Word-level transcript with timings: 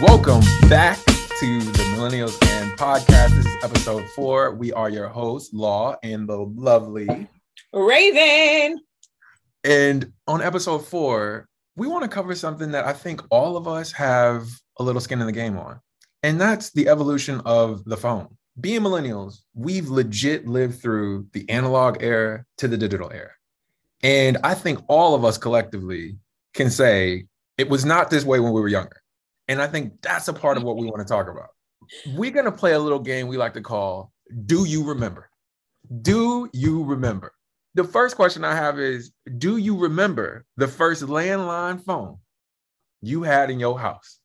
Welcome 0.00 0.40
back 0.70 0.96
to 1.40 1.60
the 1.60 1.82
Millennials 1.94 2.42
and 2.48 2.72
Podcast. 2.72 3.36
This 3.36 3.44
is 3.44 3.56
episode 3.62 4.08
four. 4.16 4.54
We 4.54 4.72
are 4.72 4.88
your 4.88 5.08
hosts, 5.08 5.52
Law 5.52 5.96
and 6.02 6.26
the 6.26 6.38
lovely 6.38 7.06
Raven. 7.74 8.80
And 9.62 10.10
on 10.26 10.40
episode 10.40 10.86
four, 10.86 11.48
we 11.76 11.86
want 11.86 12.02
to 12.04 12.08
cover 12.08 12.34
something 12.34 12.70
that 12.70 12.86
I 12.86 12.94
think 12.94 13.20
all 13.30 13.58
of 13.58 13.68
us 13.68 13.92
have 13.92 14.48
a 14.78 14.82
little 14.82 15.02
skin 15.02 15.20
in 15.20 15.26
the 15.26 15.32
game 15.32 15.58
on, 15.58 15.78
and 16.22 16.40
that's 16.40 16.70
the 16.70 16.88
evolution 16.88 17.42
of 17.44 17.84
the 17.84 17.98
phone. 17.98 18.28
Being 18.58 18.80
millennials, 18.80 19.40
we've 19.52 19.90
legit 19.90 20.48
lived 20.48 20.80
through 20.80 21.26
the 21.34 21.46
analog 21.50 22.02
era 22.02 22.46
to 22.56 22.68
the 22.68 22.78
digital 22.78 23.10
era. 23.12 23.32
And 24.02 24.38
I 24.44 24.54
think 24.54 24.78
all 24.88 25.14
of 25.14 25.26
us 25.26 25.36
collectively 25.36 26.16
can 26.54 26.70
say 26.70 27.26
it 27.58 27.68
was 27.68 27.84
not 27.84 28.08
this 28.08 28.24
way 28.24 28.40
when 28.40 28.54
we 28.54 28.62
were 28.62 28.68
younger. 28.68 28.99
And 29.50 29.60
I 29.60 29.66
think 29.66 30.00
that's 30.00 30.28
a 30.28 30.32
part 30.32 30.56
of 30.56 30.62
what 30.62 30.76
we 30.76 30.86
want 30.86 31.00
to 31.00 31.12
talk 31.12 31.28
about. 31.28 31.48
We're 32.14 32.30
going 32.30 32.44
to 32.44 32.52
play 32.52 32.72
a 32.72 32.78
little 32.78 33.00
game 33.00 33.26
we 33.26 33.36
like 33.36 33.54
to 33.54 33.60
call 33.60 34.12
Do 34.46 34.64
You 34.64 34.84
Remember? 34.84 35.28
Do 36.02 36.48
you 36.52 36.84
remember? 36.84 37.32
The 37.74 37.82
first 37.82 38.14
question 38.14 38.44
I 38.44 38.54
have 38.54 38.78
is 38.78 39.10
Do 39.38 39.56
you 39.56 39.76
remember 39.76 40.44
the 40.56 40.68
first 40.68 41.02
landline 41.02 41.84
phone 41.84 42.18
you 43.02 43.24
had 43.24 43.50
in 43.50 43.58
your 43.58 43.76
house? 43.76 44.20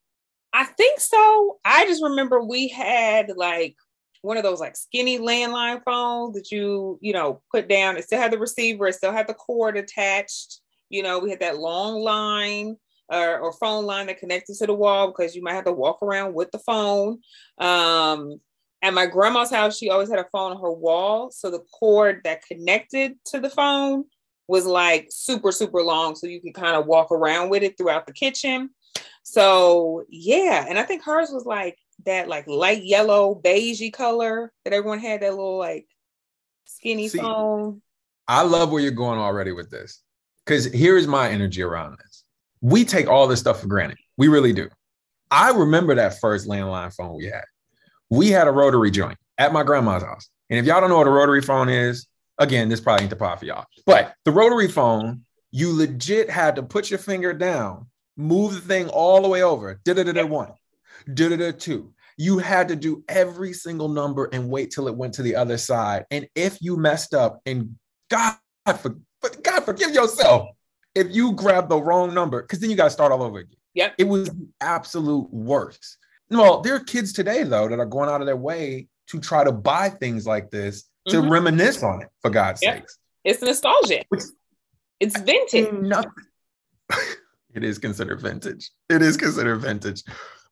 I 0.54 0.66
think 0.66 1.00
so. 1.00 1.58
I 1.66 1.86
just 1.88 2.04
remember 2.04 2.44
we 2.44 2.68
had 2.68 3.32
like 3.36 3.76
one 4.22 4.38
of 4.38 4.44
those 4.44 4.60
like 4.60 4.76
skinny 4.76 5.18
landline 5.18 5.82
phones 5.84 6.36
that 6.36 6.52
you, 6.52 7.00
you 7.02 7.14
know, 7.14 7.42
put 7.52 7.68
down. 7.68 7.98
It 7.98 8.04
still 8.04 8.22
had 8.22 8.32
the 8.32 8.38
receiver, 8.38 8.86
it 8.88 8.94
still 8.94 9.12
had 9.12 9.28
the 9.28 9.34
cord 9.34 9.76
attached. 9.76 10.62
You 10.90 11.02
know, 11.02 11.18
we 11.18 11.32
had 11.32 11.40
that 11.40 11.58
long 11.58 11.96
line 11.96 12.78
or, 13.10 13.40
or 13.40 13.54
phone 13.54 13.86
line 13.86 14.08
that 14.08 14.20
connected 14.20 14.56
to 14.58 14.66
the 14.66 14.74
wall 14.74 15.08
because 15.08 15.36
you 15.36 15.44
might 15.44 15.54
have 15.54 15.66
to 15.66 15.72
walk 15.72 16.02
around 16.02 16.34
with 16.34 16.52
the 16.52 16.60
phone. 16.60 17.20
Um, 17.58 18.40
at 18.82 18.94
my 18.94 19.06
grandma's 19.06 19.52
house, 19.52 19.78
she 19.78 19.90
always 19.90 20.10
had 20.10 20.20
a 20.20 20.28
phone 20.32 20.52
on 20.52 20.62
her 20.62 20.72
wall. 20.72 21.32
So 21.32 21.50
the 21.50 21.64
cord 21.74 22.22
that 22.24 22.46
connected 22.46 23.18
to 23.28 23.40
the 23.40 23.50
phone 23.50 24.06
was 24.48 24.66
like 24.66 25.08
super, 25.10 25.52
super 25.52 25.82
long. 25.82 26.16
So 26.16 26.28
you 26.28 26.42
could 26.42 26.54
kind 26.54 26.76
of 26.76 26.86
walk 26.86 27.12
around 27.12 27.50
with 27.50 27.64
it 27.64 27.78
throughout 27.78 28.06
the 28.06 28.14
kitchen. 28.14 28.70
So 29.24 30.04
yeah. 30.10 30.66
And 30.70 30.78
I 30.78 30.84
think 30.84 31.04
hers 31.04 31.32
was 31.32 31.46
like 31.46 31.78
that 32.06 32.28
like 32.28 32.48
light 32.48 32.84
yellow, 32.84 33.40
beigey 33.44 33.92
color 33.92 34.52
that 34.64 34.74
everyone 34.74 35.00
had 35.00 35.22
that 35.22 35.32
little 35.32 35.58
like 35.58 35.88
skinny 36.66 37.08
See, 37.08 37.18
phone. 37.18 37.82
I 38.28 38.44
love 38.44 38.72
where 38.72 38.82
you're 38.82 38.92
going 38.92 39.20
already 39.20 39.52
with 39.52 39.72
this. 39.72 40.02
Cause 40.46 40.66
here's 40.66 41.08
my 41.08 41.30
energy 41.30 41.64
around 41.64 41.98
this. 41.98 42.05
We 42.66 42.84
take 42.84 43.08
all 43.08 43.28
this 43.28 43.40
stuff 43.40 43.62
for 43.62 43.68
granted. 43.68 44.00
We 44.18 44.28
really 44.28 44.52
do. 44.52 44.70
I 45.30 45.52
remember 45.52 45.94
that 45.94 46.20
first 46.20 46.48
landline 46.48 46.92
phone 46.96 47.16
we 47.16 47.26
had 47.26 47.44
we 48.10 48.30
had 48.30 48.48
a 48.48 48.52
rotary 48.52 48.90
joint 48.90 49.20
at 49.38 49.54
my 49.54 49.62
grandma's 49.62 50.02
house. 50.02 50.30
And 50.50 50.60
if 50.60 50.66
y'all 50.66 50.82
don't 50.82 50.90
know 50.90 50.98
what 50.98 51.06
a 51.06 51.12
rotary 51.12 51.44
phone 51.44 51.70
is, 51.70 52.08
again, 52.40 52.68
this 52.68 52.82
probably 52.82 53.04
ain't 53.04 53.12
the 53.12 53.18
pot 53.18 53.38
for 53.38 53.46
y'all. 53.46 53.66
But 53.86 54.16
the 54.26 54.32
rotary 54.32 54.68
phone, 54.68 55.22
you 55.52 55.78
legit 55.78 56.28
had 56.28 56.56
to 56.56 56.64
put 56.64 56.90
your 56.90 56.98
finger 56.98 57.34
down, 57.34 57.86
move 58.18 58.56
the 58.56 58.62
thing 58.62 58.90
all 58.90 59.22
the 59.22 59.30
way 59.30 59.44
over. 59.44 59.80
Da 59.86 59.94
da 59.94 60.04
da 60.04 60.14
da 60.14 60.26
one, 60.26 60.52
da 61.14 61.30
da 61.30 61.38
da 61.38 61.52
two. 61.52 61.94
You 62.18 62.40
had 62.40 62.70
to 62.70 62.76
do 62.76 63.04
every 63.08 63.54
single 63.54 63.90
number 63.90 64.28
and 64.34 64.50
wait 64.50 64.72
till 64.72 64.88
it 64.88 64.96
went 64.96 65.14
to 65.16 65.22
the 65.22 65.36
other 65.36 65.60
side. 65.60 66.06
And 66.10 66.28
if 66.34 66.58
you 66.62 66.78
messed 66.78 67.14
up, 67.14 67.42
and 67.46 67.76
God, 68.10 68.38
for, 68.80 68.96
God 69.44 69.60
forgive 69.66 69.92
yourself, 69.92 70.50
if 70.96 71.14
you 71.14 71.34
grab 71.34 71.70
the 71.70 71.78
wrong 71.78 72.14
number, 72.14 72.42
because 72.42 72.60
then 72.60 72.70
you 72.70 72.76
got 72.76 72.86
to 72.86 72.90
start 72.90 73.12
all 73.12 73.22
over 73.22 73.40
again. 73.40 73.58
Yeah, 73.74 73.92
It 73.98 74.06
was 74.06 74.30
the 74.30 74.48
absolute 74.62 75.32
worst. 75.32 75.98
Well, 76.30 76.62
there 76.62 76.76
are 76.76 76.80
kids 76.80 77.14
today 77.14 77.44
though 77.44 77.68
that 77.68 77.80
are 77.80 77.86
going 77.86 78.10
out 78.10 78.22
of 78.22 78.26
their 78.26 78.38
way 78.38 78.88
to 79.08 79.20
try 79.20 79.44
to 79.44 79.52
buy 79.52 79.90
things 79.90 80.26
like 80.26 80.50
this 80.50 80.86
to 81.10 81.18
mm-hmm. 81.18 81.30
reminisce 81.30 81.84
on 81.84 82.02
it. 82.02 82.10
For 82.22 82.32
God's 82.32 82.64
yep. 82.64 82.78
sakes, 82.78 82.98
it's 83.24 83.42
nostalgia. 83.42 84.04
Which, 84.10 84.24
it's 85.00 85.20
vintage. 85.20 85.72
Nothing. 85.74 86.12
it 87.54 87.64
is 87.64 87.78
considered 87.78 88.22
vintage. 88.22 88.72
It 88.90 89.02
is 89.02 89.18
considered 89.18 89.58
vintage. 89.58 90.04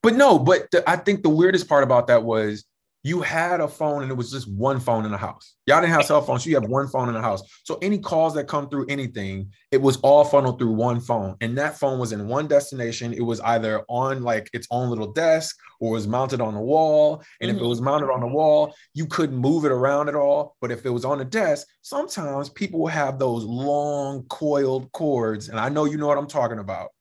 But 0.04 0.16
no, 0.16 0.38
but 0.38 0.70
the, 0.72 0.88
I 0.88 0.98
think 0.98 1.24
the 1.24 1.30
weirdest 1.30 1.70
part 1.70 1.84
about 1.84 2.08
that 2.08 2.24
was 2.24 2.66
you 3.06 3.22
had 3.22 3.60
a 3.60 3.68
phone 3.68 4.02
and 4.02 4.10
it 4.10 4.16
was 4.16 4.32
just 4.32 4.50
one 4.50 4.80
phone 4.80 5.04
in 5.04 5.12
the 5.12 5.18
house. 5.18 5.56
Y'all 5.66 5.82
didn't 5.82 5.94
have 5.94 6.06
cell 6.06 6.22
phones, 6.22 6.44
so 6.44 6.50
you 6.50 6.56
have 6.56 6.70
one 6.70 6.88
phone 6.88 7.10
in 7.10 7.14
the 7.14 7.22
house. 7.22 7.44
So 7.66 7.78
any 7.82 7.98
calls 7.98 8.34
that 8.36 8.48
come 8.48 8.70
through 8.70 8.86
anything, 8.88 9.52
it 9.72 9.82
was 9.82 9.98
all 9.98 10.24
funneled 10.24 10.58
through 10.58 10.72
one 10.72 11.02
phone. 11.02 11.36
And 11.42 11.58
that 11.58 11.78
phone 11.78 12.00
was 12.00 12.14
in 12.14 12.30
one 12.30 12.48
destination. 12.48 13.12
It 13.12 13.22
was 13.22 13.42
either 13.42 13.84
on 13.90 14.24
like 14.24 14.50
its 14.54 14.68
own 14.72 14.90
little 14.90 15.12
desk 15.12 15.58
or 15.82 15.92
was 15.92 16.08
mounted 16.08 16.40
on 16.40 16.54
the 16.54 16.62
wall. 16.62 17.22
And 17.42 17.50
mm-hmm. 17.50 17.50
if 17.50 17.56
it 17.56 17.60
mm-hmm. 17.60 17.70
was 17.70 17.82
mounted 17.82 18.10
on 18.10 18.22
the 18.22 18.28
wall, 18.28 18.74
you 18.94 19.06
couldn't 19.06 19.36
move 19.36 19.66
it 19.66 19.72
around 19.74 20.08
at 20.08 20.16
all. 20.16 20.56
But 20.62 20.72
if 20.72 20.86
it 20.86 20.90
was 20.90 21.04
on 21.04 21.18
the 21.18 21.26
desk, 21.26 21.68
sometimes 21.82 22.50
people 22.50 22.80
will 22.80 22.88
have 22.88 23.20
those 23.20 23.44
long 23.44 24.24
coiled 24.30 24.90
cords. 24.94 25.50
And 25.50 25.60
I 25.60 25.68
know 25.68 25.84
you 25.84 25.98
know 25.98 26.08
what 26.08 26.18
I'm 26.18 26.28
talking 26.28 26.60
about. 26.60 26.92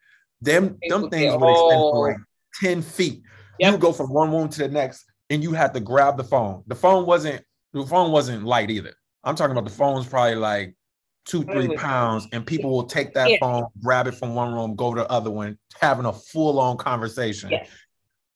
Them, 0.40 0.78
them 0.88 1.08
things 1.10 1.32
would 1.36 1.48
extend 1.48 1.80
for 1.80 2.08
like 2.08 2.16
10 2.60 2.82
feet. 2.82 3.22
Yep. 3.60 3.72
You 3.72 3.78
go 3.78 3.92
from 3.92 4.12
one 4.12 4.32
room 4.32 4.48
to 4.48 4.58
the 4.58 4.68
next 4.68 5.04
and 5.30 5.42
you 5.42 5.52
had 5.52 5.74
to 5.74 5.80
grab 5.80 6.16
the 6.16 6.24
phone. 6.24 6.62
The 6.66 6.74
phone 6.74 7.06
wasn't 7.06 7.44
the 7.72 7.86
phone 7.86 8.12
wasn't 8.12 8.44
light 8.44 8.70
either. 8.70 8.94
I'm 9.24 9.36
talking 9.36 9.52
about 9.52 9.64
the 9.64 9.74
phone's 9.74 10.06
probably 10.06 10.34
like 10.34 10.76
two, 11.24 11.42
three 11.44 11.68
mm. 11.68 11.76
pounds, 11.76 12.26
and 12.32 12.44
people 12.44 12.70
will 12.70 12.84
take 12.84 13.14
that 13.14 13.30
yeah. 13.30 13.36
phone, 13.40 13.66
grab 13.82 14.06
it 14.06 14.12
from 14.12 14.34
one 14.34 14.52
room, 14.52 14.74
go 14.74 14.92
to 14.94 15.02
the 15.02 15.10
other 15.10 15.30
one, 15.30 15.58
having 15.80 16.04
a 16.04 16.12
full-on 16.12 16.76
conversation. 16.76 17.50
Yeah. 17.50 17.64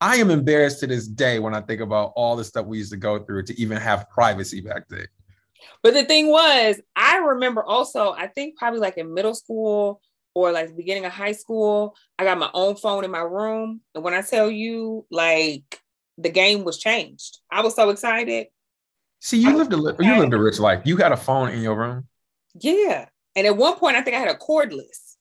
I 0.00 0.16
am 0.16 0.30
embarrassed 0.30 0.80
to 0.80 0.86
this 0.86 1.08
day 1.08 1.38
when 1.38 1.54
I 1.54 1.60
think 1.62 1.80
about 1.80 2.12
all 2.16 2.36
the 2.36 2.44
stuff 2.44 2.66
we 2.66 2.78
used 2.78 2.92
to 2.92 2.98
go 2.98 3.18
through 3.18 3.44
to 3.44 3.60
even 3.60 3.78
have 3.78 4.08
privacy 4.10 4.60
back 4.60 4.88
then. 4.88 5.06
But 5.82 5.94
the 5.94 6.04
thing 6.04 6.28
was, 6.28 6.80
I 6.94 7.16
remember 7.16 7.64
also, 7.64 8.12
I 8.12 8.28
think 8.28 8.56
probably 8.56 8.80
like 8.80 8.98
in 8.98 9.12
middle 9.12 9.34
school 9.34 10.00
or 10.34 10.52
like 10.52 10.68
the 10.68 10.74
beginning 10.74 11.06
of 11.06 11.12
high 11.12 11.32
school, 11.32 11.96
I 12.18 12.24
got 12.24 12.38
my 12.38 12.50
own 12.52 12.76
phone 12.76 13.04
in 13.04 13.10
my 13.10 13.20
room. 13.20 13.80
And 13.94 14.04
when 14.04 14.14
I 14.14 14.20
tell 14.20 14.50
you, 14.50 15.06
like 15.10 15.80
the 16.18 16.30
game 16.30 16.64
was 16.64 16.78
changed. 16.78 17.38
I 17.50 17.62
was 17.62 17.74
so 17.74 17.90
excited. 17.90 18.48
See, 19.20 19.38
you 19.38 19.56
lived 19.56 19.72
a 19.72 19.76
you 19.76 20.18
lived 20.18 20.34
a 20.34 20.38
rich 20.38 20.58
life. 20.58 20.82
You 20.84 20.96
had 20.96 21.12
a 21.12 21.16
phone 21.16 21.50
in 21.50 21.62
your 21.62 21.76
room. 21.76 22.06
Yeah, 22.60 23.06
and 23.34 23.46
at 23.46 23.56
one 23.56 23.76
point, 23.76 23.96
I 23.96 24.02
think 24.02 24.16
I 24.16 24.20
had 24.20 24.28
a 24.28 24.38
cordless. 24.38 25.16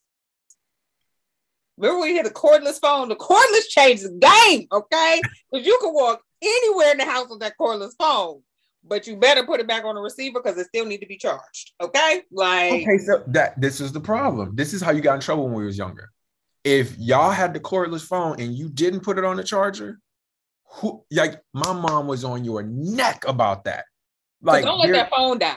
Remember 1.78 2.02
when 2.02 2.10
you 2.10 2.18
had 2.18 2.26
a 2.26 2.32
cordless 2.32 2.80
phone? 2.80 3.10
The 3.10 3.16
cordless 3.16 3.68
changed 3.68 4.04
the 4.04 4.12
game, 4.12 4.68
okay? 4.72 5.22
Because 5.52 5.66
you 5.66 5.78
can 5.82 5.94
walk 5.94 6.22
anywhere 6.42 6.92
in 6.92 6.98
the 6.98 7.06
house 7.06 7.30
with 7.30 7.40
that 7.40 7.54
cordless 7.60 7.92
phone, 7.98 8.42
but 8.84 9.08
you 9.08 9.16
better 9.18 9.46
put 9.46 9.60
it 9.60 9.68
back 9.68 9.86
on 9.86 9.96
the 9.96 10.02
receiver 10.02 10.42
because 10.42 10.58
it 10.58 10.68
still 10.68 10.86
need 10.86 11.00
to 11.00 11.06
be 11.06 11.18
charged. 11.18 11.72
Okay, 11.82 12.22
like 12.32 12.74
okay, 12.74 12.98
so 12.98 13.24
that 13.28 13.60
this 13.60 13.80
is 13.80 13.92
the 13.92 14.00
problem. 14.00 14.56
This 14.56 14.74
is 14.74 14.82
how 14.82 14.92
you 14.92 15.02
got 15.02 15.16
in 15.16 15.22
trouble 15.22 15.46
when 15.46 15.54
we 15.54 15.66
was 15.66 15.78
younger. 15.78 16.12
If 16.64 16.98
y'all 16.98 17.32
had 17.32 17.54
the 17.54 17.60
cordless 17.60 18.06
phone 18.06 18.40
and 18.40 18.54
you 18.54 18.70
didn't 18.70 19.02
put 19.02 19.18
it 19.18 19.24
on 19.24 19.38
the 19.38 19.44
charger, 19.44 20.00
who 20.76 21.04
like 21.12 21.42
my 21.54 21.74
mom 21.74 22.08
was 22.08 22.24
on 22.24 22.44
your 22.44 22.64
neck 22.64 23.24
about 23.28 23.66
that. 23.66 23.86
Like 24.42 24.64
so 24.64 24.70
don't 24.70 24.80
let 24.80 24.92
that 24.92 25.10
phone 25.10 25.40
die. 25.40 25.56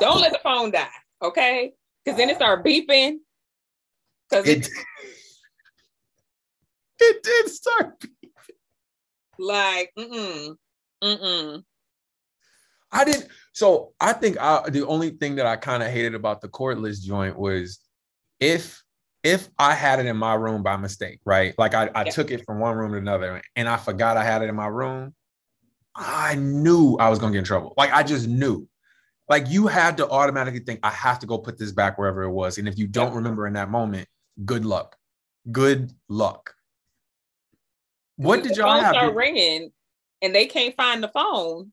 Don't 0.00 0.20
let 0.20 0.32
the 0.32 0.40
phone 0.42 0.70
die, 0.70 0.88
okay? 1.22 1.72
Because 2.04 2.18
then 2.18 2.30
it 2.30 2.36
started 2.36 2.64
beeping. 2.64 3.18
Because 4.28 4.48
it, 4.48 4.66
it, 4.66 4.68
it 7.00 7.22
did 7.22 7.50
start 7.50 8.00
beeping. 8.00 8.30
Like, 9.38 9.92
mm-mm, 9.98 10.56
mm-mm. 11.04 11.62
I 12.90 13.04
didn't. 13.04 13.28
So 13.52 13.92
I 14.00 14.12
think 14.12 14.38
I, 14.40 14.68
the 14.70 14.86
only 14.86 15.10
thing 15.10 15.36
that 15.36 15.46
I 15.46 15.56
kind 15.56 15.82
of 15.82 15.90
hated 15.90 16.14
about 16.14 16.40
the 16.40 16.48
cordless 16.48 17.02
joint 17.02 17.38
was 17.38 17.80
if 18.40 18.82
if 19.26 19.48
I 19.58 19.74
had 19.74 19.98
it 19.98 20.06
in 20.06 20.16
my 20.16 20.34
room 20.34 20.62
by 20.62 20.76
mistake, 20.76 21.18
right? 21.24 21.52
Like 21.58 21.74
I, 21.74 21.90
I 21.96 22.04
yeah. 22.04 22.10
took 22.12 22.30
it 22.30 22.44
from 22.46 22.60
one 22.60 22.76
room 22.76 22.92
to 22.92 22.98
another 22.98 23.42
and 23.56 23.68
I 23.68 23.76
forgot 23.76 24.16
I 24.16 24.22
had 24.22 24.40
it 24.42 24.48
in 24.48 24.54
my 24.54 24.68
room, 24.68 25.16
I 25.96 26.36
knew 26.36 26.96
I 27.00 27.10
was 27.10 27.18
gonna 27.18 27.32
get 27.32 27.40
in 27.40 27.44
trouble. 27.44 27.74
Like 27.76 27.92
I 27.92 28.04
just 28.04 28.28
knew. 28.28 28.68
Like 29.28 29.48
you 29.48 29.66
had 29.66 29.96
to 29.96 30.08
automatically 30.08 30.60
think, 30.60 30.78
I 30.84 30.90
have 30.90 31.18
to 31.18 31.26
go 31.26 31.38
put 31.38 31.58
this 31.58 31.72
back 31.72 31.98
wherever 31.98 32.22
it 32.22 32.30
was. 32.30 32.58
And 32.58 32.68
if 32.68 32.78
you 32.78 32.86
don't 32.86 33.10
yeah. 33.10 33.16
remember 33.16 33.48
in 33.48 33.54
that 33.54 33.68
moment, 33.68 34.06
good 34.44 34.64
luck. 34.64 34.96
Good 35.50 35.92
luck. 36.08 36.54
What 38.14 38.44
did 38.44 38.56
y'all 38.56 38.80
have? 38.80 38.94
Start 38.94 39.14
ringing, 39.14 39.72
and 40.22 40.34
they 40.34 40.46
can't 40.46 40.76
find 40.76 41.02
the 41.02 41.08
phone. 41.08 41.72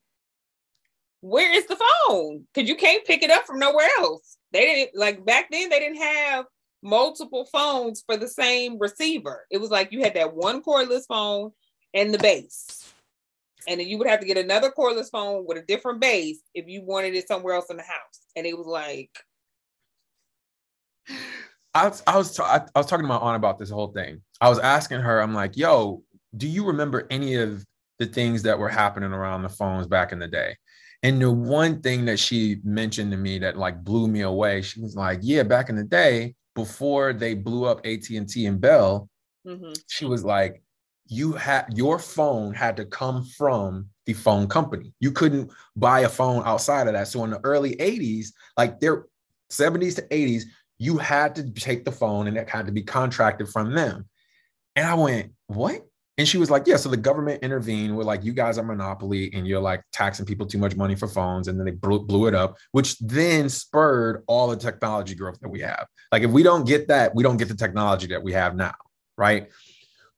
Where 1.20 1.56
is 1.56 1.66
the 1.66 1.76
phone? 1.76 2.46
Because 2.52 2.68
you 2.68 2.74
can't 2.74 3.06
pick 3.06 3.22
it 3.22 3.30
up 3.30 3.46
from 3.46 3.60
nowhere 3.60 3.88
else. 3.98 4.36
They 4.52 4.64
didn't 4.66 4.98
like 4.98 5.24
back 5.24 5.50
then. 5.50 5.70
They 5.70 5.78
didn't 5.78 6.02
have 6.02 6.46
multiple 6.84 7.48
phones 7.50 8.04
for 8.06 8.16
the 8.16 8.28
same 8.28 8.78
receiver. 8.78 9.46
It 9.50 9.58
was 9.58 9.70
like 9.70 9.90
you 9.90 10.02
had 10.02 10.14
that 10.14 10.34
one 10.34 10.62
cordless 10.62 11.06
phone 11.08 11.50
and 11.94 12.12
the 12.12 12.18
base. 12.18 12.92
And 13.66 13.80
then 13.80 13.88
you 13.88 13.96
would 13.98 14.06
have 14.06 14.20
to 14.20 14.26
get 14.26 14.36
another 14.36 14.70
cordless 14.70 15.10
phone 15.10 15.46
with 15.46 15.56
a 15.56 15.62
different 15.62 16.00
base 16.00 16.38
if 16.54 16.68
you 16.68 16.82
wanted 16.82 17.14
it 17.14 17.26
somewhere 17.26 17.54
else 17.54 17.70
in 17.70 17.78
the 17.78 17.82
house. 17.82 18.20
And 18.36 18.46
it 18.46 18.56
was 18.56 18.66
like 18.66 19.10
I 21.74 21.88
was 21.88 22.02
I 22.06 22.16
was, 22.16 22.38
I 22.38 22.62
was 22.76 22.86
talking 22.86 23.04
to 23.04 23.08
my 23.08 23.16
aunt 23.16 23.36
about 23.36 23.58
this 23.58 23.70
whole 23.70 23.88
thing. 23.88 24.20
I 24.40 24.48
was 24.48 24.58
asking 24.58 25.00
her, 25.00 25.20
I'm 25.20 25.34
like, 25.34 25.56
yo, 25.56 26.02
do 26.36 26.46
you 26.46 26.66
remember 26.66 27.06
any 27.10 27.34
of 27.36 27.64
the 27.98 28.06
things 28.06 28.42
that 28.42 28.58
were 28.58 28.68
happening 28.68 29.12
around 29.12 29.42
the 29.42 29.48
phones 29.48 29.86
back 29.86 30.12
in 30.12 30.18
the 30.18 30.28
day? 30.28 30.56
And 31.02 31.20
the 31.20 31.30
one 31.30 31.82
thing 31.82 32.04
that 32.06 32.18
she 32.18 32.58
mentioned 32.64 33.10
to 33.10 33.16
me 33.16 33.38
that 33.40 33.58
like 33.58 33.82
blew 33.82 34.08
me 34.08 34.20
away, 34.20 34.62
she 34.62 34.80
was 34.80 34.94
like, 34.94 35.18
"Yeah, 35.22 35.42
back 35.42 35.68
in 35.68 35.76
the 35.76 35.84
day, 35.84 36.34
before 36.54 37.12
they 37.12 37.34
blew 37.34 37.64
up 37.64 37.84
AT 37.84 38.08
and 38.10 38.28
T 38.28 38.46
and 38.46 38.60
Bell, 38.60 39.08
mm-hmm. 39.46 39.72
she 39.88 40.04
was 40.04 40.24
like, 40.24 40.62
you 41.06 41.32
had 41.32 41.66
your 41.74 41.98
phone 41.98 42.54
had 42.54 42.76
to 42.76 42.84
come 42.86 43.24
from 43.24 43.88
the 44.06 44.12
phone 44.12 44.46
company. 44.46 44.92
You 45.00 45.12
couldn't 45.12 45.50
buy 45.76 46.00
a 46.00 46.08
phone 46.08 46.42
outside 46.46 46.86
of 46.86 46.94
that. 46.94 47.08
So 47.08 47.24
in 47.24 47.30
the 47.30 47.40
early 47.44 47.76
80s, 47.76 48.28
like 48.56 48.80
their 48.80 49.06
70s 49.50 49.96
to 49.96 50.02
80s, 50.02 50.44
you 50.78 50.98
had 50.98 51.34
to 51.36 51.50
take 51.50 51.84
the 51.84 51.92
phone 51.92 52.26
and 52.26 52.36
it 52.36 52.48
had 52.48 52.66
to 52.66 52.72
be 52.72 52.82
contracted 52.82 53.48
from 53.48 53.74
them. 53.74 54.08
And 54.76 54.86
I 54.86 54.94
went, 54.94 55.32
what? 55.46 55.86
And 56.16 56.28
she 56.28 56.38
was 56.38 56.50
like, 56.50 56.66
yeah. 56.66 56.76
So 56.76 56.88
the 56.88 56.96
government 56.96 57.42
intervened 57.42 57.96
with 57.96 58.06
like, 58.06 58.22
you 58.22 58.32
guys 58.32 58.56
are 58.56 58.62
monopoly 58.62 59.32
and 59.34 59.46
you're 59.46 59.60
like 59.60 59.82
taxing 59.92 60.24
people 60.24 60.46
too 60.46 60.58
much 60.58 60.76
money 60.76 60.94
for 60.94 61.08
phones. 61.08 61.48
And 61.48 61.58
then 61.58 61.66
they 61.66 61.72
blew, 61.72 62.00
blew 62.00 62.28
it 62.28 62.34
up, 62.34 62.56
which 62.70 62.96
then 63.00 63.48
spurred 63.48 64.22
all 64.28 64.46
the 64.46 64.56
technology 64.56 65.16
growth 65.16 65.40
that 65.40 65.48
we 65.48 65.60
have. 65.60 65.86
Like, 66.12 66.22
if 66.22 66.30
we 66.30 66.44
don't 66.44 66.66
get 66.66 66.88
that, 66.88 67.14
we 67.14 67.24
don't 67.24 67.36
get 67.36 67.48
the 67.48 67.56
technology 67.56 68.06
that 68.08 68.22
we 68.22 68.32
have 68.32 68.54
now. 68.54 68.74
Right. 69.18 69.48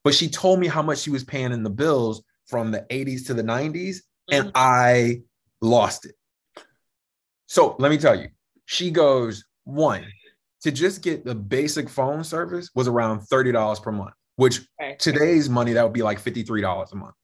But 0.04 0.14
she 0.14 0.28
told 0.28 0.60
me 0.60 0.66
how 0.66 0.82
much 0.82 0.98
she 0.98 1.10
was 1.10 1.24
paying 1.24 1.52
in 1.52 1.62
the 1.62 1.70
bills 1.70 2.22
from 2.46 2.70
the 2.70 2.86
80s 2.90 3.26
to 3.26 3.34
the 3.34 3.42
90s, 3.42 3.98
and 4.30 4.46
mm-hmm. 4.46 4.52
I 4.54 5.22
lost 5.60 6.06
it. 6.06 6.14
So 7.46 7.74
let 7.78 7.90
me 7.90 7.98
tell 7.98 8.18
you, 8.18 8.28
she 8.66 8.90
goes, 8.90 9.44
one, 9.64 10.04
to 10.62 10.70
just 10.70 11.02
get 11.02 11.24
the 11.24 11.34
basic 11.34 11.88
phone 11.88 12.22
service 12.22 12.70
was 12.74 12.86
around 12.86 13.20
$30 13.20 13.82
per 13.82 13.92
month 13.92 14.14
which 14.36 14.60
okay. 14.80 14.96
today's 14.98 15.48
money 15.48 15.72
that 15.72 15.82
would 15.82 15.92
be 15.92 16.02
like 16.02 16.22
$53 16.22 16.92
a 16.92 16.96
month. 16.96 17.14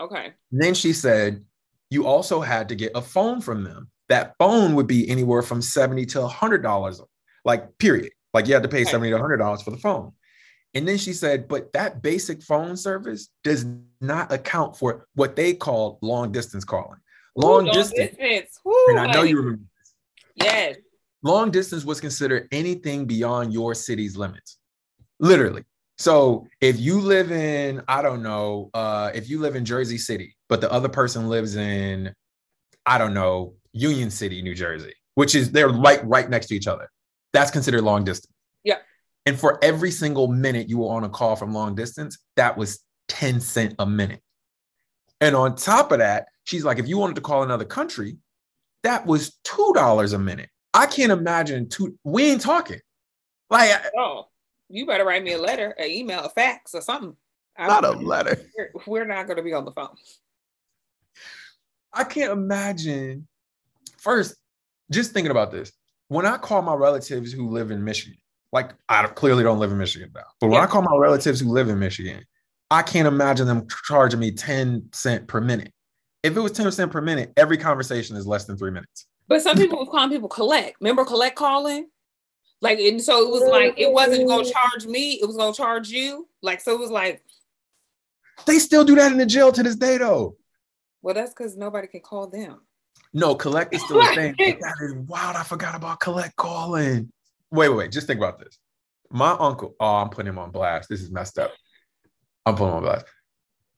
Okay. 0.00 0.32
And 0.50 0.62
then 0.62 0.74
she 0.74 0.92
said 0.92 1.44
you 1.90 2.06
also 2.06 2.40
had 2.40 2.68
to 2.70 2.74
get 2.74 2.92
a 2.94 3.02
phone 3.02 3.40
from 3.40 3.62
them. 3.62 3.90
That 4.08 4.34
phone 4.38 4.74
would 4.74 4.86
be 4.86 5.08
anywhere 5.08 5.42
from 5.42 5.62
70 5.62 6.06
to 6.06 6.18
$100 6.20 7.00
like 7.44 7.78
period. 7.78 8.12
Like 8.34 8.46
you 8.46 8.54
had 8.54 8.62
to 8.62 8.68
pay 8.68 8.82
okay. 8.82 8.90
70 8.90 9.10
to 9.10 9.18
$100 9.18 9.62
for 9.62 9.70
the 9.70 9.76
phone. 9.76 10.12
And 10.74 10.88
then 10.88 10.96
she 10.96 11.12
said, 11.12 11.48
but 11.48 11.72
that 11.74 12.00
basic 12.00 12.42
phone 12.42 12.76
service 12.76 13.28
does 13.44 13.66
not 14.00 14.32
account 14.32 14.76
for 14.76 15.06
what 15.14 15.36
they 15.36 15.52
call 15.52 15.98
long 16.00 16.32
distance 16.32 16.64
calling. 16.64 16.98
Long, 17.36 17.68
Ooh, 17.68 17.72
distance. 17.72 18.16
distance. 18.16 18.58
Ooh, 18.66 18.86
and 18.90 18.98
I 18.98 19.12
know 19.12 19.22
you 19.22 19.36
remember 19.36 19.64
this. 19.78 19.94
Yes. 20.46 20.76
Long 21.22 21.50
distance 21.50 21.84
was 21.84 22.00
considered 22.00 22.48
anything 22.52 23.04
beyond 23.04 23.52
your 23.52 23.74
city's 23.74 24.16
limits. 24.16 24.58
Literally. 25.20 25.64
So 26.02 26.48
if 26.60 26.80
you 26.80 27.00
live 27.00 27.30
in, 27.30 27.80
I 27.86 28.02
don't 28.02 28.24
know, 28.24 28.70
uh, 28.74 29.12
if 29.14 29.30
you 29.30 29.38
live 29.38 29.54
in 29.54 29.64
Jersey 29.64 29.98
City, 29.98 30.34
but 30.48 30.60
the 30.60 30.68
other 30.72 30.88
person 30.88 31.28
lives 31.28 31.54
in, 31.54 32.12
I 32.84 32.98
don't 32.98 33.14
know, 33.14 33.54
Union 33.72 34.10
City, 34.10 34.42
New 34.42 34.56
Jersey, 34.56 34.94
which 35.14 35.36
is 35.36 35.52
they're 35.52 35.68
right 35.68 36.04
right 36.04 36.28
next 36.28 36.46
to 36.46 36.56
each 36.56 36.66
other. 36.66 36.90
That's 37.32 37.52
considered 37.52 37.82
long 37.82 38.02
distance. 38.02 38.34
Yeah. 38.64 38.78
And 39.26 39.38
for 39.38 39.60
every 39.62 39.92
single 39.92 40.26
minute 40.26 40.68
you 40.68 40.78
were 40.78 40.92
on 40.92 41.04
a 41.04 41.08
call 41.08 41.36
from 41.36 41.54
long 41.54 41.76
distance, 41.76 42.18
that 42.34 42.56
was 42.56 42.80
10 43.06 43.40
cent 43.40 43.76
a 43.78 43.86
minute. 43.86 44.22
And 45.20 45.36
on 45.36 45.54
top 45.54 45.92
of 45.92 46.00
that, 46.00 46.26
she's 46.42 46.64
like, 46.64 46.80
if 46.80 46.88
you 46.88 46.98
wanted 46.98 47.14
to 47.14 47.22
call 47.22 47.44
another 47.44 47.64
country, 47.64 48.16
that 48.82 49.06
was 49.06 49.38
two 49.44 49.70
dollars 49.76 50.14
a 50.14 50.18
minute. 50.18 50.50
I 50.74 50.86
can't 50.86 51.12
imagine 51.12 51.68
two. 51.68 51.96
We 52.02 52.24
ain't 52.24 52.40
talking. 52.40 52.80
Like, 53.50 53.70
oh 53.96 54.26
you 54.72 54.86
better 54.86 55.04
write 55.04 55.22
me 55.22 55.34
a 55.34 55.38
letter, 55.38 55.74
an 55.78 55.90
email, 55.90 56.20
a 56.20 56.30
fax, 56.30 56.74
or 56.74 56.80
something. 56.80 57.14
Not 57.58 57.84
I'm, 57.84 57.98
a 57.98 57.98
letter. 57.98 58.40
We're, 58.56 58.70
we're 58.86 59.04
not 59.04 59.26
going 59.26 59.36
to 59.36 59.42
be 59.42 59.52
on 59.52 59.66
the 59.66 59.72
phone. 59.72 59.94
I 61.92 62.04
can't 62.04 62.32
imagine. 62.32 63.28
First, 63.98 64.34
just 64.90 65.12
thinking 65.12 65.30
about 65.30 65.52
this, 65.52 65.72
when 66.08 66.24
I 66.24 66.38
call 66.38 66.62
my 66.62 66.74
relatives 66.74 67.32
who 67.32 67.50
live 67.50 67.70
in 67.70 67.84
Michigan, 67.84 68.18
like 68.50 68.72
I 68.88 69.06
clearly 69.08 69.42
don't 69.42 69.58
live 69.58 69.72
in 69.72 69.78
Michigan 69.78 70.10
now, 70.14 70.22
but 70.40 70.48
when 70.48 70.56
yeah. 70.56 70.64
I 70.64 70.66
call 70.66 70.82
my 70.82 70.96
relatives 70.96 71.40
who 71.40 71.50
live 71.50 71.68
in 71.68 71.78
Michigan, 71.78 72.24
I 72.70 72.82
can't 72.82 73.06
imagine 73.06 73.46
them 73.46 73.66
charging 73.86 74.20
me 74.20 74.30
10 74.30 74.88
cent 74.92 75.28
per 75.28 75.40
minute. 75.42 75.72
If 76.22 76.36
it 76.36 76.40
was 76.40 76.52
10 76.52 76.72
cent 76.72 76.90
per 76.90 77.02
minute, 77.02 77.32
every 77.36 77.58
conversation 77.58 78.16
is 78.16 78.26
less 78.26 78.46
than 78.46 78.56
three 78.56 78.70
minutes. 78.70 79.06
But 79.28 79.42
some 79.42 79.56
people 79.56 79.84
call 79.86 80.08
people 80.08 80.28
collect. 80.28 80.76
Remember 80.80 81.04
collect 81.04 81.36
calling? 81.36 81.88
Like, 82.62 82.78
and 82.78 83.02
so 83.02 83.26
it 83.26 83.30
was 83.30 83.42
like 83.42 83.74
it 83.76 83.92
wasn't 83.92 84.28
gonna 84.28 84.44
mm-hmm. 84.44 84.52
charge 84.52 84.86
me; 84.86 85.14
it 85.20 85.26
was 85.26 85.36
gonna 85.36 85.52
charge 85.52 85.90
you. 85.90 86.28
Like, 86.42 86.60
so 86.60 86.72
it 86.72 86.78
was 86.78 86.90
like 86.90 87.22
they 88.46 88.60
still 88.60 88.84
do 88.84 88.94
that 88.94 89.10
in 89.10 89.18
the 89.18 89.26
jail 89.26 89.50
to 89.50 89.62
this 89.64 89.74
day, 89.74 89.98
though. 89.98 90.36
Well, 91.02 91.14
that's 91.14 91.34
because 91.34 91.56
nobody 91.56 91.88
can 91.88 92.00
call 92.00 92.28
them. 92.28 92.60
No, 93.12 93.34
collect 93.34 93.74
is 93.74 93.82
still 93.82 94.00
a 94.00 94.14
thing. 94.14 94.36
that 94.38 94.74
is 94.80 94.94
wild. 94.94 95.36
I 95.36 95.42
forgot 95.42 95.74
about 95.74 95.98
collect 95.98 96.36
calling. 96.36 97.10
Wait, 97.50 97.68
wait, 97.68 97.76
wait. 97.76 97.92
Just 97.92 98.06
think 98.06 98.18
about 98.18 98.38
this. 98.38 98.58
My 99.10 99.32
uncle. 99.32 99.74
Oh, 99.80 99.96
I'm 99.96 100.08
putting 100.08 100.30
him 100.30 100.38
on 100.38 100.52
blast. 100.52 100.88
This 100.88 101.02
is 101.02 101.10
messed 101.10 101.40
up. 101.40 101.52
I'm 102.46 102.54
putting 102.54 102.68
him 102.68 102.76
on 102.76 102.82
blast. 102.82 103.06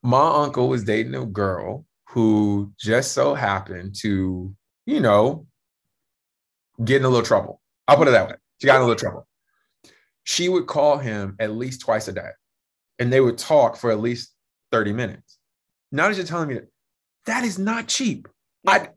My 0.03 0.43
uncle 0.43 0.69
was 0.69 0.83
dating 0.83 1.15
a 1.15 1.25
girl 1.25 1.85
who 2.09 2.71
just 2.79 3.13
so 3.13 3.33
happened 3.33 3.95
to, 4.01 4.55
you 4.85 4.99
know, 4.99 5.47
get 6.83 6.97
in 6.97 7.05
a 7.05 7.09
little 7.09 7.25
trouble. 7.25 7.61
I'll 7.87 7.97
put 7.97 8.07
it 8.07 8.11
that 8.11 8.29
way. 8.29 8.35
She 8.59 8.67
got 8.67 8.77
in 8.77 8.81
a 8.81 8.85
little 8.85 8.99
trouble. 8.99 9.27
She 10.23 10.49
would 10.49 10.67
call 10.67 10.97
him 10.97 11.35
at 11.39 11.51
least 11.51 11.81
twice 11.81 12.07
a 12.07 12.13
day, 12.13 12.29
and 12.99 13.11
they 13.11 13.21
would 13.21 13.37
talk 13.37 13.75
for 13.77 13.91
at 13.91 13.99
least 13.99 14.33
30 14.71 14.93
minutes. 14.93 15.37
Now 15.91 16.07
that 16.07 16.17
you're 16.17 16.25
telling 16.25 16.47
me 16.47 16.55
that, 16.55 16.67
that 17.25 17.43
is 17.43 17.59
not 17.59 17.87
cheap. 17.87 18.27
I, 18.67 18.89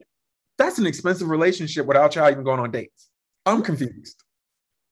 that's 0.56 0.78
an 0.78 0.87
expensive 0.87 1.28
relationship 1.28 1.87
without 1.87 2.14
y'all 2.14 2.31
even 2.31 2.44
going 2.44 2.60
on 2.60 2.70
dates. 2.70 3.10
I'm 3.44 3.62
confused. 3.62 4.22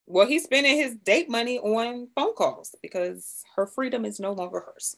Well, 0.06 0.26
he's 0.26 0.44
spending 0.44 0.76
his 0.76 0.94
date 0.96 1.30
money 1.30 1.58
on 1.58 2.08
phone 2.14 2.34
calls 2.34 2.74
because 2.82 3.42
her 3.56 3.66
freedom 3.66 4.04
is 4.04 4.20
no 4.20 4.32
longer 4.32 4.60
hers. 4.60 4.96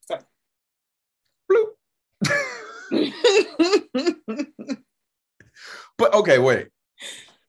So, 0.00 0.18
bloop. 1.50 1.74
but 5.98 6.14
okay, 6.14 6.38
wait 6.38 6.68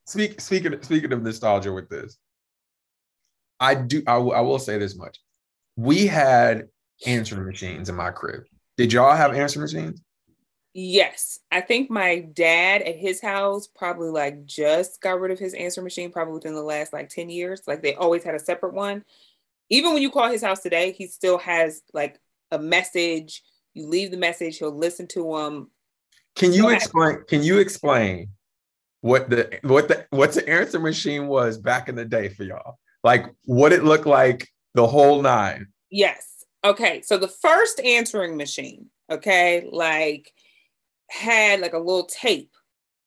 speak, 0.09 0.41
speaking 0.41 0.81
speaking 0.81 1.13
of 1.13 1.21
nostalgia 1.21 1.71
with 1.71 1.89
this, 1.89 2.17
I 3.59 3.75
do 3.75 4.01
I, 4.07 4.13
w- 4.13 4.33
I 4.33 4.41
will 4.41 4.59
say 4.59 4.77
this 4.77 4.95
much: 4.95 5.19
we 5.75 6.07
had 6.07 6.67
answering 7.05 7.45
machines 7.45 7.89
in 7.89 7.95
my 7.95 8.11
crib. 8.11 8.43
Did 8.77 8.93
y'all 8.93 9.15
have 9.15 9.33
answering 9.33 9.63
machines? 9.63 10.01
Yes, 10.73 11.39
I 11.51 11.61
think 11.61 11.89
my 11.89 12.19
dad 12.19 12.83
at 12.83 12.95
his 12.95 13.21
house 13.21 13.67
probably 13.67 14.09
like 14.09 14.45
just 14.45 15.01
got 15.01 15.19
rid 15.19 15.31
of 15.31 15.39
his 15.39 15.53
answering 15.53 15.83
machine 15.83 16.11
probably 16.11 16.35
within 16.35 16.53
the 16.53 16.61
last 16.61 16.93
like 16.93 17.09
10 17.09 17.29
years. 17.29 17.61
Like 17.67 17.81
they 17.81 17.95
always 17.95 18.23
had 18.23 18.35
a 18.35 18.39
separate 18.39 18.73
one. 18.73 19.03
Even 19.69 19.93
when 19.93 20.01
you 20.01 20.11
call 20.11 20.29
his 20.29 20.43
house 20.43 20.61
today, 20.61 20.91
he 20.91 21.07
still 21.07 21.39
has 21.39 21.81
like 21.93 22.19
a 22.51 22.59
message. 22.59 23.43
You 23.73 23.87
leave 23.87 24.11
the 24.11 24.17
message, 24.17 24.57
he'll 24.57 24.71
listen 24.71 25.07
to 25.07 25.33
them. 25.33 25.71
Can 26.35 26.53
you 26.53 26.69
explain? 26.69 27.23
Can 27.27 27.43
you 27.43 27.59
explain 27.59 28.29
what 29.01 29.29
the 29.29 29.59
what 29.61 29.87
the 29.87 30.05
what's 30.09 30.35
the 30.35 30.47
answer 30.49 30.79
machine 30.79 31.27
was 31.27 31.57
back 31.57 31.89
in 31.89 31.95
the 31.95 32.05
day 32.05 32.29
for 32.29 32.43
y'all. 32.43 32.77
Like 33.03 33.25
what 33.45 33.71
it 33.71 33.83
looked 33.83 34.07
like 34.07 34.47
the 34.73 34.87
whole 34.87 35.21
nine. 35.21 35.67
Yes. 35.89 36.45
Okay. 36.63 37.01
So 37.01 37.17
the 37.17 37.27
first 37.27 37.79
answering 37.79 38.35
machine, 38.35 38.87
okay, 39.09 39.67
like 39.71 40.33
had 41.09 41.61
like 41.61 41.73
a 41.73 41.79
little 41.79 42.05
tape. 42.05 42.51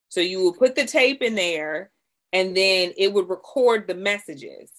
So 0.08 0.20
you 0.20 0.44
would 0.44 0.58
put 0.58 0.74
the 0.74 0.86
tape 0.86 1.22
in 1.22 1.34
there 1.34 1.90
and 2.32 2.56
then 2.56 2.92
it 2.96 3.12
would 3.12 3.28
record 3.28 3.86
the 3.86 3.94
messages. 3.94 4.70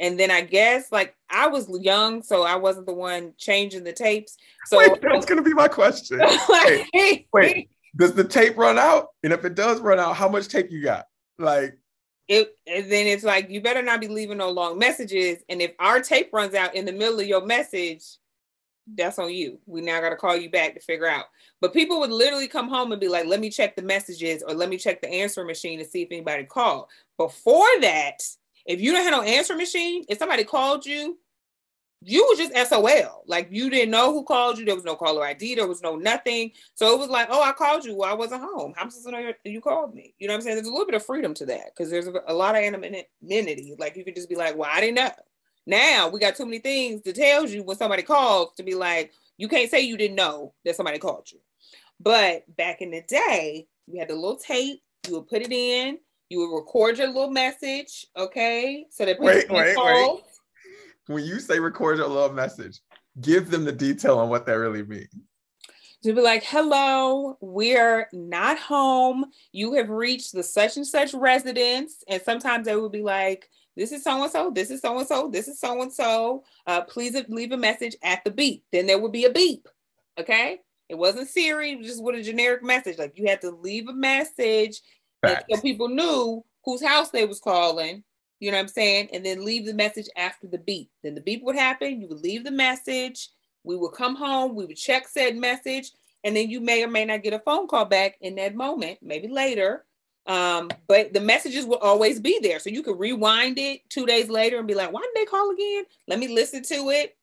And 0.00 0.18
then 0.18 0.30
I 0.30 0.42
guess 0.42 0.92
like 0.92 1.16
I 1.28 1.48
was 1.48 1.68
young, 1.80 2.22
so 2.22 2.44
I 2.44 2.54
wasn't 2.54 2.86
the 2.86 2.94
one 2.94 3.34
changing 3.36 3.82
the 3.82 3.92
tapes. 3.92 4.36
So 4.66 4.78
wait, 4.78 5.02
that's 5.02 5.26
gonna 5.26 5.42
be 5.42 5.54
my 5.54 5.66
question. 5.66 6.20
wait, 6.48 7.26
wait, 7.32 7.70
does 7.98 8.14
the 8.14 8.24
tape 8.24 8.56
run 8.56 8.78
out? 8.78 9.08
And 9.22 9.32
if 9.32 9.44
it 9.44 9.54
does 9.54 9.80
run 9.80 9.98
out, 9.98 10.16
how 10.16 10.28
much 10.28 10.48
tape 10.48 10.70
you 10.70 10.82
got? 10.82 11.06
Like 11.38 11.78
it 12.28 12.54
and 12.66 12.90
then 12.90 13.06
it's 13.06 13.24
like 13.24 13.50
you 13.50 13.60
better 13.60 13.82
not 13.82 14.00
be 14.00 14.08
leaving 14.08 14.38
no 14.38 14.50
long 14.50 14.78
messages. 14.78 15.38
And 15.48 15.60
if 15.60 15.72
our 15.78 16.00
tape 16.00 16.30
runs 16.32 16.54
out 16.54 16.74
in 16.74 16.84
the 16.84 16.92
middle 16.92 17.20
of 17.20 17.26
your 17.26 17.44
message, 17.44 18.04
that's 18.94 19.18
on 19.18 19.32
you. 19.32 19.58
We 19.66 19.80
now 19.80 20.00
got 20.00 20.10
to 20.10 20.16
call 20.16 20.36
you 20.36 20.50
back 20.50 20.74
to 20.74 20.80
figure 20.80 21.08
out. 21.08 21.26
But 21.60 21.72
people 21.72 22.00
would 22.00 22.10
literally 22.10 22.48
come 22.48 22.68
home 22.68 22.92
and 22.92 23.00
be 23.00 23.08
like, 23.08 23.26
let 23.26 23.40
me 23.40 23.50
check 23.50 23.76
the 23.76 23.82
messages 23.82 24.42
or 24.42 24.54
let 24.54 24.68
me 24.68 24.78
check 24.78 25.02
the 25.02 25.10
answer 25.10 25.44
machine 25.44 25.78
to 25.78 25.84
see 25.84 26.02
if 26.02 26.08
anybody 26.10 26.44
called. 26.44 26.86
Before 27.18 27.68
that, 27.80 28.22
if 28.64 28.80
you 28.80 28.92
don't 28.92 29.02
have 29.02 29.12
no 29.12 29.22
answer 29.22 29.56
machine, 29.56 30.04
if 30.08 30.18
somebody 30.18 30.44
called 30.44 30.86
you, 30.86 31.18
you 32.02 32.24
was 32.28 32.38
just 32.38 32.70
SOL. 32.70 33.24
Like 33.26 33.48
you 33.50 33.70
didn't 33.70 33.90
know 33.90 34.12
who 34.12 34.24
called 34.24 34.58
you. 34.58 34.64
There 34.64 34.74
was 34.74 34.84
no 34.84 34.94
caller 34.94 35.24
ID. 35.24 35.56
There 35.56 35.66
was 35.66 35.82
no 35.82 35.96
nothing. 35.96 36.52
So 36.74 36.94
it 36.94 36.98
was 36.98 37.08
like, 37.08 37.28
oh, 37.30 37.42
I 37.42 37.52
called 37.52 37.84
you. 37.84 37.96
Well, 37.96 38.10
I 38.10 38.14
wasn't 38.14 38.42
home. 38.42 38.74
I'm 38.78 38.90
supposed 38.90 39.06
to 39.06 39.12
know 39.12 39.32
you 39.44 39.60
called 39.60 39.94
me. 39.94 40.14
You 40.18 40.28
know 40.28 40.34
what 40.34 40.38
I'm 40.38 40.42
saying? 40.42 40.56
There's 40.56 40.68
a 40.68 40.70
little 40.70 40.86
bit 40.86 40.94
of 40.94 41.04
freedom 41.04 41.34
to 41.34 41.46
that 41.46 41.66
because 41.74 41.90
there's 41.90 42.06
a, 42.06 42.32
lot 42.32 42.54
of 42.54 42.62
anonymity. 42.62 43.74
Like 43.78 43.96
you 43.96 44.04
could 44.04 44.14
just 44.14 44.28
be 44.28 44.36
like, 44.36 44.56
well, 44.56 44.70
I 44.72 44.80
didn't 44.80 44.96
know. 44.96 45.10
Now 45.66 46.08
we 46.08 46.20
got 46.20 46.36
too 46.36 46.46
many 46.46 46.60
things 46.60 47.02
to 47.02 47.12
tell 47.12 47.46
you 47.46 47.62
when 47.62 47.76
somebody 47.76 48.02
calls 48.02 48.54
to 48.56 48.62
be 48.62 48.74
like, 48.74 49.12
you 49.36 49.48
can't 49.48 49.70
say 49.70 49.80
you 49.80 49.96
didn't 49.96 50.16
know 50.16 50.54
that 50.64 50.76
somebody 50.76 50.98
called 50.98 51.30
you. 51.30 51.40
But 52.00 52.44
back 52.56 52.80
in 52.80 52.90
the 52.90 53.02
day, 53.02 53.66
we 53.86 53.98
had 53.98 54.08
the 54.08 54.14
little 54.14 54.36
tape, 54.36 54.82
you 55.06 55.14
would 55.14 55.28
put 55.28 55.42
it 55.42 55.52
in, 55.52 55.98
you 56.30 56.40
would 56.40 56.54
record 56.54 56.98
your 56.98 57.08
little 57.08 57.30
message, 57.30 58.06
okay? 58.16 58.86
So 58.90 59.04
that 59.04 59.18
wait, 59.20 59.50
wait, 59.50 59.76
wait. 59.76 60.20
When 61.08 61.24
you 61.24 61.40
say 61.40 61.58
record 61.58 61.98
your 61.98 62.08
love 62.08 62.34
message, 62.34 62.80
give 63.20 63.50
them 63.50 63.64
the 63.64 63.72
detail 63.72 64.18
on 64.18 64.28
what 64.28 64.46
that 64.46 64.52
really 64.52 64.84
means. 64.84 65.08
To 66.04 66.12
be 66.12 66.20
like, 66.20 66.44
hello, 66.44 67.36
we're 67.40 68.08
not 68.12 68.58
home. 68.58 69.24
You 69.50 69.74
have 69.74 69.90
reached 69.90 70.32
the 70.32 70.44
such 70.44 70.76
and 70.76 70.86
such 70.86 71.12
residence. 71.14 72.04
And 72.06 72.22
sometimes 72.22 72.66
they 72.66 72.76
would 72.76 72.92
be 72.92 73.02
like, 73.02 73.50
this 73.76 73.90
is 73.90 74.04
so 74.04 74.22
and 74.22 74.30
so, 74.30 74.50
this 74.50 74.70
is 74.70 74.80
so 74.80 74.98
and 74.98 75.08
so, 75.08 75.28
this 75.28 75.48
is 75.48 75.58
so 75.58 75.82
and 75.82 75.92
so. 75.92 76.44
Please 76.88 77.16
leave 77.28 77.50
a 77.52 77.56
message 77.56 77.96
at 78.02 78.22
the 78.24 78.30
beep. 78.30 78.64
Then 78.70 78.86
there 78.86 78.98
would 78.98 79.12
be 79.12 79.24
a 79.24 79.32
beep. 79.32 79.66
Okay. 80.20 80.60
It 80.88 80.96
wasn't 80.96 81.28
Siri, 81.28 81.72
it 81.72 81.78
was 81.78 81.86
just 81.86 82.02
with 82.02 82.16
a 82.16 82.22
generic 82.22 82.62
message. 82.62 82.96
Like 82.98 83.12
you 83.16 83.26
had 83.26 83.40
to 83.40 83.50
leave 83.50 83.88
a 83.88 83.92
message 83.92 84.80
so 85.26 85.60
people 85.60 85.88
knew 85.88 86.44
whose 86.64 86.82
house 86.82 87.10
they 87.10 87.24
was 87.24 87.40
calling. 87.40 88.04
You 88.40 88.50
know 88.50 88.56
what 88.56 88.62
I'm 88.62 88.68
saying? 88.68 89.08
And 89.12 89.24
then 89.24 89.44
leave 89.44 89.66
the 89.66 89.74
message 89.74 90.08
after 90.16 90.46
the 90.46 90.58
beep. 90.58 90.90
Then 91.02 91.14
the 91.14 91.20
beep 91.20 91.42
would 91.42 91.56
happen. 91.56 92.00
You 92.00 92.08
would 92.08 92.20
leave 92.20 92.44
the 92.44 92.50
message. 92.50 93.30
We 93.64 93.76
would 93.76 93.92
come 93.92 94.16
home. 94.16 94.54
We 94.54 94.64
would 94.64 94.76
check 94.76 95.08
said 95.08 95.36
message. 95.36 95.90
And 96.24 96.36
then 96.36 96.50
you 96.50 96.60
may 96.60 96.82
or 96.82 96.88
may 96.88 97.04
not 97.04 97.22
get 97.22 97.32
a 97.32 97.38
phone 97.40 97.68
call 97.68 97.84
back 97.84 98.16
in 98.20 98.36
that 98.36 98.54
moment, 98.54 98.98
maybe 99.02 99.28
later. 99.28 99.84
Um, 100.26 100.70
but 100.86 101.12
the 101.12 101.20
messages 101.20 101.64
will 101.64 101.78
always 101.78 102.20
be 102.20 102.38
there. 102.40 102.58
So 102.58 102.70
you 102.70 102.82
can 102.82 102.98
rewind 102.98 103.58
it 103.58 103.88
two 103.88 104.06
days 104.06 104.28
later 104.28 104.58
and 104.58 104.68
be 104.68 104.74
like, 104.74 104.92
why 104.92 105.00
did 105.00 105.10
they 105.14 105.24
call 105.24 105.50
again? 105.50 105.84
Let 106.06 106.18
me 106.18 106.28
listen 106.28 106.62
to 106.64 106.90
it. 106.90 107.16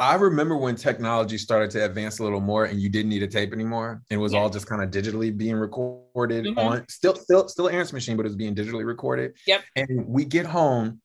I 0.00 0.14
remember 0.14 0.56
when 0.56 0.76
technology 0.76 1.38
started 1.38 1.70
to 1.72 1.84
advance 1.84 2.20
a 2.20 2.22
little 2.22 2.40
more 2.40 2.66
and 2.66 2.80
you 2.80 2.88
didn't 2.88 3.08
need 3.08 3.24
a 3.24 3.26
tape 3.26 3.52
anymore. 3.52 4.02
It 4.10 4.16
was 4.16 4.32
yeah. 4.32 4.38
all 4.38 4.50
just 4.50 4.66
kind 4.66 4.82
of 4.82 4.90
digitally 4.90 5.36
being 5.36 5.56
recorded 5.56 6.44
mm-hmm. 6.44 6.58
on 6.58 6.88
still, 6.88 7.16
still, 7.16 7.48
still 7.48 7.66
an 7.66 7.74
answer 7.74 7.96
machine, 7.96 8.16
but 8.16 8.24
it 8.24 8.28
was 8.28 8.36
being 8.36 8.54
digitally 8.54 8.86
recorded. 8.86 9.36
Yep. 9.46 9.64
And 9.74 10.06
we 10.06 10.24
get 10.24 10.46
home 10.46 11.00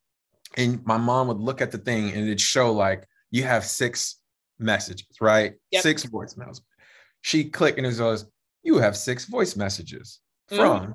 and 0.56 0.86
my 0.86 0.98
mom 0.98 1.28
would 1.30 1.40
look 1.40 1.60
at 1.60 1.72
the 1.72 1.80
thing 1.80 2.10
and 2.12 2.24
it'd 2.24 2.40
show 2.40 2.72
like 2.72 3.08
you 3.32 3.44
have 3.44 3.66
six 3.66 4.20
messages, 4.60 5.08
right? 5.20 5.54
Yep. 5.72 5.82
Six 5.82 6.06
voicemails. 6.06 6.62
She 7.22 7.46
clicked 7.46 7.80
and 7.80 7.88
it 7.88 7.98
goes, 7.98 8.26
you 8.62 8.78
have 8.78 8.96
six 8.96 9.26
voice 9.26 9.56
messages 9.56 10.20
mm-hmm. 10.52 10.62
from, 10.62 10.82
mm-hmm. 10.82 10.92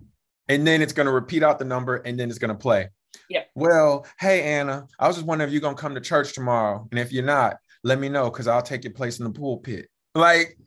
and 0.49 0.65
then 0.65 0.83
it's 0.83 0.93
going 0.93 1.07
to 1.07 1.13
repeat 1.13 1.43
out 1.43 1.59
the 1.59 1.65
number 1.65 1.97
and 1.97 2.19
then 2.19 2.31
it's 2.31 2.39
going 2.39 2.55
to 2.55 2.55
play. 2.55 2.91
Yeah. 3.29 3.43
Well, 3.55 4.07
hey 4.19 4.43
Anna, 4.43 4.87
I 4.99 5.07
was 5.07 5.17
just 5.17 5.27
wondering 5.27 5.49
if 5.49 5.53
you're 5.53 5.61
gonna 5.61 5.77
come 5.77 5.95
to 5.95 6.01
church 6.01 6.35
tomorrow, 6.35 6.87
and 6.91 6.99
if 6.99 7.13
you're 7.13 7.25
not, 7.25 7.57
let 7.85 7.99
me 7.99 8.09
know 8.09 8.31
because 8.31 8.49
I'll 8.49 8.63
take 8.63 8.85
your 8.85 8.93
place 8.93 9.19
in 9.19 9.25
the 9.25 9.31
pulpit. 9.31 9.89
Like 10.15 10.59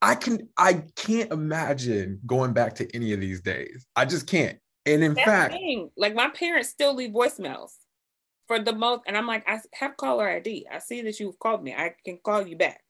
I 0.00 0.14
can 0.14 0.48
I 0.56 0.84
can't 0.96 1.32
imagine 1.32 2.20
going 2.26 2.52
back 2.52 2.74
to 2.76 2.94
any 2.94 3.12
of 3.12 3.20
these 3.20 3.40
days. 3.40 3.86
I 3.96 4.04
just 4.04 4.26
can't. 4.26 4.58
And 4.86 5.02
in 5.02 5.14
That's 5.14 5.26
fact, 5.26 5.56
like 5.96 6.14
my 6.14 6.30
parents 6.30 6.70
still 6.70 6.94
leave 6.94 7.10
voicemails 7.10 7.72
for 8.46 8.58
the 8.58 8.72
most, 8.72 9.02
and 9.06 9.16
I'm 9.16 9.26
like, 9.26 9.46
I 9.46 9.60
have 9.74 9.96
caller 9.96 10.28
ID. 10.28 10.66
I 10.72 10.78
see 10.78 11.02
that 11.02 11.20
you've 11.20 11.38
called 11.38 11.62
me. 11.62 11.74
I 11.74 11.94
can 12.04 12.18
call 12.24 12.46
you 12.46 12.56
back. 12.56 12.80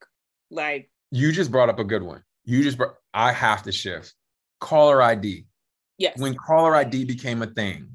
Like 0.50 0.90
you 1.10 1.32
just 1.32 1.50
brought 1.50 1.68
up 1.68 1.78
a 1.78 1.84
good 1.84 2.02
one. 2.02 2.22
You 2.44 2.62
just 2.62 2.78
brought, 2.78 2.94
I 3.12 3.32
have 3.32 3.62
to 3.64 3.72
shift. 3.72 4.14
Caller 4.60 5.02
ID. 5.02 5.46
Yes. 5.98 6.18
When 6.18 6.34
caller 6.34 6.74
ID 6.76 7.04
became 7.04 7.42
a 7.42 7.46
thing, 7.46 7.88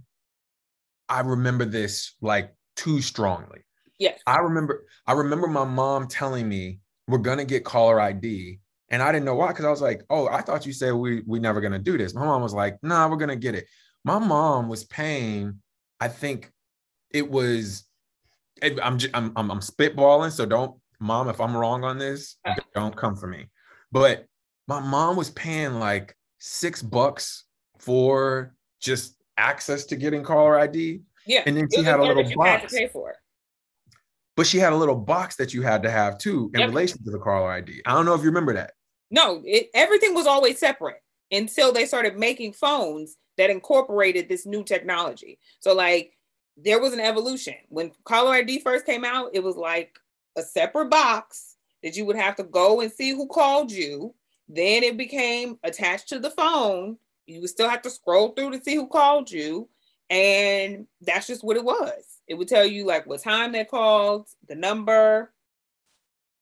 I 1.08 1.22
remember 1.22 1.65
this 1.65 2.15
like 2.22 2.53
too 2.75 3.01
strongly. 3.01 3.62
Yes. 4.00 4.19
I 4.25 4.39
remember 4.39 4.85
I 5.07 5.13
remember 5.13 5.47
my 5.47 5.65
mom 5.65 6.07
telling 6.07 6.47
me 6.47 6.79
we're 7.07 7.19
gonna 7.19 7.45
get 7.45 7.63
caller 7.63 8.00
ID. 8.00 8.59
And 8.89 9.01
I 9.01 9.12
didn't 9.12 9.25
know 9.25 9.35
why, 9.35 9.47
because 9.47 9.65
I 9.65 9.71
was 9.71 9.81
like, 9.81 10.03
oh, 10.09 10.27
I 10.27 10.41
thought 10.41 10.65
you 10.65 10.73
said 10.73 10.93
we 10.93 11.23
we 11.25 11.39
never 11.39 11.62
gonna 11.62 11.79
do 11.79 11.97
this. 11.97 12.13
My 12.13 12.25
mom 12.25 12.41
was 12.41 12.53
like, 12.53 12.77
nah, 12.83 13.07
we're 13.07 13.17
gonna 13.17 13.35
get 13.35 13.55
it. 13.55 13.65
My 14.03 14.19
mom 14.19 14.67
was 14.67 14.83
paying, 14.83 15.59
I 16.00 16.09
think 16.09 16.51
it 17.12 17.29
was 17.29 17.85
I'm 18.62 19.00
I'm 19.13 19.31
I'm, 19.35 19.51
I'm 19.51 19.59
spitballing, 19.59 20.31
so 20.31 20.45
don't 20.45 20.79
mom, 21.00 21.29
if 21.29 21.41
I'm 21.41 21.55
wrong 21.55 21.83
on 21.83 21.97
this, 21.97 22.38
uh. 22.45 22.55
don't 22.73 22.95
come 22.95 23.15
for 23.15 23.27
me. 23.27 23.47
But 23.91 24.25
my 24.67 24.79
mom 24.79 25.15
was 25.15 25.29
paying 25.31 25.75
like 25.75 26.15
six 26.39 26.81
bucks 26.81 27.45
for 27.79 28.53
just 28.79 29.15
access 29.38 29.85
to 29.85 29.95
getting 29.95 30.23
caller 30.23 30.59
ID. 30.59 31.01
Yeah. 31.25 31.43
And 31.45 31.57
then 31.57 31.67
she 31.73 31.83
had 31.83 32.00
a 32.00 32.03
little 32.03 32.23
box. 32.35 32.71
to 32.71 32.77
pay 32.77 32.88
for 32.88 33.12
it 33.12 33.17
but 34.36 34.48
she 34.48 34.58
had 34.58 34.74
a 34.74 34.78
little 34.78 34.96
box 34.96 35.36
that 35.36 35.54
you 35.54 35.62
had 35.62 35.84
to 35.84 35.92
have 35.92 36.18
too 36.18 36.50
in 36.54 36.62
yep. 36.62 36.70
relation 36.70 37.04
to 37.04 37.12
the 37.12 37.20
caller 37.20 37.52
ID. 37.52 37.82
I 37.86 37.94
don't 37.94 38.06
know 38.06 38.13
if 38.13 38.22
you 38.22 38.28
remember 38.28 38.54
that. 38.54 38.74
No, 39.12 39.42
it, 39.46 39.70
everything 39.74 40.13
was 40.16 40.28
always 40.28 40.58
separate 40.58 41.02
until 41.32 41.72
they 41.72 41.86
started 41.86 42.18
making 42.18 42.54
phones 42.54 43.18
that 43.38 43.50
incorporated 43.50 44.30
this 44.30 44.46
new 44.46 44.63
technology. 44.63 45.40
So 45.60 45.74
like 45.74 46.18
there 46.58 46.80
was 46.80 46.94
an 46.94 47.00
evolution. 47.00 47.56
When 47.70 47.92
caller 48.04 48.34
ID 48.34 48.60
first 48.60 48.86
came 48.86 49.06
out, 49.06 49.32
it 49.34 49.44
was 49.44 49.56
like 49.56 49.98
a 50.36 50.42
separate 50.42 50.90
box 50.90 51.58
that 51.82 51.96
you 51.96 52.06
would 52.06 52.16
have 52.16 52.36
to 52.38 52.44
go 52.44 52.82
and 52.82 52.92
see 52.92 53.12
who 53.12 53.28
called 53.28 53.72
you. 53.72 54.13
Then 54.48 54.84
it 54.84 54.98
became 54.98 55.58
attached 55.63 56.10
to 56.10 56.20
the 56.20 56.30
phone. 56.30 56.98
You 57.25 57.42
would 57.42 57.50
still 57.50 57.70
have 57.70 57.82
to 57.84 57.90
scroll 57.90 58.30
through 58.30 58.52
to 58.52 58.63
see 58.63 58.75
who 58.75 58.88
called 58.88 59.32
you. 59.32 59.70
And 60.10 60.88
that's 61.01 61.27
just 61.27 61.43
what 61.43 61.57
it 61.57 61.63
was. 61.63 62.13
It 62.27 62.36
would 62.36 62.48
tell 62.48 62.65
you 62.65 62.86
like 62.86 63.05
what 63.05 63.22
time 63.22 63.51
they 63.51 63.65
called, 63.65 64.27
the 64.48 64.55
number. 64.55 65.31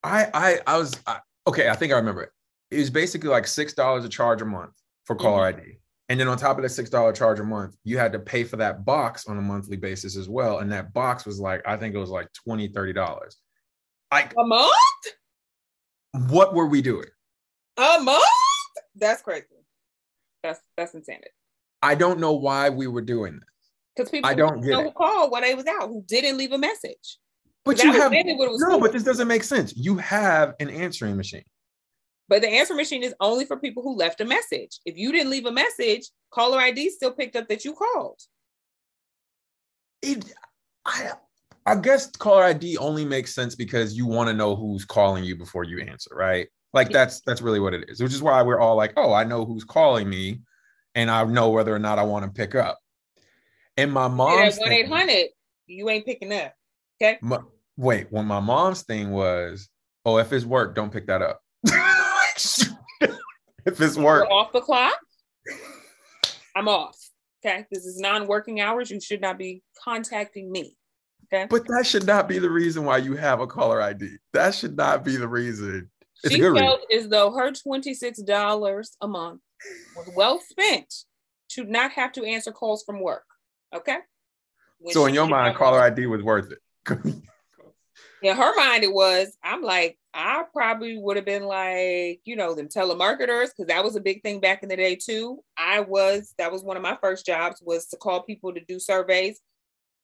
I 0.02 0.26
I 0.34 0.58
I 0.66 0.78
was 0.78 0.98
I, 1.06 1.18
okay. 1.46 1.68
I 1.68 1.74
think 1.74 1.92
I 1.92 1.96
remember 1.96 2.22
it. 2.22 2.30
It 2.70 2.78
was 2.78 2.90
basically 2.90 3.30
like 3.30 3.46
six 3.46 3.72
dollars 3.72 4.04
a 4.04 4.08
charge 4.08 4.42
a 4.42 4.44
month 4.44 4.72
for 5.04 5.16
caller 5.16 5.50
mm-hmm. 5.50 5.60
ID, 5.60 5.78
and 6.08 6.20
then 6.20 6.28
on 6.28 6.36
top 6.36 6.56
of 6.56 6.62
that 6.62 6.70
six 6.70 6.90
dollar 6.90 7.12
charge 7.12 7.40
a 7.40 7.44
month, 7.44 7.76
you 7.84 7.98
had 7.98 8.12
to 8.12 8.18
pay 8.18 8.44
for 8.44 8.56
that 8.56 8.84
box 8.84 9.26
on 9.26 9.38
a 9.38 9.42
monthly 9.42 9.76
basis 9.76 10.16
as 10.16 10.28
well. 10.28 10.58
And 10.58 10.70
that 10.72 10.92
box 10.92 11.24
was 11.24 11.40
like 11.40 11.62
I 11.66 11.76
think 11.76 11.94
it 11.94 11.98
was 11.98 12.10
like 12.10 12.28
20 12.44 12.68
30 12.68 12.92
dollars. 12.92 13.36
Like 14.12 14.32
a 14.38 14.44
month. 14.44 14.70
What 16.28 16.54
were 16.54 16.66
we 16.66 16.82
doing? 16.82 17.08
A 17.78 17.98
month? 18.02 18.22
That's 18.94 19.22
crazy. 19.22 19.46
That's 20.42 20.60
that's 20.76 20.94
insanity. 20.94 21.30
I 21.82 21.94
don't 21.94 22.20
know 22.20 22.32
why 22.32 22.68
we 22.70 22.86
were 22.86 23.00
doing 23.00 23.34
that. 23.34 23.51
Because 23.94 24.10
people 24.10 24.30
I 24.30 24.34
don't 24.34 24.62
know 24.62 24.84
who 24.84 24.90
called 24.92 25.32
when 25.32 25.44
I 25.44 25.54
was 25.54 25.66
out, 25.66 25.88
who 25.88 26.02
didn't 26.06 26.38
leave 26.38 26.52
a 26.52 26.58
message. 26.58 27.18
But 27.64 27.82
you 27.82 27.92
have 27.92 28.12
no, 28.12 28.80
but 28.80 28.92
this 28.92 29.04
doesn't 29.04 29.28
make 29.28 29.44
sense. 29.44 29.76
You 29.76 29.96
have 29.98 30.54
an 30.58 30.68
answering 30.68 31.16
machine. 31.16 31.44
But 32.28 32.42
the 32.42 32.48
answer 32.48 32.74
machine 32.74 33.02
is 33.02 33.14
only 33.20 33.44
for 33.44 33.56
people 33.56 33.82
who 33.82 33.94
left 33.94 34.20
a 34.20 34.24
message. 34.24 34.80
If 34.86 34.96
you 34.96 35.12
didn't 35.12 35.30
leave 35.30 35.46
a 35.46 35.52
message, 35.52 36.08
caller 36.30 36.58
ID 36.58 36.90
still 36.90 37.12
picked 37.12 37.36
up 37.36 37.48
that 37.48 37.64
you 37.64 37.74
called. 37.74 38.20
It, 40.00 40.24
I, 40.84 41.12
I 41.66 41.76
guess 41.76 42.10
caller 42.10 42.44
ID 42.44 42.78
only 42.78 43.04
makes 43.04 43.34
sense 43.34 43.54
because 43.54 43.96
you 43.96 44.06
want 44.06 44.28
to 44.28 44.34
know 44.34 44.56
who's 44.56 44.84
calling 44.84 45.24
you 45.24 45.36
before 45.36 45.64
you 45.64 45.80
answer, 45.82 46.10
right? 46.14 46.48
Like 46.72 46.88
yeah. 46.88 46.98
that's 46.98 47.20
that's 47.20 47.42
really 47.42 47.60
what 47.60 47.74
it 47.74 47.88
is. 47.88 48.02
Which 48.02 48.14
is 48.14 48.22
why 48.22 48.42
we're 48.42 48.60
all 48.60 48.76
like, 48.76 48.94
oh, 48.96 49.12
I 49.12 49.24
know 49.24 49.44
who's 49.44 49.64
calling 49.64 50.08
me, 50.08 50.40
and 50.94 51.10
I 51.10 51.22
know 51.24 51.50
whether 51.50 51.74
or 51.74 51.78
not 51.78 51.98
I 51.98 52.02
want 52.02 52.24
to 52.24 52.30
pick 52.30 52.54
up. 52.54 52.78
And 53.76 53.92
my 53.92 54.08
mom's 54.08 54.58
one 54.58 54.72
eight 54.72 54.88
hundred, 54.88 55.28
you 55.66 55.88
ain't 55.88 56.04
picking 56.04 56.32
up. 56.32 56.52
Okay. 57.00 57.18
My, 57.22 57.38
wait, 57.76 58.06
when 58.10 58.26
my 58.26 58.40
mom's 58.40 58.82
thing 58.82 59.10
was, 59.10 59.68
oh, 60.04 60.18
if 60.18 60.32
it's 60.32 60.44
work, 60.44 60.74
don't 60.74 60.92
pick 60.92 61.06
that 61.06 61.22
up. 61.22 61.40
if 63.00 63.80
it's 63.80 63.96
work, 63.96 64.28
You're 64.28 64.32
off 64.32 64.52
the 64.52 64.60
clock. 64.60 64.98
I'm 66.54 66.68
off. 66.68 66.96
Okay, 67.44 67.66
this 67.72 67.84
is 67.86 67.98
non-working 67.98 68.60
hours. 68.60 68.90
You 68.90 69.00
should 69.00 69.20
not 69.20 69.38
be 69.38 69.62
contacting 69.82 70.52
me. 70.52 70.76
Okay. 71.32 71.46
But 71.48 71.66
that 71.68 71.86
should 71.86 72.06
not 72.06 72.28
be 72.28 72.38
the 72.38 72.50
reason 72.50 72.84
why 72.84 72.98
you 72.98 73.16
have 73.16 73.40
a 73.40 73.46
caller 73.46 73.80
ID. 73.80 74.16
That 74.32 74.54
should 74.54 74.76
not 74.76 75.04
be 75.04 75.16
the 75.16 75.26
reason. 75.26 75.90
It's 76.22 76.34
she 76.34 76.40
felt 76.40 76.54
reason. 76.90 77.04
as 77.04 77.08
though 77.08 77.32
her 77.32 77.50
$26 77.50 78.86
a 79.00 79.08
month 79.08 79.40
was 79.96 80.10
well 80.14 80.40
spent 80.40 80.92
to 81.50 81.64
not 81.64 81.90
have 81.92 82.12
to 82.12 82.24
answer 82.24 82.52
calls 82.52 82.84
from 82.84 83.00
work. 83.00 83.24
Okay. 83.74 83.98
When 84.78 84.92
so 84.92 85.06
in 85.06 85.14
your 85.14 85.26
mind, 85.26 85.56
caller 85.56 85.80
ID 85.80 86.06
was 86.06 86.22
worth 86.22 86.52
it. 86.52 86.58
in 88.22 88.36
her 88.36 88.56
mind, 88.56 88.84
it 88.84 88.92
was. 88.92 89.36
I'm 89.42 89.62
like, 89.62 89.98
I 90.14 90.44
probably 90.52 90.98
would 90.98 91.16
have 91.16 91.24
been 91.24 91.44
like, 91.44 92.20
you 92.24 92.36
know, 92.36 92.54
them 92.54 92.68
telemarketers, 92.68 93.48
because 93.48 93.66
that 93.68 93.84
was 93.84 93.96
a 93.96 94.00
big 94.00 94.22
thing 94.22 94.40
back 94.40 94.62
in 94.62 94.68
the 94.68 94.76
day 94.76 94.96
too. 94.96 95.42
I 95.56 95.80
was, 95.80 96.34
that 96.38 96.52
was 96.52 96.62
one 96.62 96.76
of 96.76 96.82
my 96.82 96.98
first 97.00 97.24
jobs 97.24 97.62
was 97.64 97.86
to 97.88 97.96
call 97.96 98.22
people 98.22 98.52
to 98.52 98.60
do 98.66 98.78
surveys. 98.78 99.40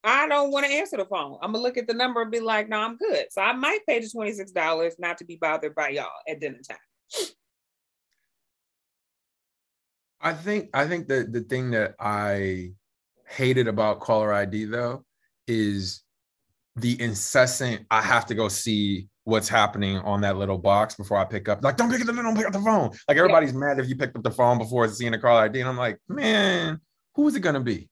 I 0.03 0.27
don't 0.27 0.51
want 0.51 0.65
to 0.65 0.71
answer 0.71 0.97
the 0.97 1.05
phone. 1.05 1.37
I'm 1.41 1.51
gonna 1.51 1.63
look 1.63 1.77
at 1.77 1.87
the 1.87 1.93
number 1.93 2.21
and 2.21 2.31
be 2.31 2.39
like, 2.39 2.69
no, 2.69 2.79
I'm 2.79 2.95
good. 2.95 3.25
So 3.31 3.41
I 3.41 3.53
might 3.53 3.85
pay 3.85 3.99
the 3.99 4.07
$26 4.07 4.93
not 4.97 5.17
to 5.17 5.25
be 5.25 5.35
bothered 5.35 5.75
by 5.75 5.89
y'all 5.89 6.07
at 6.27 6.39
dinner 6.39 6.59
time. 6.67 6.77
I 10.21 10.33
think 10.33 10.69
I 10.73 10.87
think 10.87 11.07
that 11.09 11.31
the 11.31 11.41
thing 11.41 11.71
that 11.71 11.95
I 11.99 12.73
hated 13.29 13.67
about 13.67 13.99
caller 13.99 14.33
ID 14.33 14.65
though 14.65 15.05
is 15.47 16.03
the 16.75 16.99
incessant, 17.01 17.85
I 17.91 18.01
have 18.01 18.25
to 18.27 18.35
go 18.35 18.47
see 18.47 19.07
what's 19.23 19.47
happening 19.47 19.97
on 19.97 20.21
that 20.21 20.37
little 20.37 20.57
box 20.57 20.95
before 20.95 21.17
I 21.17 21.25
pick 21.25 21.47
up. 21.47 21.63
Like, 21.63 21.77
don't 21.77 21.91
pick 21.91 22.01
up 22.01 22.07
the 22.07 22.13
don't 22.13 22.35
pick 22.35 22.47
up 22.47 22.53
the 22.53 22.59
phone. 22.59 22.91
Like 23.07 23.17
everybody's 23.17 23.53
yeah. 23.53 23.59
mad 23.59 23.79
if 23.79 23.87
you 23.87 23.95
picked 23.95 24.15
up 24.15 24.23
the 24.23 24.31
phone 24.31 24.57
before 24.57 24.87
seeing 24.87 25.11
the 25.11 25.19
caller 25.19 25.43
ID. 25.43 25.59
And 25.59 25.69
I'm 25.69 25.77
like, 25.77 25.99
man, 26.07 26.79
who 27.15 27.27
is 27.27 27.35
it 27.35 27.41
gonna 27.41 27.59
be? 27.59 27.89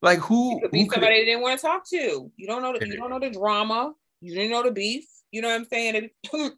Like 0.00 0.18
who? 0.20 0.58
It 0.58 0.62
could 0.62 0.70
be 0.70 0.84
who 0.84 0.90
somebody 0.90 1.20
could... 1.20 1.24
didn't 1.26 1.42
want 1.42 1.58
to 1.60 1.66
talk 1.66 1.88
to. 1.90 2.30
You 2.36 2.46
don't 2.46 2.62
know. 2.62 2.78
The, 2.78 2.86
you 2.86 2.96
don't 2.96 3.10
know 3.10 3.18
the 3.18 3.30
drama. 3.30 3.92
You 4.20 4.34
didn't 4.34 4.50
know 4.50 4.62
the 4.62 4.72
beef. 4.72 5.04
You 5.30 5.42
know 5.42 5.48
what 5.48 5.60
I'm 5.60 5.66
saying? 5.66 6.10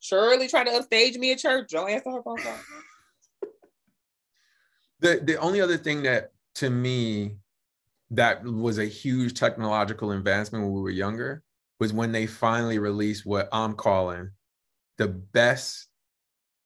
Shirley 0.00 0.48
tried 0.48 0.64
to 0.64 0.72
upstage 0.72 1.16
me 1.16 1.32
at 1.32 1.38
church. 1.38 1.70
Don't 1.70 1.88
answer 1.88 2.10
her 2.10 2.22
phone 2.22 2.36
call. 2.36 2.58
the 5.00 5.20
the 5.22 5.36
only 5.36 5.60
other 5.60 5.78
thing 5.78 6.02
that 6.02 6.33
to 6.56 6.70
me 6.70 7.36
that 8.10 8.44
was 8.44 8.78
a 8.78 8.84
huge 8.84 9.38
technological 9.38 10.12
advancement 10.12 10.64
when 10.64 10.72
we 10.72 10.80
were 10.80 10.90
younger 10.90 11.42
was 11.80 11.92
when 11.92 12.12
they 12.12 12.26
finally 12.26 12.78
released 12.78 13.26
what 13.26 13.48
I'm 13.52 13.74
calling 13.74 14.30
the 14.98 15.08
best 15.08 15.88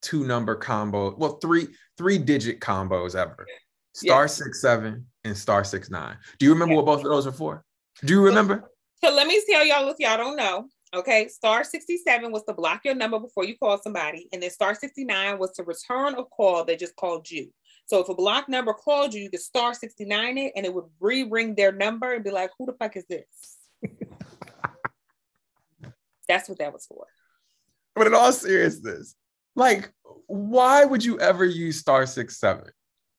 two 0.03 0.25
number 0.25 0.55
combo, 0.55 1.15
well, 1.17 1.39
three 1.39 1.69
three 1.97 2.19
digit 2.19 2.61
combos 2.61 3.15
ever. 3.15 3.47
Star 3.95 4.23
yeah. 4.23 4.27
six 4.27 4.61
seven 4.61 5.07
and 5.25 5.37
star 5.37 5.65
six 5.65 5.91
nine. 5.91 6.17
Do 6.39 6.47
you 6.47 6.53
remember 6.53 6.75
yeah. 6.75 6.83
what 6.83 6.87
both 6.87 7.05
of 7.05 7.11
those 7.11 7.27
are 7.27 7.33
for? 7.33 7.65
Do 8.05 8.13
you 8.13 8.23
remember? 8.23 8.71
So 9.03 9.13
let 9.13 9.27
me 9.27 9.43
tell 9.49 9.65
y'all 9.65 9.89
if 9.89 9.97
y'all 9.99 10.17
don't 10.17 10.37
know. 10.37 10.67
Okay, 10.95 11.29
star 11.29 11.65
67 11.65 12.33
was 12.33 12.45
to 12.45 12.55
block 12.55 12.81
your 12.83 12.95
number 12.95 13.19
before 13.19 13.45
you 13.45 13.59
call 13.59 13.79
somebody, 13.83 14.27
and 14.33 14.43
then 14.43 14.49
star 14.51 14.75
69 14.75 15.39
was 15.39 15.53
to 15.53 15.63
return 15.63 16.15
a 16.15 16.25
call 16.25 16.65
that 16.65 16.79
just 16.79 16.97
called 16.97 17.31
you. 17.31 17.53
So 17.89 18.01
if 18.01 18.09
a 18.11 18.15
block 18.15 18.51
number 18.51 18.75
called 18.75 19.15
you, 19.15 19.23
you 19.23 19.31
could 19.31 19.41
star 19.41 19.73
69 19.73 20.37
it 20.37 20.53
and 20.55 20.67
it 20.67 20.75
would 20.75 20.85
re-ring 21.01 21.55
their 21.55 21.73
number 21.73 22.13
and 22.13 22.23
be 22.23 22.31
like, 22.31 22.51
who 22.59 22.67
the 22.67 22.75
fuck 22.75 22.97
is 22.97 23.07
this? 23.07 23.57
That's 26.29 26.51
what 26.51 26.59
that 26.59 26.75
was 26.75 26.85
for. 26.85 27.07
But 27.95 28.07
in 28.07 28.15
all 28.15 28.31
seriousness, 28.31 29.15
like, 29.57 29.91
why 30.27 30.85
would 30.85 31.03
you 31.03 31.19
ever 31.19 31.47
use 31.47 31.79
star 31.79 32.05
six 32.05 32.39
seven? 32.39 32.67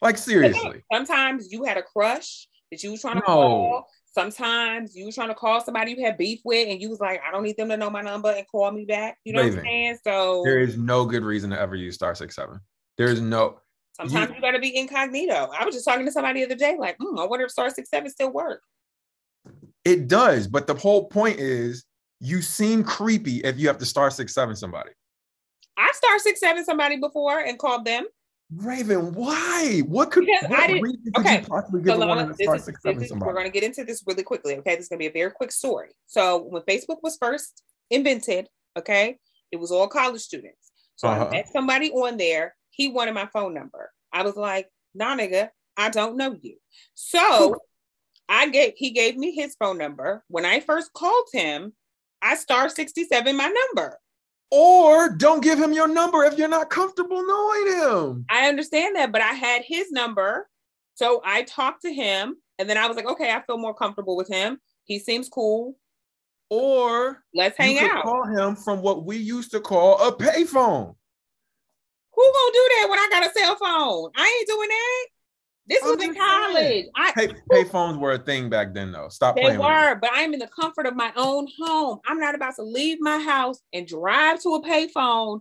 Like 0.03 0.19
seriously. 0.19 0.83
Sometimes 0.93 1.51
you 1.51 1.63
had 1.63 1.77
a 1.77 1.81
crush 1.81 2.47
that 2.71 2.83
you 2.83 2.91
was 2.91 3.01
trying 3.01 3.15
to 3.15 3.21
no. 3.21 3.25
call. 3.25 3.87
Sometimes 4.05 4.95
you 4.95 5.05
was 5.05 5.15
trying 5.15 5.29
to 5.29 5.35
call 5.35 5.61
somebody 5.61 5.93
you 5.93 6.05
had 6.05 6.17
beef 6.17 6.41
with, 6.45 6.67
and 6.69 6.79
you 6.79 6.89
was 6.89 6.99
like, 6.99 7.21
I 7.27 7.31
don't 7.31 7.43
need 7.43 7.57
them 7.57 7.69
to 7.69 7.77
know 7.77 7.89
my 7.89 8.01
number 8.01 8.29
and 8.29 8.45
call 8.47 8.71
me 8.71 8.85
back. 8.85 9.17
You 9.23 9.33
know 9.33 9.43
what 9.43 9.53
I'm 9.53 9.61
saying? 9.61 9.97
So 10.03 10.43
there 10.45 10.59
is 10.59 10.77
no 10.77 11.05
good 11.05 11.23
reason 11.23 11.49
to 11.49 11.59
ever 11.59 11.75
use 11.75 11.95
star 11.95 12.13
six 12.13 12.35
seven. 12.35 12.59
There's 12.97 13.19
no 13.19 13.59
Sometimes 13.99 14.29
you, 14.29 14.35
you 14.35 14.41
got 14.41 14.51
to 14.51 14.59
be 14.59 14.75
incognito. 14.77 15.49
I 15.57 15.65
was 15.65 15.75
just 15.75 15.85
talking 15.85 16.05
to 16.05 16.11
somebody 16.11 16.39
the 16.39 16.45
other 16.45 16.55
day, 16.55 16.77
like, 16.79 16.97
mm, 16.99 17.19
I 17.19 17.25
wonder 17.25 17.45
if 17.45 17.51
star 17.51 17.69
six 17.69 17.89
seven 17.89 18.09
still 18.09 18.31
work. 18.31 18.61
It 19.83 20.07
does, 20.07 20.47
but 20.47 20.67
the 20.67 20.73
whole 20.73 21.07
point 21.07 21.39
is 21.39 21.85
you 22.19 22.41
seem 22.41 22.83
creepy 22.83 23.37
if 23.37 23.57
you 23.57 23.67
have 23.67 23.77
to 23.79 23.85
star 23.85 24.09
six 24.11 24.33
seven 24.33 24.55
somebody. 24.55 24.91
I 25.77 25.91
star 25.93 26.19
six 26.19 26.39
seven 26.39 26.63
somebody 26.63 26.97
before 26.97 27.39
and 27.39 27.57
called 27.59 27.85
them. 27.85 28.05
Raven, 28.55 29.13
why? 29.13 29.83
What 29.85 30.11
could, 30.11 30.27
what 30.27 30.59
I 30.59 30.67
didn't, 30.67 30.99
okay. 31.17 31.43
possibly 31.47 31.83
give 31.83 31.95
so 31.95 32.53
is, 32.53 32.63
six 32.63 32.79
is? 32.83 33.13
We're 33.13 33.33
going 33.33 33.45
to 33.45 33.51
get 33.51 33.63
into 33.63 33.83
this 33.83 34.03
really 34.07 34.23
quickly. 34.23 34.55
Okay, 34.57 34.75
this 34.75 34.85
is 34.85 34.89
going 34.89 34.97
to 34.97 35.03
be 35.03 35.07
a 35.07 35.11
very 35.11 35.31
quick 35.31 35.51
story. 35.51 35.89
So 36.07 36.45
when 36.45 36.63
Facebook 36.63 36.97
was 37.03 37.17
first 37.21 37.61
invented, 37.91 38.47
okay, 38.77 39.17
it 39.51 39.57
was 39.57 39.71
all 39.71 39.87
college 39.87 40.21
students. 40.21 40.71
So 40.95 41.07
uh-huh. 41.07 41.27
I 41.27 41.31
met 41.31 41.47
somebody 41.53 41.91
on 41.91 42.17
there 42.17 42.55
he 42.79 42.87
wanted 42.87 43.13
my 43.13 43.25
phone 43.33 43.53
number. 43.53 43.91
I 44.13 44.23
was 44.23 44.37
like, 44.37 44.69
nah, 44.95 45.13
nigga, 45.13 45.49
I 45.75 45.89
don't 45.89 46.15
know 46.15 46.33
you. 46.41 46.55
So 46.95 47.57
I 48.29 48.47
gave 48.47 48.73
he 48.77 48.91
gave 48.91 49.17
me 49.17 49.31
his 49.31 49.53
phone 49.59 49.77
number. 49.77 50.23
When 50.29 50.45
I 50.45 50.61
first 50.61 50.93
called 50.93 51.27
him, 51.33 51.73
I 52.21 52.35
star 52.35 52.69
67 52.69 53.35
my 53.35 53.47
number. 53.47 53.99
Or 54.49 55.09
don't 55.09 55.43
give 55.43 55.59
him 55.59 55.73
your 55.73 55.89
number 55.89 56.23
if 56.23 56.37
you're 56.37 56.47
not 56.47 56.69
comfortable 56.69 57.21
knowing 57.27 57.67
him. 57.67 58.25
I 58.29 58.47
understand 58.47 58.95
that, 58.95 59.11
but 59.11 59.21
I 59.21 59.33
had 59.33 59.63
his 59.65 59.91
number. 59.91 60.47
So 60.95 61.21
I 61.25 61.43
talked 61.43 61.81
to 61.81 61.93
him 61.93 62.37
and 62.57 62.69
then 62.69 62.77
I 62.77 62.87
was 62.87 62.95
like, 62.95 63.07
okay, 63.07 63.31
I 63.31 63.41
feel 63.41 63.57
more 63.57 63.75
comfortable 63.75 64.15
with 64.15 64.29
him. 64.29 64.57
He 64.85 64.99
seems 64.99 65.27
cool. 65.27 65.75
Or 66.49 67.23
let's 67.35 67.57
hang 67.57 67.77
out. 67.77 68.03
Call 68.03 68.25
him 68.25 68.55
from 68.55 68.81
what 68.81 69.05
we 69.05 69.17
used 69.17 69.51
to 69.51 69.59
call 69.59 70.07
a 70.07 70.15
payphone. 70.15 70.95
Who 72.19 72.25
gonna 72.25 72.51
do 72.51 72.69
that 72.75 72.87
when 72.89 72.99
I 72.99 73.07
got 73.09 73.27
a 73.27 73.31
cell 73.31 73.55
phone? 73.55 74.11
I 74.17 74.37
ain't 74.39 74.47
doing 74.49 74.67
that. 74.67 75.05
This 75.67 75.83
I'm 75.83 75.95
was 75.95 76.03
in 76.03 76.15
college. 76.15 76.85
I, 76.97 77.13
pay, 77.15 77.29
pay 77.49 77.63
phones 77.63 77.97
were 77.97 78.11
a 78.11 78.17
thing 78.17 78.49
back 78.49 78.73
then, 78.73 78.91
though. 78.91 79.07
Stop 79.07 79.37
they 79.37 79.43
playing. 79.43 79.59
They 79.59 79.65
were, 79.65 79.95
but 79.95 80.09
I'm 80.11 80.33
in 80.33 80.39
the 80.39 80.47
comfort 80.47 80.85
of 80.85 80.97
my 80.97 81.13
own 81.15 81.47
home. 81.57 81.99
I'm 82.05 82.19
not 82.19 82.35
about 82.35 82.57
to 82.57 82.63
leave 82.63 82.97
my 82.99 83.19
house 83.19 83.61
and 83.71 83.87
drive 83.87 84.41
to 84.43 84.55
a 84.55 84.61
payphone. 84.61 85.39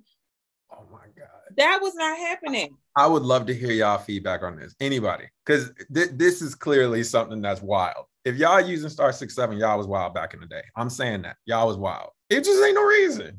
Oh 0.70 0.84
my 0.92 1.06
god, 1.16 1.56
that 1.56 1.80
was 1.82 1.96
not 1.96 2.16
happening. 2.16 2.76
I 2.94 3.08
would 3.08 3.24
love 3.24 3.46
to 3.46 3.54
hear 3.54 3.72
y'all 3.72 3.98
feedback 3.98 4.44
on 4.44 4.54
this. 4.54 4.76
Anybody, 4.78 5.24
because 5.44 5.72
th- 5.92 6.10
this 6.12 6.42
is 6.42 6.54
clearly 6.54 7.02
something 7.02 7.42
that's 7.42 7.60
wild. 7.60 8.04
If 8.24 8.36
y'all 8.36 8.60
using 8.60 8.90
star 8.90 9.12
six 9.12 9.34
seven, 9.34 9.58
y'all 9.58 9.78
was 9.78 9.88
wild 9.88 10.14
back 10.14 10.32
in 10.32 10.38
the 10.38 10.46
day. 10.46 10.62
I'm 10.76 10.90
saying 10.90 11.22
that 11.22 11.38
y'all 11.44 11.66
was 11.66 11.76
wild. 11.76 12.10
It 12.30 12.44
just 12.44 12.62
ain't 12.62 12.76
no 12.76 12.84
reason. 12.84 13.38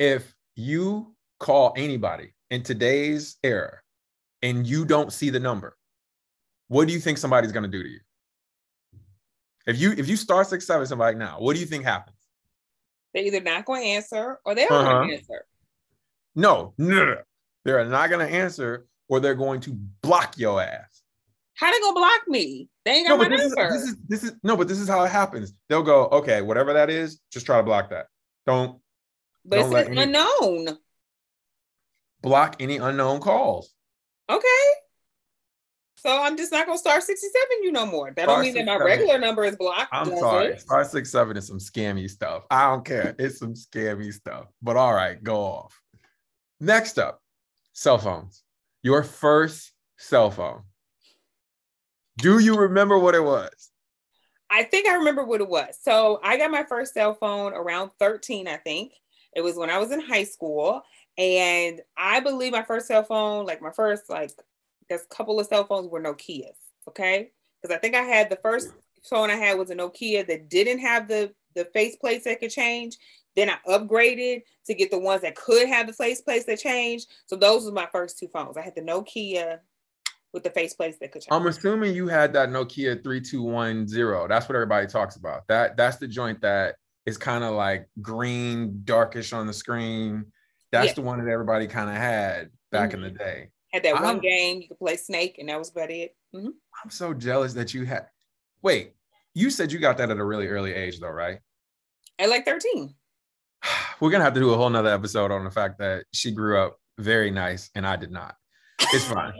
If 0.00 0.34
you 0.56 1.14
call 1.38 1.72
anybody 1.76 2.32
in 2.50 2.62
today's 2.62 3.36
era 3.42 3.78
and 4.42 4.66
you 4.66 4.84
don't 4.84 5.12
see 5.12 5.30
the 5.30 5.40
number, 5.40 5.76
what 6.68 6.86
do 6.86 6.94
you 6.94 7.00
think 7.00 7.18
somebody's 7.18 7.52
going 7.52 7.64
to 7.64 7.68
do 7.68 7.82
to 7.82 7.88
you? 7.88 8.00
If 9.66 9.80
you 9.80 9.92
if 9.92 10.08
you 10.08 10.16
start 10.16 10.46
six 10.46 10.66
seven 10.66 10.86
somebody 10.86 11.16
now, 11.16 11.36
what 11.40 11.54
do 11.54 11.60
you 11.60 11.66
think 11.66 11.84
happens? 11.84 12.16
They're 13.12 13.24
either 13.24 13.40
not 13.40 13.64
going 13.64 13.82
to 13.82 13.88
answer 13.88 14.38
or 14.44 14.54
they're 14.54 14.72
uh-huh. 14.72 14.92
going 14.92 15.08
to 15.08 15.14
answer. 15.16 15.44
No, 16.34 16.74
no, 16.78 17.16
they're 17.64 17.84
not 17.84 18.10
going 18.10 18.26
to 18.26 18.32
answer 18.32 18.86
or 19.08 19.20
they're 19.20 19.34
going 19.34 19.60
to 19.60 19.72
block 20.02 20.38
your 20.38 20.62
ass. 20.62 21.02
How 21.54 21.72
they 21.72 21.80
gonna 21.80 21.94
block 21.94 22.28
me? 22.28 22.68
They 22.84 22.92
ain't 22.92 23.08
got 23.08 23.18
no, 23.18 23.28
my 23.28 23.34
this 23.34 23.54
number. 23.54 23.74
Is, 23.74 23.82
this 23.82 23.88
is 23.88 23.96
this 24.08 24.24
is 24.24 24.32
no, 24.42 24.56
but 24.56 24.68
this 24.68 24.78
is 24.78 24.88
how 24.88 25.02
it 25.04 25.10
happens. 25.10 25.54
They'll 25.68 25.82
go, 25.82 26.06
okay, 26.08 26.42
whatever 26.42 26.74
that 26.74 26.90
is, 26.90 27.20
just 27.32 27.46
try 27.46 27.56
to 27.56 27.62
block 27.62 27.90
that. 27.90 28.06
Don't. 28.46 28.78
But 29.44 29.60
don't 29.60 29.76
it's 29.76 29.88
unknown 29.88 30.78
block 32.26 32.56
any 32.58 32.78
unknown 32.78 33.20
calls. 33.20 33.72
Okay. 34.28 34.46
So 35.94 36.10
I'm 36.10 36.36
just 36.36 36.50
not 36.50 36.66
gonna 36.66 36.76
star 36.76 37.00
67 37.00 37.48
you 37.62 37.70
no 37.70 37.86
more. 37.86 38.12
That 38.16 38.24
star 38.24 38.36
don't 38.36 38.44
mean 38.44 38.54
that 38.54 38.66
my 38.66 38.84
regular 38.84 39.16
number 39.18 39.44
is 39.44 39.54
blocked. 39.54 39.90
I'm 39.92 40.08
sorry. 40.18 40.54
It? 40.54 40.60
Star 40.60 40.82
67 40.82 41.36
is 41.36 41.46
some 41.46 41.58
scammy 41.58 42.10
stuff. 42.10 42.42
I 42.50 42.68
don't 42.68 42.84
care. 42.84 43.14
It's 43.16 43.38
some 43.38 43.54
scammy 43.54 44.12
stuff. 44.12 44.46
But 44.60 44.76
all 44.76 44.92
right, 44.92 45.22
go 45.22 45.36
off. 45.36 45.80
Next 46.58 46.98
up, 46.98 47.22
cell 47.72 47.98
phones. 47.98 48.42
Your 48.82 49.04
first 49.04 49.70
cell 49.96 50.32
phone. 50.32 50.62
Do 52.18 52.40
you 52.40 52.56
remember 52.56 52.98
what 52.98 53.14
it 53.14 53.22
was? 53.22 53.70
I 54.50 54.64
think 54.64 54.88
I 54.88 54.94
remember 54.94 55.24
what 55.24 55.40
it 55.40 55.48
was. 55.48 55.78
So 55.80 56.18
I 56.24 56.38
got 56.38 56.50
my 56.50 56.64
first 56.64 56.92
cell 56.92 57.14
phone 57.14 57.52
around 57.52 57.90
13, 58.00 58.48
I 58.48 58.56
think. 58.56 58.92
It 59.34 59.42
was 59.42 59.54
when 59.54 59.70
I 59.70 59.78
was 59.78 59.92
in 59.92 60.00
high 60.00 60.24
school. 60.24 60.82
And 61.18 61.80
I 61.96 62.20
believe 62.20 62.52
my 62.52 62.62
first 62.62 62.86
cell 62.86 63.02
phone, 63.02 63.46
like 63.46 63.62
my 63.62 63.70
first, 63.70 64.10
like, 64.10 64.30
there's 64.88 65.02
a 65.10 65.14
couple 65.14 65.40
of 65.40 65.46
cell 65.46 65.64
phones 65.64 65.88
were 65.88 66.00
Nokia's. 66.00 66.58
Okay. 66.88 67.30
Because 67.60 67.74
I 67.74 67.78
think 67.78 67.94
I 67.94 68.02
had 68.02 68.30
the 68.30 68.36
first 68.36 68.72
phone 69.08 69.30
I 69.30 69.36
had 69.36 69.58
was 69.58 69.70
a 69.70 69.74
Nokia 69.74 70.26
that 70.26 70.48
didn't 70.48 70.80
have 70.80 71.08
the, 71.08 71.32
the 71.54 71.64
face 71.66 71.96
plates 71.96 72.24
that 72.24 72.40
could 72.40 72.50
change. 72.50 72.96
Then 73.34 73.50
I 73.50 73.56
upgraded 73.68 74.42
to 74.66 74.74
get 74.74 74.90
the 74.90 74.98
ones 74.98 75.22
that 75.22 75.36
could 75.36 75.68
have 75.68 75.86
the 75.86 75.92
face 75.92 76.20
plates 76.22 76.46
that 76.46 76.58
change. 76.58 77.06
So 77.26 77.36
those 77.36 77.64
were 77.64 77.72
my 77.72 77.88
first 77.92 78.18
two 78.18 78.28
phones. 78.28 78.56
I 78.56 78.62
had 78.62 78.74
the 78.74 78.82
Nokia 78.82 79.60
with 80.32 80.42
the 80.42 80.50
face 80.50 80.74
plates 80.74 80.98
that 80.98 81.12
could 81.12 81.22
change. 81.22 81.32
I'm 81.32 81.46
assuming 81.46 81.94
you 81.94 82.08
had 82.08 82.32
that 82.34 82.50
Nokia 82.50 83.02
3210. 83.02 84.28
That's 84.28 84.48
what 84.48 84.54
everybody 84.54 84.86
talks 84.86 85.16
about. 85.16 85.46
That 85.48 85.76
that's 85.76 85.96
the 85.96 86.08
joint 86.08 86.40
that 86.42 86.76
is 87.04 87.16
kind 87.16 87.44
of 87.44 87.54
like 87.54 87.88
green, 88.00 88.82
darkish 88.84 89.32
on 89.32 89.46
the 89.46 89.52
screen. 89.52 90.26
That's 90.76 90.88
yeah. 90.88 90.94
the 90.94 91.02
one 91.02 91.24
that 91.24 91.30
everybody 91.30 91.66
kind 91.66 91.88
of 91.88 91.96
had 91.96 92.50
back 92.70 92.90
mm-hmm. 92.90 93.04
in 93.04 93.14
the 93.14 93.18
mm-hmm. 93.18 93.24
day. 93.24 93.48
Had 93.72 93.82
that 93.84 93.94
one 93.94 94.04
I'm, 94.04 94.18
game 94.20 94.60
you 94.60 94.68
could 94.68 94.78
play 94.78 94.96
Snake, 94.96 95.36
and 95.38 95.48
that 95.48 95.58
was 95.58 95.70
about 95.70 95.90
it. 95.90 96.14
Mm-hmm. 96.34 96.48
I'm 96.84 96.90
so 96.90 97.14
jealous 97.14 97.54
that 97.54 97.74
you 97.74 97.84
had. 97.84 98.06
Wait, 98.62 98.92
you 99.34 99.50
said 99.50 99.72
you 99.72 99.78
got 99.78 99.96
that 99.98 100.10
at 100.10 100.18
a 100.18 100.24
really 100.24 100.48
early 100.48 100.74
age, 100.74 101.00
though, 101.00 101.08
right? 101.08 101.38
At 102.18 102.28
like 102.28 102.44
13. 102.44 102.94
We're 104.00 104.10
gonna 104.10 104.24
have 104.24 104.34
to 104.34 104.40
do 104.40 104.52
a 104.52 104.56
whole 104.56 104.70
nother 104.70 104.90
episode 104.90 105.30
on 105.30 105.44
the 105.44 105.50
fact 105.50 105.78
that 105.78 106.04
she 106.12 106.30
grew 106.30 106.58
up 106.60 106.78
very 106.98 107.30
nice 107.30 107.70
and 107.74 107.86
I 107.86 107.96
did 107.96 108.10
not. 108.10 108.36
It's 108.92 109.04
fine. 109.04 109.32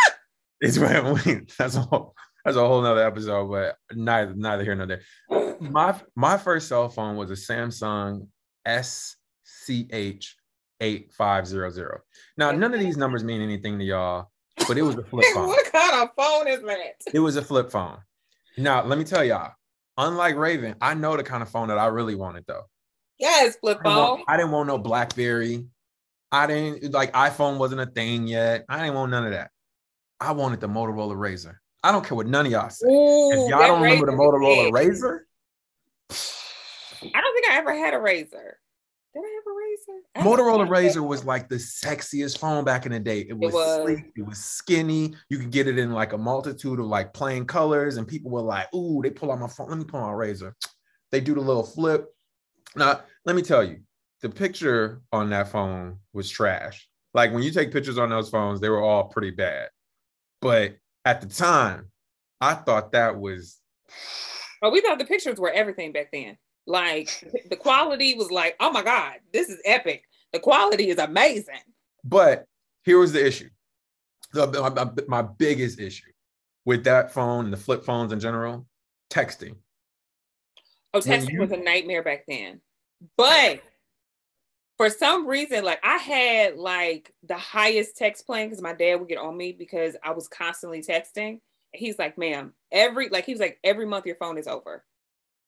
it's 0.60 0.78
fine. 0.78 1.46
That's 1.58 1.76
a 1.76 1.80
whole 1.80 2.14
that's 2.44 2.58
a 2.58 2.66
whole 2.66 2.82
nother 2.82 3.06
episode, 3.06 3.48
but 3.50 3.76
neither 3.96 4.34
neither 4.34 4.64
here 4.64 4.74
nor 4.74 4.86
there. 4.86 5.00
My 5.60 5.98
my 6.14 6.36
first 6.36 6.68
cell 6.68 6.90
phone 6.90 7.16
was 7.16 7.30
a 7.30 7.34
Samsung 7.34 8.28
SCH 8.66 10.36
8500. 10.80 12.00
Now, 12.36 12.50
none 12.52 12.74
of 12.74 12.80
these 12.80 12.96
numbers 12.96 13.24
mean 13.24 13.40
anything 13.40 13.78
to 13.78 13.84
y'all, 13.84 14.30
but 14.68 14.78
it 14.78 14.82
was 14.82 14.96
a 14.96 15.04
flip 15.10 15.24
phone. 15.34 15.46
what 15.46 15.72
kind 15.72 16.02
of 16.02 16.10
phone 16.16 16.48
is 16.48 16.60
that? 16.62 16.94
It 17.12 17.20
was 17.20 17.36
a 17.36 17.42
flip 17.42 17.70
phone. 17.70 17.98
Now, 18.56 18.84
let 18.84 18.98
me 18.98 19.04
tell 19.04 19.24
y'all, 19.24 19.52
unlike 19.96 20.36
Raven, 20.36 20.76
I 20.80 20.94
know 20.94 21.16
the 21.16 21.22
kind 21.24 21.42
of 21.42 21.48
phone 21.48 21.68
that 21.68 21.78
I 21.78 21.86
really 21.86 22.14
wanted 22.14 22.44
though. 22.46 22.64
Yes, 23.18 23.56
flip 23.56 23.78
I 23.80 23.82
didn't, 23.84 23.94
phone. 23.94 24.08
want, 24.08 24.24
I 24.28 24.36
didn't 24.36 24.52
want 24.52 24.66
no 24.66 24.78
BlackBerry. 24.78 25.66
I 26.32 26.46
didn't 26.46 26.92
like 26.92 27.12
iPhone 27.12 27.58
wasn't 27.58 27.80
a 27.80 27.86
thing 27.86 28.26
yet. 28.26 28.64
I 28.68 28.80
didn't 28.80 28.94
want 28.94 29.10
none 29.12 29.24
of 29.24 29.32
that. 29.32 29.50
I 30.20 30.32
wanted 30.32 30.60
the 30.60 30.68
Motorola 30.68 31.14
RAZR. 31.14 31.56
I 31.82 31.92
don't 31.92 32.04
care 32.04 32.16
what 32.16 32.26
none 32.26 32.46
of 32.46 32.52
y'all 32.52 32.70
say. 32.70 32.86
Ooh, 32.88 33.30
if 33.32 33.50
y'all 33.50 33.60
don't 33.60 33.82
remember 33.82 34.06
the 34.06 34.12
Motorola. 34.12 34.70
RAZR, 34.70 35.20
I 37.14 37.20
don't 37.20 37.34
think 37.34 37.48
I 37.48 37.56
ever 37.58 37.74
had 37.74 37.94
a 37.94 38.00
razor. 38.00 38.58
Did 39.14 39.20
I 39.20 39.28
have 39.34 39.44
a 39.46 39.54
razor? 40.16 40.28
Motorola 40.28 40.68
RAZR 40.68 41.06
was 41.06 41.24
like 41.24 41.48
the 41.48 41.56
sexiest 41.56 42.38
phone 42.38 42.64
back 42.64 42.86
in 42.86 42.92
the 42.92 43.00
day. 43.00 43.26
It 43.28 43.36
was, 43.36 43.52
was. 43.52 43.82
sleek, 43.82 44.04
it 44.16 44.26
was 44.26 44.38
skinny. 44.38 45.14
You 45.28 45.38
could 45.38 45.50
get 45.50 45.66
it 45.66 45.78
in 45.78 45.92
like 45.92 46.12
a 46.12 46.18
multitude 46.18 46.80
of 46.80 46.86
like 46.86 47.12
plain 47.12 47.44
colors, 47.44 47.96
and 47.96 48.06
people 48.06 48.30
were 48.30 48.42
like, 48.42 48.72
"Ooh, 48.74 49.00
they 49.02 49.10
pull 49.10 49.32
out 49.32 49.40
my 49.40 49.48
phone. 49.48 49.68
Let 49.68 49.78
me 49.78 49.84
pull 49.84 50.00
out 50.00 50.14
RAZR." 50.14 50.52
They 51.10 51.20
do 51.20 51.34
the 51.34 51.40
little 51.40 51.64
flip. 51.64 52.06
Now, 52.76 53.02
let 53.24 53.36
me 53.36 53.42
tell 53.42 53.62
you, 53.62 53.80
the 54.20 54.28
picture 54.28 55.02
on 55.12 55.30
that 55.30 55.48
phone 55.48 55.98
was 56.12 56.30
trash. 56.30 56.88
Like 57.12 57.32
when 57.32 57.42
you 57.42 57.52
take 57.52 57.72
pictures 57.72 57.98
on 57.98 58.10
those 58.10 58.30
phones, 58.30 58.60
they 58.60 58.68
were 58.68 58.82
all 58.82 59.04
pretty 59.04 59.30
bad. 59.30 59.68
But 60.40 60.76
at 61.04 61.20
the 61.20 61.28
time, 61.28 61.90
I 62.40 62.54
thought 62.54 62.92
that 62.92 63.18
was 63.18 63.60
But 64.60 64.72
we 64.72 64.80
thought 64.80 64.98
the 64.98 65.04
pictures 65.04 65.38
were 65.38 65.52
everything 65.52 65.92
back 65.92 66.08
then. 66.12 66.36
Like 66.66 67.10
the 67.50 67.56
quality 67.56 68.14
was 68.14 68.30
like, 68.30 68.56
oh 68.60 68.70
my 68.70 68.82
God, 68.82 69.14
this 69.32 69.48
is 69.48 69.60
epic. 69.64 70.04
The 70.32 70.38
quality 70.40 70.88
is 70.88 70.98
amazing. 70.98 71.60
But 72.02 72.46
here 72.84 72.98
was 72.98 73.12
the 73.12 73.24
issue. 73.24 73.50
The, 74.32 74.46
my, 75.06 75.22
my- 75.22 75.28
biggest 75.38 75.78
issue 75.78 76.10
with 76.64 76.84
that 76.84 77.12
phone 77.12 77.44
and 77.44 77.52
the 77.52 77.58
flip 77.58 77.84
phones 77.84 78.12
in 78.12 78.20
general, 78.20 78.66
texting. 79.10 79.56
Oh, 80.92 81.00
texting 81.00 81.32
you- 81.32 81.40
was 81.40 81.52
a 81.52 81.56
nightmare 81.56 82.02
back 82.02 82.24
then. 82.26 82.60
But 83.16 83.60
for 84.76 84.90
some 84.90 85.26
reason, 85.26 85.64
like 85.64 85.80
I 85.84 85.98
had 85.98 86.56
like 86.56 87.12
the 87.22 87.36
highest 87.36 87.96
text 87.96 88.26
plan 88.26 88.48
because 88.48 88.62
my 88.62 88.72
dad 88.72 88.96
would 88.96 89.08
get 89.08 89.18
on 89.18 89.36
me 89.36 89.52
because 89.52 89.96
I 90.02 90.12
was 90.12 90.26
constantly 90.26 90.82
texting. 90.82 91.28
And 91.28 91.40
he's 91.72 91.98
like, 91.98 92.16
ma'am, 92.18 92.54
every 92.72 93.08
like 93.10 93.26
he 93.26 93.32
was 93.32 93.40
like, 93.40 93.58
every 93.62 93.86
month 93.86 94.06
your 94.06 94.16
phone 94.16 94.38
is 94.38 94.48
over. 94.48 94.84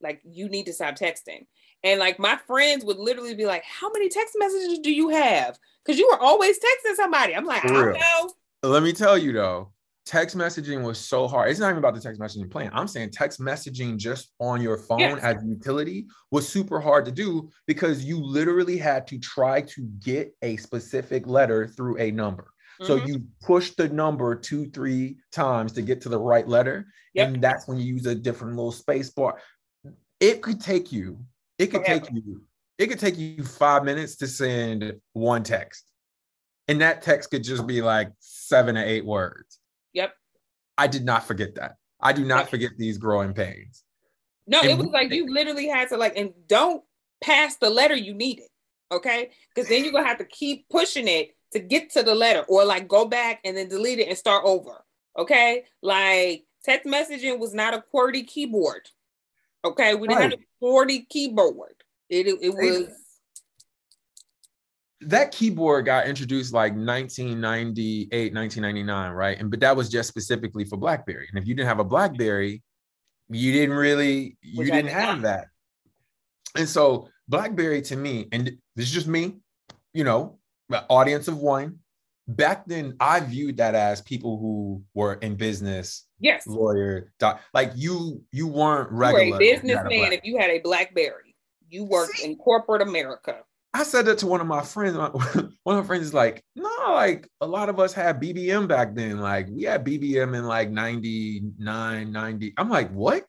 Like 0.00 0.20
you 0.24 0.48
need 0.48 0.66
to 0.66 0.72
stop 0.72 0.94
texting. 0.94 1.46
And 1.84 2.00
like 2.00 2.18
my 2.18 2.36
friends 2.46 2.84
would 2.84 2.98
literally 2.98 3.34
be 3.34 3.46
like, 3.46 3.64
How 3.64 3.90
many 3.90 4.08
text 4.08 4.34
messages 4.38 4.78
do 4.80 4.92
you 4.92 5.08
have? 5.10 5.58
Because 5.84 5.98
you 5.98 6.08
were 6.08 6.20
always 6.20 6.58
texting 6.58 6.94
somebody. 6.96 7.34
I'm 7.34 7.44
like, 7.44 7.64
I 7.64 7.68
don't 7.68 7.92
know. 7.92 8.32
Let 8.62 8.82
me 8.82 8.92
tell 8.92 9.16
you 9.16 9.32
though, 9.32 9.72
text 10.04 10.36
messaging 10.36 10.82
was 10.82 10.98
so 10.98 11.28
hard. 11.28 11.50
It's 11.50 11.60
not 11.60 11.68
even 11.68 11.78
about 11.78 11.94
the 11.94 12.00
text 12.00 12.20
messaging 12.20 12.50
plan. 12.50 12.70
I'm 12.72 12.88
saying 12.88 13.10
text 13.10 13.40
messaging 13.40 13.96
just 13.96 14.32
on 14.40 14.60
your 14.60 14.78
phone 14.78 15.00
Yes. 15.00 15.20
as 15.22 15.42
a 15.42 15.46
utility 15.46 16.06
was 16.30 16.48
super 16.48 16.80
hard 16.80 17.04
to 17.04 17.12
do 17.12 17.50
because 17.66 18.04
you 18.04 18.18
literally 18.20 18.76
had 18.78 19.06
to 19.08 19.18
try 19.18 19.60
to 19.62 19.82
get 20.04 20.34
a 20.42 20.56
specific 20.56 21.26
letter 21.26 21.66
through 21.68 21.98
a 21.98 22.10
number. 22.10 22.48
So 22.82 22.98
Mhm. 23.00 23.06
you 23.08 23.24
push 23.42 23.70
the 23.70 23.88
number 23.88 24.34
two, 24.34 24.66
three 24.70 25.16
times 25.32 25.72
to 25.72 25.82
get 25.82 26.02
to 26.02 26.10
the 26.10 26.18
right 26.20 26.46
letter. 26.46 26.86
Yep. 27.14 27.28
And 27.28 27.42
that's 27.42 27.66
when 27.66 27.78
you 27.78 27.84
use 27.94 28.04
a 28.04 28.14
different 28.14 28.54
little 28.54 28.70
space 28.72 29.08
bar. 29.08 29.40
It 30.20 30.42
could 30.42 30.60
take 30.60 30.92
you, 30.92 31.18
it 31.58 31.66
could 31.68 31.84
take 31.84 32.10
you, 32.10 32.42
it 32.78 32.86
could 32.86 32.98
take 32.98 33.18
you 33.18 33.44
five 33.44 33.84
minutes 33.84 34.16
to 34.16 34.26
send 34.26 34.94
one 35.12 35.42
text. 35.42 35.90
And 36.68 36.80
that 36.80 37.02
text 37.02 37.30
could 37.30 37.44
just 37.44 37.66
be 37.66 37.80
like 37.82 38.10
seven 38.18 38.76
or 38.76 38.84
eight 38.84 39.04
words. 39.04 39.60
Yep. 39.92 40.12
I 40.76 40.86
did 40.86 41.04
not 41.04 41.24
forget 41.26 41.54
that. 41.56 41.76
I 42.00 42.12
do 42.12 42.24
not 42.24 42.40
Yep. 42.40 42.48
forget 42.48 42.70
these 42.76 42.98
growing 42.98 43.34
pains. 43.34 43.84
No, 44.46 44.60
And 44.60 44.70
it 44.70 44.78
was 44.78 44.88
like 44.88 45.12
you 45.12 45.26
literally 45.32 45.68
had 45.68 45.88
to 45.90 45.96
like, 45.96 46.16
and 46.16 46.32
don't 46.46 46.82
pass 47.22 47.56
the 47.56 47.70
letter 47.70 47.94
you 47.96 48.14
needed, 48.14 48.48
okay? 48.92 49.30
Because 49.54 49.68
then 49.68 49.84
you're 49.84 49.92
gonna 49.92 50.06
have 50.06 50.18
to 50.18 50.24
keep 50.24 50.68
pushing 50.68 51.08
it 51.08 51.36
to 51.52 51.60
get 51.60 51.90
to 51.90 52.02
the 52.02 52.14
letter, 52.14 52.42
or 52.48 52.64
like 52.64 52.88
go 52.88 53.04
back 53.06 53.40
and 53.44 53.56
then 53.56 53.68
delete 53.68 53.98
it 54.00 54.08
and 54.08 54.18
start 54.18 54.42
over, 54.44 54.84
okay? 55.18 55.64
Like 55.82 56.44
text 56.64 56.86
messaging 56.86 57.38
was 57.38 57.54
not 57.54 57.74
a 57.74 57.82
QWERTY 57.94 58.26
keyboard, 58.26 58.88
okay? 59.66 59.94
We 59.94 60.08
didn't 60.08 60.22
have 60.22 60.32
a 60.32 60.64
QWERTY 60.64 61.08
keyboard. 61.08 61.74
It 62.08 62.26
it, 62.26 62.38
it 62.40 62.50
was 62.50 62.88
That 65.02 65.32
keyboard 65.32 65.84
got 65.84 66.06
introduced 66.06 66.52
like 66.54 66.72
1998, 66.72 68.34
1999, 68.34 69.12
right? 69.12 69.38
And 69.38 69.50
but 69.50 69.60
that 69.60 69.76
was 69.76 69.88
just 69.88 70.08
specifically 70.08 70.64
for 70.64 70.76
BlackBerry. 70.76 71.28
And 71.30 71.40
if 71.40 71.46
you 71.46 71.54
didn't 71.54 71.68
have 71.68 71.80
a 71.80 71.84
BlackBerry, 71.84 72.62
you 73.28 73.52
didn't 73.52 73.76
really, 73.76 74.36
you 74.40 74.58
Which 74.58 74.70
didn't 74.70 74.86
did 74.86 74.94
have 74.94 75.22
that. 75.22 75.48
And 76.56 76.68
so 76.68 77.08
BlackBerry 77.28 77.82
to 77.82 77.96
me, 77.96 78.26
and 78.32 78.46
this 78.76 78.86
is 78.86 78.92
just 78.92 79.08
me, 79.08 79.36
you 79.92 80.04
know, 80.04 80.38
audience 80.88 81.28
of 81.28 81.38
one. 81.38 81.80
Back 82.28 82.66
then, 82.66 82.96
I 82.98 83.20
viewed 83.20 83.56
that 83.58 83.74
as 83.74 84.02
people 84.02 84.38
who 84.38 84.82
were 84.94 85.14
in 85.14 85.36
business, 85.36 86.06
yes. 86.18 86.46
lawyer, 86.46 87.12
doc, 87.20 87.40
like 87.54 87.70
you, 87.76 88.22
you 88.32 88.48
weren't 88.48 88.90
regular. 88.90 89.24
you 89.24 89.32
had 89.32 89.34
a 89.34 89.38
businessman 89.38 90.12
if 90.12 90.20
you 90.24 90.38
had 90.38 90.50
a 90.50 90.58
BlackBerry. 90.58 91.36
You 91.68 91.84
worked 91.84 92.20
in 92.20 92.36
corporate 92.36 92.82
America. 92.82 93.38
I 93.74 93.82
said 93.82 94.06
that 94.06 94.18
to 94.18 94.26
one 94.26 94.40
of 94.40 94.46
my 94.46 94.62
friends. 94.62 94.96
One 95.64 95.76
of 95.76 95.84
my 95.84 95.86
friends 95.86 96.06
is 96.06 96.14
like, 96.14 96.42
no, 96.54 96.70
like 96.88 97.28
a 97.40 97.46
lot 97.46 97.68
of 97.68 97.78
us 97.78 97.92
had 97.92 98.20
BBM 98.20 98.68
back 98.68 98.94
then. 98.94 99.18
Like 99.18 99.48
we 99.50 99.64
had 99.64 99.84
BBM 99.84 100.34
in 100.36 100.44
like 100.44 100.70
99, 100.70 102.12
90. 102.12 102.54
I'm 102.56 102.70
like, 102.70 102.90
what? 102.92 103.26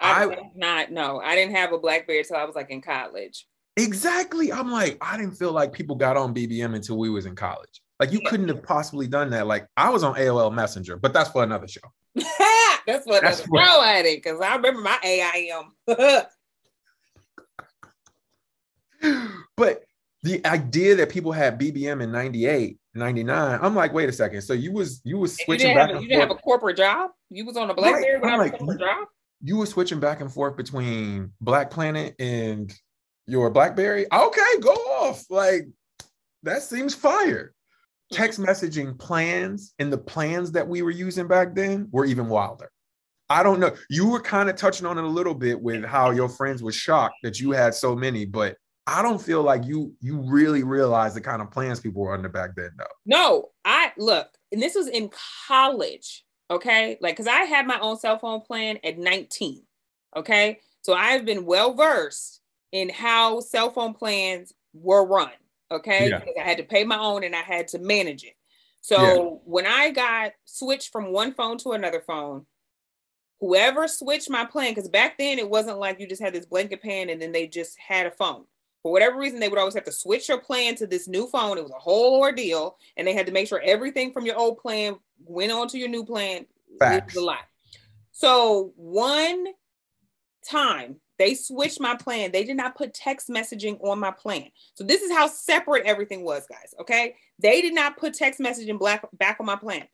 I, 0.00 0.24
I- 0.24 0.28
did 0.28 0.38
not 0.54 0.92
know. 0.92 1.20
I 1.20 1.34
didn't 1.34 1.56
have 1.56 1.72
a 1.72 1.78
BlackBerry 1.78 2.20
until 2.20 2.36
I 2.36 2.44
was 2.44 2.54
like 2.54 2.70
in 2.70 2.80
college. 2.80 3.46
Exactly. 3.78 4.52
I'm 4.52 4.70
like, 4.70 4.98
I 5.00 5.16
didn't 5.16 5.34
feel 5.36 5.52
like 5.52 5.72
people 5.72 5.96
got 5.96 6.16
on 6.16 6.34
BBM 6.34 6.74
until 6.74 6.98
we 6.98 7.10
was 7.10 7.26
in 7.26 7.34
college. 7.36 7.80
Like 8.00 8.12
you 8.12 8.20
couldn't 8.26 8.48
have 8.48 8.62
possibly 8.62 9.06
done 9.06 9.30
that. 9.30 9.46
Like 9.46 9.66
I 9.76 9.90
was 9.90 10.02
on 10.04 10.14
AOL 10.14 10.52
Messenger, 10.54 10.96
but 10.96 11.12
that's 11.12 11.30
for 11.30 11.42
another 11.42 11.68
show. 11.68 11.80
That's 12.86 13.04
that's 13.04 13.46
what- 13.46 13.62
throw 13.66 13.82
at 13.84 14.06
it 14.06 14.22
because 14.22 14.40
I 14.40 14.56
remember 14.56 14.80
my 14.80 14.98
AIM. 15.04 15.72
But 19.56 19.84
the 20.22 20.44
idea 20.46 20.96
that 20.96 21.10
people 21.10 21.32
had 21.32 21.60
BBM 21.60 22.02
in 22.02 22.10
98, 22.10 22.78
99, 22.94 23.58
I'm 23.62 23.74
like, 23.74 23.92
wait 23.92 24.08
a 24.08 24.12
second. 24.12 24.42
So 24.42 24.52
you 24.52 24.72
was 24.72 25.00
you 25.04 25.18
was 25.18 25.38
you 25.38 25.44
switching 25.44 25.66
didn't, 25.68 25.76
back 25.76 25.88
have, 25.88 25.96
and 25.96 26.02
you 26.02 26.08
didn't 26.08 26.20
have 26.28 26.30
a 26.30 26.40
corporate 26.40 26.76
job. 26.76 27.10
You 27.30 27.44
was 27.44 27.56
on 27.56 27.70
a 27.70 27.74
BlackBerry 27.74 28.14
I'm 28.16 28.20
without 28.22 28.38
like, 28.38 28.54
a 28.54 28.58
corporate 28.58 28.80
job. 28.80 29.08
you 29.42 29.56
were 29.56 29.66
switching 29.66 30.00
back 30.00 30.20
and 30.20 30.32
forth 30.32 30.56
between 30.56 31.32
BlackPlanet 31.44 32.14
and 32.18 32.72
your 33.28 33.50
BlackBerry. 33.50 34.06
Okay, 34.12 34.60
go 34.60 34.72
off. 34.72 35.24
Like 35.30 35.68
that 36.42 36.62
seems 36.62 36.94
fire. 36.94 37.54
Text 38.10 38.40
messaging 38.40 38.98
plans 38.98 39.74
and 39.78 39.92
the 39.92 39.98
plans 39.98 40.50
that 40.52 40.66
we 40.66 40.80
were 40.82 40.90
using 40.90 41.28
back 41.28 41.54
then 41.54 41.88
were 41.92 42.06
even 42.06 42.28
wilder. 42.28 42.70
I 43.28 43.42
don't 43.42 43.60
know. 43.60 43.76
You 43.90 44.08
were 44.08 44.22
kind 44.22 44.48
of 44.48 44.56
touching 44.56 44.86
on 44.86 44.96
it 44.96 45.04
a 45.04 45.08
little 45.08 45.34
bit 45.34 45.60
with 45.60 45.84
how 45.84 46.10
your 46.10 46.30
friends 46.30 46.62
were 46.62 46.72
shocked 46.72 47.16
that 47.22 47.38
you 47.38 47.50
had 47.50 47.74
so 47.74 47.94
many, 47.94 48.24
but 48.24 48.56
I 48.86 49.02
don't 49.02 49.20
feel 49.20 49.42
like 49.42 49.66
you 49.66 49.94
you 50.00 50.22
really 50.22 50.62
realized 50.62 51.14
the 51.14 51.20
kind 51.20 51.42
of 51.42 51.50
plans 51.50 51.78
people 51.78 52.00
were 52.00 52.14
under 52.14 52.30
back 52.30 52.56
then, 52.56 52.70
though. 52.78 52.84
No, 53.04 53.50
I 53.66 53.92
look, 53.98 54.28
and 54.50 54.62
this 54.62 54.74
was 54.74 54.88
in 54.88 55.10
college. 55.46 56.24
Okay, 56.50 56.96
like 57.02 57.14
because 57.14 57.26
I 57.26 57.42
had 57.42 57.66
my 57.66 57.78
own 57.80 57.98
cell 57.98 58.18
phone 58.18 58.40
plan 58.40 58.78
at 58.82 58.96
19. 58.96 59.62
Okay, 60.16 60.60
so 60.80 60.94
I've 60.94 61.26
been 61.26 61.44
well 61.44 61.74
versed 61.74 62.37
in 62.72 62.88
how 62.88 63.40
cell 63.40 63.70
phone 63.70 63.94
plans 63.94 64.52
were 64.72 65.04
run. 65.06 65.30
Okay, 65.70 66.08
Yeah. 66.08 66.22
I 66.40 66.44
had 66.44 66.58
to 66.58 66.64
pay 66.64 66.84
my 66.84 66.98
own 66.98 67.24
and 67.24 67.34
I 67.36 67.42
had 67.42 67.68
to 67.68 67.78
manage 67.78 68.24
it. 68.24 68.34
So 68.80 69.42
when 69.44 69.66
I 69.66 69.90
got 69.90 70.32
switched 70.44 70.92
from 70.92 71.12
one 71.12 71.32
phone 71.34 71.58
to 71.58 71.72
another 71.72 72.00
phone, 72.00 72.46
whoever 73.40 73.86
switched 73.86 74.30
my 74.30 74.44
plan, 74.44 74.72
because 74.72 74.88
back 74.88 75.18
then 75.18 75.38
it 75.38 75.48
wasn't 75.48 75.78
like 75.78 76.00
you 76.00 76.08
just 76.08 76.22
had 76.22 76.32
this 76.32 76.46
blanket 76.46 76.80
plan 76.82 77.10
and 77.10 77.20
then 77.20 77.32
they 77.32 77.46
just 77.46 77.78
had 77.78 78.06
a 78.06 78.10
phone. 78.10 78.44
For 78.82 78.92
whatever 78.92 79.18
reason, 79.18 79.40
they 79.40 79.48
would 79.48 79.58
always 79.58 79.74
have 79.74 79.84
to 79.84 79.92
switch 79.92 80.28
your 80.28 80.38
plan 80.38 80.76
to 80.76 80.86
this 80.86 81.08
new 81.08 81.26
phone. 81.26 81.58
It 81.58 81.62
was 81.62 81.72
a 81.72 81.78
whole 81.78 82.20
ordeal, 82.20 82.78
and 82.96 83.06
they 83.06 83.12
had 83.12 83.26
to 83.26 83.32
make 83.32 83.48
sure 83.48 83.60
everything 83.62 84.12
from 84.12 84.24
your 84.24 84.36
old 84.36 84.58
plan 84.58 84.96
went 85.24 85.50
on 85.50 85.66
to 85.68 85.78
your 85.78 85.88
new 85.88 86.04
plan. 86.04 86.42
It 86.42 86.78
Facts. 86.78 87.14
was 87.14 87.22
a 87.22 87.26
lot. 87.26 87.40
So 88.12 88.72
one 88.76 89.46
time 90.48 91.00
they 91.18 91.34
switched 91.34 91.80
my 91.80 91.96
plan. 91.96 92.32
They 92.32 92.44
did 92.44 92.56
not 92.56 92.76
put 92.76 92.94
text 92.94 93.28
messaging 93.28 93.82
on 93.82 93.98
my 93.98 94.10
plan. 94.10 94.48
So 94.74 94.84
this 94.84 95.02
is 95.02 95.12
how 95.12 95.26
separate 95.26 95.84
everything 95.84 96.24
was, 96.24 96.46
guys. 96.46 96.74
Okay, 96.80 97.14
they 97.38 97.60
did 97.60 97.74
not 97.74 97.96
put 97.96 98.14
text 98.14 98.40
messaging 98.40 98.78
black 98.78 99.04
back 99.18 99.38
on 99.40 99.46
my 99.46 99.56
plan. 99.56 99.86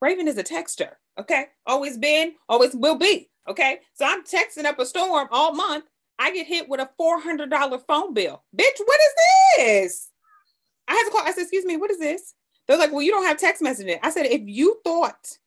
Raven 0.00 0.28
is 0.28 0.38
a 0.38 0.44
texter. 0.44 0.92
Okay, 1.18 1.46
always 1.66 1.98
been, 1.98 2.34
always 2.48 2.74
will 2.74 2.96
be. 2.96 3.28
Okay, 3.48 3.80
so 3.94 4.04
I'm 4.06 4.24
texting 4.24 4.64
up 4.64 4.78
a 4.78 4.86
storm 4.86 5.28
all 5.30 5.54
month. 5.54 5.84
I 6.18 6.32
get 6.32 6.46
hit 6.46 6.68
with 6.68 6.80
a 6.80 6.90
four 6.96 7.20
hundred 7.20 7.50
dollar 7.50 7.78
phone 7.78 8.14
bill. 8.14 8.42
Bitch, 8.56 8.80
what 8.84 9.00
is 9.00 9.14
this? 9.56 10.10
I 10.86 10.94
had 10.94 11.04
to 11.04 11.10
call. 11.10 11.26
I 11.26 11.32
said, 11.32 11.42
"Excuse 11.42 11.64
me, 11.64 11.76
what 11.76 11.90
is 11.90 11.98
this?" 11.98 12.34
They're 12.66 12.78
like, 12.78 12.92
"Well, 12.92 13.02
you 13.02 13.10
don't 13.10 13.24
have 13.24 13.38
text 13.38 13.62
messaging." 13.62 13.98
I 14.02 14.10
said, 14.10 14.26
"If 14.26 14.42
you 14.44 14.80
thought 14.84 15.38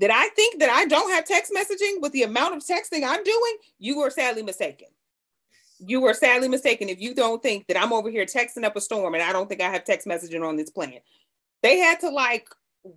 that 0.00 0.10
I 0.10 0.28
think 0.30 0.58
that 0.60 0.70
I 0.70 0.86
don't 0.86 1.12
have 1.12 1.26
text 1.26 1.52
messaging 1.52 2.00
with 2.00 2.12
the 2.12 2.22
amount 2.22 2.56
of 2.56 2.62
texting 2.62 3.04
I'm 3.04 3.22
doing, 3.22 3.56
you 3.78 4.00
are 4.00 4.10
sadly 4.10 4.42
mistaken. 4.42 4.88
You 5.78 6.04
are 6.06 6.14
sadly 6.14 6.48
mistaken 6.48 6.88
if 6.88 7.00
you 7.00 7.14
don't 7.14 7.42
think 7.42 7.66
that 7.66 7.80
I'm 7.80 7.92
over 7.92 8.10
here 8.10 8.24
texting 8.24 8.64
up 8.64 8.76
a 8.76 8.80
storm 8.80 9.14
and 9.14 9.22
I 9.22 9.32
don't 9.32 9.48
think 9.48 9.60
I 9.60 9.70
have 9.70 9.84
text 9.84 10.06
messaging 10.06 10.46
on 10.46 10.56
this 10.56 10.70
plan. 10.70 10.98
They 11.62 11.78
had 11.78 12.00
to 12.00 12.08
like 12.08 12.48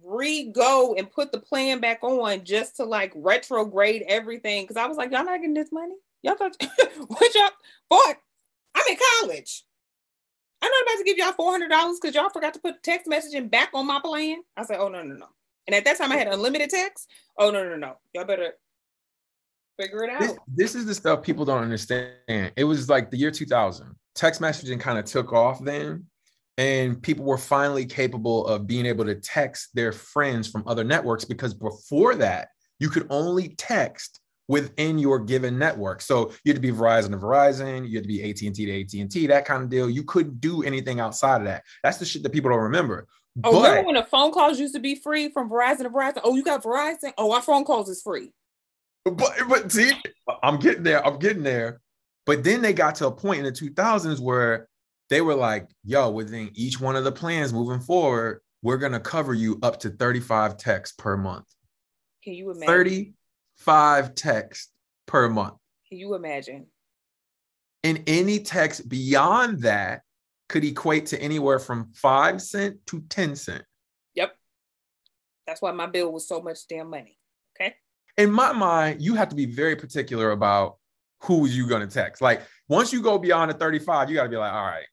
re-go 0.06 0.96
and 0.98 1.12
put 1.12 1.34
the 1.34 1.40
plan 1.40 1.82
back 1.82 2.02
on 2.04 2.46
just 2.46 2.78
to 2.78 2.86
like 2.86 3.12
retrograde 3.16 4.04
everything 4.08 4.64
because 4.64 4.78
I 4.78 4.88
was 4.88 4.98
like, 4.98 5.12
y'all 5.12 5.26
not 5.26 5.40
getting 5.40 5.54
this 5.54 5.72
money. 5.74 5.96
Y'all 6.22 6.36
thought 6.36 6.56
what 7.08 7.36
y'all 7.36 7.50
for? 7.90 8.18
I'm 8.76 8.84
in 8.90 8.98
college. 9.20 9.64
I'm 10.62 10.72
not 10.72 10.84
about 10.84 10.98
to 11.00 11.04
give 11.04 11.18
y'all 11.18 11.34
four 11.34 11.52
hundred 11.52 11.68
dollars 11.70 12.00
because 12.02 12.16
y'all 12.16 12.30
forgot 12.30 12.54
to 12.54 12.62
put 12.62 12.82
text 12.82 13.08
messaging 13.08 13.52
back 13.52 13.72
on 13.74 13.86
my 13.86 14.00
plan. 14.00 14.38
I 14.56 14.64
said, 14.64 14.78
oh 14.80 14.88
no 14.88 15.04
no 15.04 15.16
no. 15.16 15.28
And 15.68 15.76
at 15.76 15.86
that 15.86 15.98
time 15.98 16.12
I 16.12 16.18
had 16.18 16.28
unlimited 16.28 16.70
text. 16.70 17.10
Oh 17.38 17.52
no 17.52 17.68
no 17.68 17.76
no. 17.76 17.98
Y'all 18.14 18.26
better 18.26 18.54
figure 19.80 20.04
it 20.04 20.10
out. 20.10 20.20
This, 20.20 20.38
this 20.48 20.76
is 20.76 20.86
the 20.86 20.96
stuff 20.96 21.24
people 21.24 21.46
don't 21.46 21.64
understand. 21.64 22.52
It 22.56 22.64
was 22.64 22.90
like 22.90 23.12
the 23.12 23.18
year 23.18 23.32
2000. 23.32 23.96
Text 24.16 24.42
messaging 24.42 24.80
kind 24.80 25.00
of 25.00 25.06
took 25.06 25.34
off 25.34 25.64
then 25.64 26.06
and 26.58 27.02
people 27.02 27.26
were 27.26 27.38
finally 27.38 27.86
capable 27.86 28.46
of 28.48 28.68
being 28.68 28.86
able 28.86 29.06
to 29.06 29.16
text 29.16 29.70
their 29.74 29.92
friends 29.92 30.48
from 30.48 30.64
other 30.68 30.84
networks 30.84 31.26
because 31.26 31.54
before 31.54 32.16
that 32.16 32.50
you 32.80 32.90
could 32.90 33.08
only 33.10 33.50
text 33.58 34.20
within 34.48 35.00
your 35.00 35.20
given 35.20 35.58
network 35.58 36.02
so 36.02 36.32
you 36.44 36.54
had 36.54 36.56
to 36.56 36.62
be 36.62 36.72
verizon 36.72 37.12
to 37.12 37.18
verizon 37.18 37.88
you 37.88 37.96
had 37.96 38.04
to 38.04 38.08
be 38.08 38.30
at&t 38.30 38.52
to 38.52 38.82
at&t 38.82 39.28
that 39.28 39.46
kind 39.46 39.64
of 39.64 39.70
deal 39.70 39.90
you 39.90 40.04
couldn't 40.04 40.40
do 40.42 40.64
anything 40.64 41.00
outside 41.00 41.38
of 41.38 41.46
that 41.48 41.64
that's 41.82 41.98
the 41.98 42.06
shit 42.06 42.22
that 42.22 42.32
people 42.32 42.52
don't 42.52 42.60
remember 42.60 43.08
oh 43.44 43.52
but, 43.52 43.70
remember 43.70 43.88
when 43.88 43.96
the 43.96 44.04
phone 44.04 44.32
calls 44.32 44.60
used 44.60 44.76
to 44.76 44.80
be 44.80 44.96
free 44.96 45.30
from 45.30 45.50
verizon 45.50 45.84
to 45.84 45.90
verizon 45.90 46.22
oh 46.24 46.36
you 46.36 46.44
got 46.44 46.64
verizon 46.64 47.12
oh 47.18 47.32
our 47.32 47.42
phone 47.42 47.64
calls 47.64 47.90
is 47.90 48.02
free 48.02 48.32
but 49.06 49.34
but 49.50 49.72
see 49.72 49.92
i'm 50.44 50.60
getting 50.60 50.84
there 50.84 51.06
i'm 51.06 51.18
getting 51.18 51.44
there 51.44 51.82
but 52.26 52.44
then 52.44 52.62
they 52.62 52.74
got 52.74 52.96
to 52.96 53.08
a 53.08 53.12
point 53.12 53.40
in 53.40 53.46
the 53.46 53.52
2000s 53.52 54.20
where 54.20 54.70
they 55.10 55.22
were 55.22 55.36
like, 55.36 55.70
yo, 55.84 56.10
within 56.10 56.50
each 56.54 56.80
one 56.80 56.96
of 56.96 57.04
the 57.04 57.12
plans 57.12 57.54
moving 57.54 57.80
forward, 57.80 58.42
we're 58.62 58.78
going 58.78 58.94
to 58.94 59.00
cover 59.00 59.34
you 59.34 59.60
up 59.62 59.80
to 59.82 59.90
35 59.90 60.58
texts 60.58 60.96
per 60.98 61.18
month. 61.18 61.46
Can 62.24 62.34
you 62.34 62.52
imagine? 62.52 62.68
35 62.68 64.16
texts 64.16 64.72
per 65.06 65.28
month. 65.28 65.56
Can 65.90 65.98
you 65.98 66.16
imagine? 66.16 66.68
And 67.84 68.04
any 68.08 68.40
text 68.40 68.88
beyond 68.88 69.64
that 69.64 70.04
could 70.50 70.64
equate 70.64 71.08
to 71.08 71.22
anywhere 71.22 71.60
from 71.60 71.92
five 71.94 72.42
cent 72.42 72.78
to 72.88 73.02
10 73.10 73.36
cent. 73.36 73.64
Yep. 74.16 74.36
That's 75.48 75.62
why 75.62 75.72
my 75.72 75.88
bill 75.88 76.12
was 76.12 76.28
so 76.28 76.42
much 76.42 76.60
damn 76.68 76.90
money. 76.90 77.18
Okay. 77.56 77.76
In 78.18 78.32
my 78.32 78.52
mind, 78.54 79.02
you 79.02 79.16
have 79.16 79.30
to 79.30 79.36
be 79.36 79.46
very 79.46 79.76
particular 79.76 80.32
about 80.32 80.78
who 81.22 81.48
you're 81.48 81.68
going 81.68 81.88
to 81.88 81.94
text. 81.94 82.22
Like 82.22 82.42
once 82.68 82.94
you 82.94 83.02
go 83.02 83.18
beyond 83.18 83.52
the 83.52 83.56
35, 83.56 84.10
you 84.10 84.16
got 84.16 84.24
to 84.24 84.30
be 84.30 84.38
like, 84.38 84.54
all 84.54 84.66
right, 84.66 84.86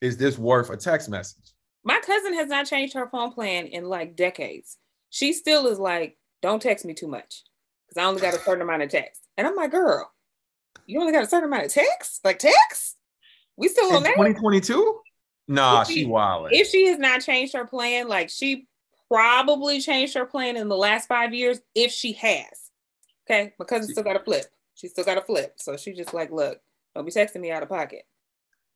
is 0.00 0.16
this 0.16 0.38
worth 0.38 0.70
a 0.70 0.76
text 0.76 1.08
message? 1.08 1.52
My 1.84 2.00
cousin 2.04 2.34
has 2.34 2.48
not 2.48 2.66
changed 2.66 2.94
her 2.94 3.08
phone 3.08 3.32
plan 3.32 3.66
in 3.66 3.84
like 3.84 4.16
decades. 4.16 4.76
She 5.10 5.32
still 5.32 5.66
is 5.66 5.78
like, 5.78 6.18
don't 6.42 6.60
text 6.60 6.84
me 6.84 6.94
too 6.94 7.08
much 7.08 7.42
because 7.86 8.02
I 8.02 8.06
only 8.06 8.20
got 8.20 8.34
a 8.34 8.38
certain 8.38 8.62
amount 8.62 8.82
of 8.82 8.90
text. 8.90 9.26
And 9.36 9.46
I'm 9.46 9.54
like, 9.54 9.70
girl, 9.70 10.10
you 10.86 11.00
only 11.00 11.12
got 11.12 11.24
a 11.24 11.28
certain 11.28 11.48
amount 11.48 11.66
of 11.66 11.72
text? 11.72 12.20
Like 12.24 12.38
text? 12.38 12.96
We 13.56 13.68
still 13.68 13.90
in 13.90 13.96
on 13.96 14.02
that? 14.04 14.14
2022? 14.14 15.00
Nah, 15.48 15.82
if 15.82 15.88
she, 15.88 15.94
she 15.94 16.06
wild. 16.06 16.48
If 16.50 16.68
she 16.68 16.86
has 16.86 16.98
not 16.98 17.20
changed 17.20 17.54
her 17.54 17.66
plan, 17.66 18.08
like 18.08 18.30
she 18.30 18.66
probably 19.08 19.80
changed 19.80 20.14
her 20.14 20.24
plan 20.24 20.56
in 20.56 20.68
the 20.68 20.76
last 20.76 21.06
five 21.06 21.34
years, 21.34 21.60
if 21.74 21.92
she 21.92 22.12
has. 22.14 22.70
Okay, 23.26 23.52
my 23.58 23.64
cousin 23.64 23.90
still 23.90 24.04
got 24.04 24.16
a 24.16 24.20
flip. 24.20 24.46
She 24.74 24.88
still 24.88 25.04
got 25.04 25.18
a 25.18 25.22
flip. 25.22 25.54
So 25.56 25.76
she 25.76 25.92
just 25.92 26.12
like, 26.12 26.30
look, 26.30 26.58
don't 26.94 27.04
be 27.04 27.12
texting 27.12 27.40
me 27.40 27.50
out 27.50 27.62
of 27.62 27.68
pocket. 27.68 28.02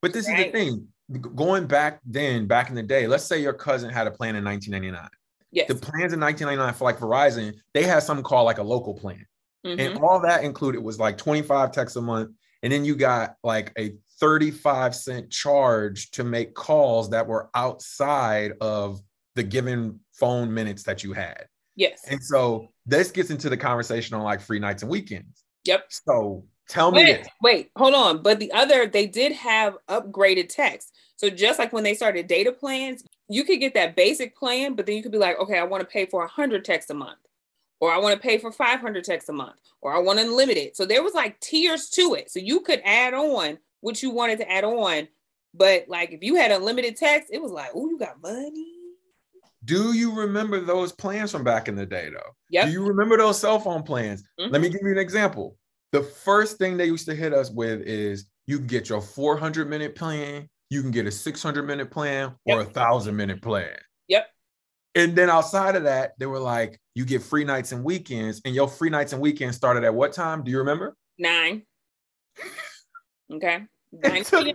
But 0.00 0.12
this 0.12 0.28
right? 0.28 0.38
is 0.38 0.44
the 0.46 0.52
thing 0.52 0.88
going 1.34 1.66
back 1.66 2.00
then, 2.04 2.46
back 2.46 2.68
in 2.68 2.74
the 2.74 2.82
day, 2.82 3.06
let's 3.06 3.24
say 3.24 3.40
your 3.40 3.52
cousin 3.52 3.90
had 3.90 4.06
a 4.06 4.10
plan 4.10 4.36
in 4.36 4.44
1999. 4.44 5.08
Yes. 5.50 5.68
The 5.68 5.74
plans 5.74 6.12
in 6.12 6.20
1999 6.20 6.74
for 6.74 6.84
like 6.84 6.98
Verizon, 6.98 7.54
they 7.72 7.82
had 7.82 8.02
something 8.02 8.24
called 8.24 8.44
like 8.44 8.58
a 8.58 8.62
local 8.62 8.94
plan. 8.94 9.24
Mm-hmm. 9.66 9.80
And 9.80 9.98
all 9.98 10.20
that 10.20 10.44
included 10.44 10.82
was 10.82 10.98
like 10.98 11.16
25 11.16 11.72
texts 11.72 11.96
a 11.96 12.02
month. 12.02 12.30
And 12.62 12.72
then 12.72 12.84
you 12.84 12.96
got 12.96 13.36
like 13.42 13.72
a 13.78 13.94
35 14.20 14.94
cent 14.94 15.30
charge 15.30 16.10
to 16.12 16.24
make 16.24 16.54
calls 16.54 17.10
that 17.10 17.26
were 17.26 17.50
outside 17.54 18.52
of 18.60 19.00
the 19.34 19.42
given 19.42 20.00
phone 20.12 20.52
minutes 20.52 20.82
that 20.84 21.04
you 21.04 21.12
had. 21.12 21.46
Yes. 21.76 22.04
And 22.08 22.22
so 22.22 22.68
this 22.86 23.10
gets 23.10 23.30
into 23.30 23.48
the 23.48 23.56
conversation 23.56 24.16
on 24.16 24.22
like 24.22 24.40
free 24.40 24.58
nights 24.58 24.82
and 24.82 24.90
weekends. 24.90 25.44
Yep. 25.64 25.86
So 25.90 26.44
Tell 26.68 26.90
me 26.90 27.02
wait, 27.02 27.26
Wait, 27.42 27.70
hold 27.76 27.94
on. 27.94 28.22
But 28.22 28.38
the 28.38 28.52
other, 28.52 28.86
they 28.86 29.06
did 29.06 29.32
have 29.32 29.78
upgraded 29.88 30.50
text. 30.50 30.92
So 31.16 31.30
just 31.30 31.58
like 31.58 31.72
when 31.72 31.82
they 31.82 31.94
started 31.94 32.26
data 32.26 32.52
plans, 32.52 33.02
you 33.28 33.44
could 33.44 33.58
get 33.58 33.74
that 33.74 33.96
basic 33.96 34.36
plan, 34.36 34.74
but 34.74 34.84
then 34.84 34.94
you 34.94 35.02
could 35.02 35.12
be 35.12 35.18
like, 35.18 35.38
okay, 35.40 35.58
I 35.58 35.64
want 35.64 35.80
to 35.80 35.86
pay 35.86 36.06
for 36.06 36.20
100 36.20 36.64
texts 36.64 36.90
a 36.90 36.94
month, 36.94 37.18
or 37.80 37.90
I 37.90 37.98
want 37.98 38.14
to 38.14 38.20
pay 38.20 38.38
for 38.38 38.52
500 38.52 39.02
texts 39.02 39.30
a 39.30 39.32
month, 39.32 39.56
or 39.80 39.94
I 39.94 39.98
want 39.98 40.18
unlimited. 40.18 40.76
So 40.76 40.84
there 40.84 41.02
was 41.02 41.14
like 41.14 41.40
tiers 41.40 41.88
to 41.90 42.14
it. 42.14 42.30
So 42.30 42.38
you 42.38 42.60
could 42.60 42.82
add 42.84 43.14
on 43.14 43.58
what 43.80 44.02
you 44.02 44.10
wanted 44.10 44.38
to 44.38 44.50
add 44.50 44.64
on. 44.64 45.08
But 45.54 45.86
like 45.88 46.12
if 46.12 46.22
you 46.22 46.36
had 46.36 46.50
unlimited 46.50 46.96
text, 46.96 47.30
it 47.32 47.40
was 47.40 47.52
like, 47.52 47.70
oh, 47.74 47.88
you 47.88 47.98
got 47.98 48.22
money. 48.22 48.74
Do 49.64 49.92
you 49.92 50.14
remember 50.14 50.60
those 50.60 50.92
plans 50.92 51.32
from 51.32 51.44
back 51.44 51.68
in 51.68 51.74
the 51.74 51.86
day 51.86 52.10
though? 52.10 52.30
Yeah. 52.50 52.66
Do 52.66 52.72
you 52.72 52.86
remember 52.86 53.16
those 53.16 53.40
cell 53.40 53.58
phone 53.58 53.82
plans? 53.82 54.22
Mm-hmm. 54.38 54.52
Let 54.52 54.62
me 54.62 54.68
give 54.68 54.80
you 54.82 54.92
an 54.92 54.98
example 54.98 55.56
the 55.92 56.02
first 56.02 56.58
thing 56.58 56.76
they 56.76 56.86
used 56.86 57.06
to 57.06 57.14
hit 57.14 57.32
us 57.32 57.50
with 57.50 57.80
is 57.82 58.26
you 58.46 58.58
can 58.58 58.66
get 58.66 58.88
your 58.88 59.00
400 59.00 59.68
minute 59.68 59.94
plan, 59.94 60.48
you 60.70 60.82
can 60.82 60.90
get 60.90 61.06
a 61.06 61.10
600 61.10 61.62
minute 61.66 61.90
plan, 61.90 62.34
or 62.46 62.58
yep. 62.58 62.68
a 62.68 62.70
thousand 62.70 63.16
minute 63.16 63.42
plan. 63.42 63.76
Yep. 64.08 64.26
And 64.94 65.16
then 65.16 65.30
outside 65.30 65.76
of 65.76 65.84
that, 65.84 66.12
they 66.18 66.26
were 66.26 66.38
like, 66.38 66.80
you 66.94 67.04
get 67.04 67.22
free 67.22 67.44
nights 67.44 67.72
and 67.72 67.84
weekends, 67.84 68.40
and 68.44 68.54
your 68.54 68.68
free 68.68 68.90
nights 68.90 69.12
and 69.12 69.22
weekends 69.22 69.56
started 69.56 69.84
at 69.84 69.94
what 69.94 70.12
time? 70.12 70.42
Do 70.42 70.50
you 70.50 70.58
remember? 70.58 70.96
Nine. 71.18 71.62
Okay. 73.32 73.64
It 73.92 74.26
took, 74.26 74.46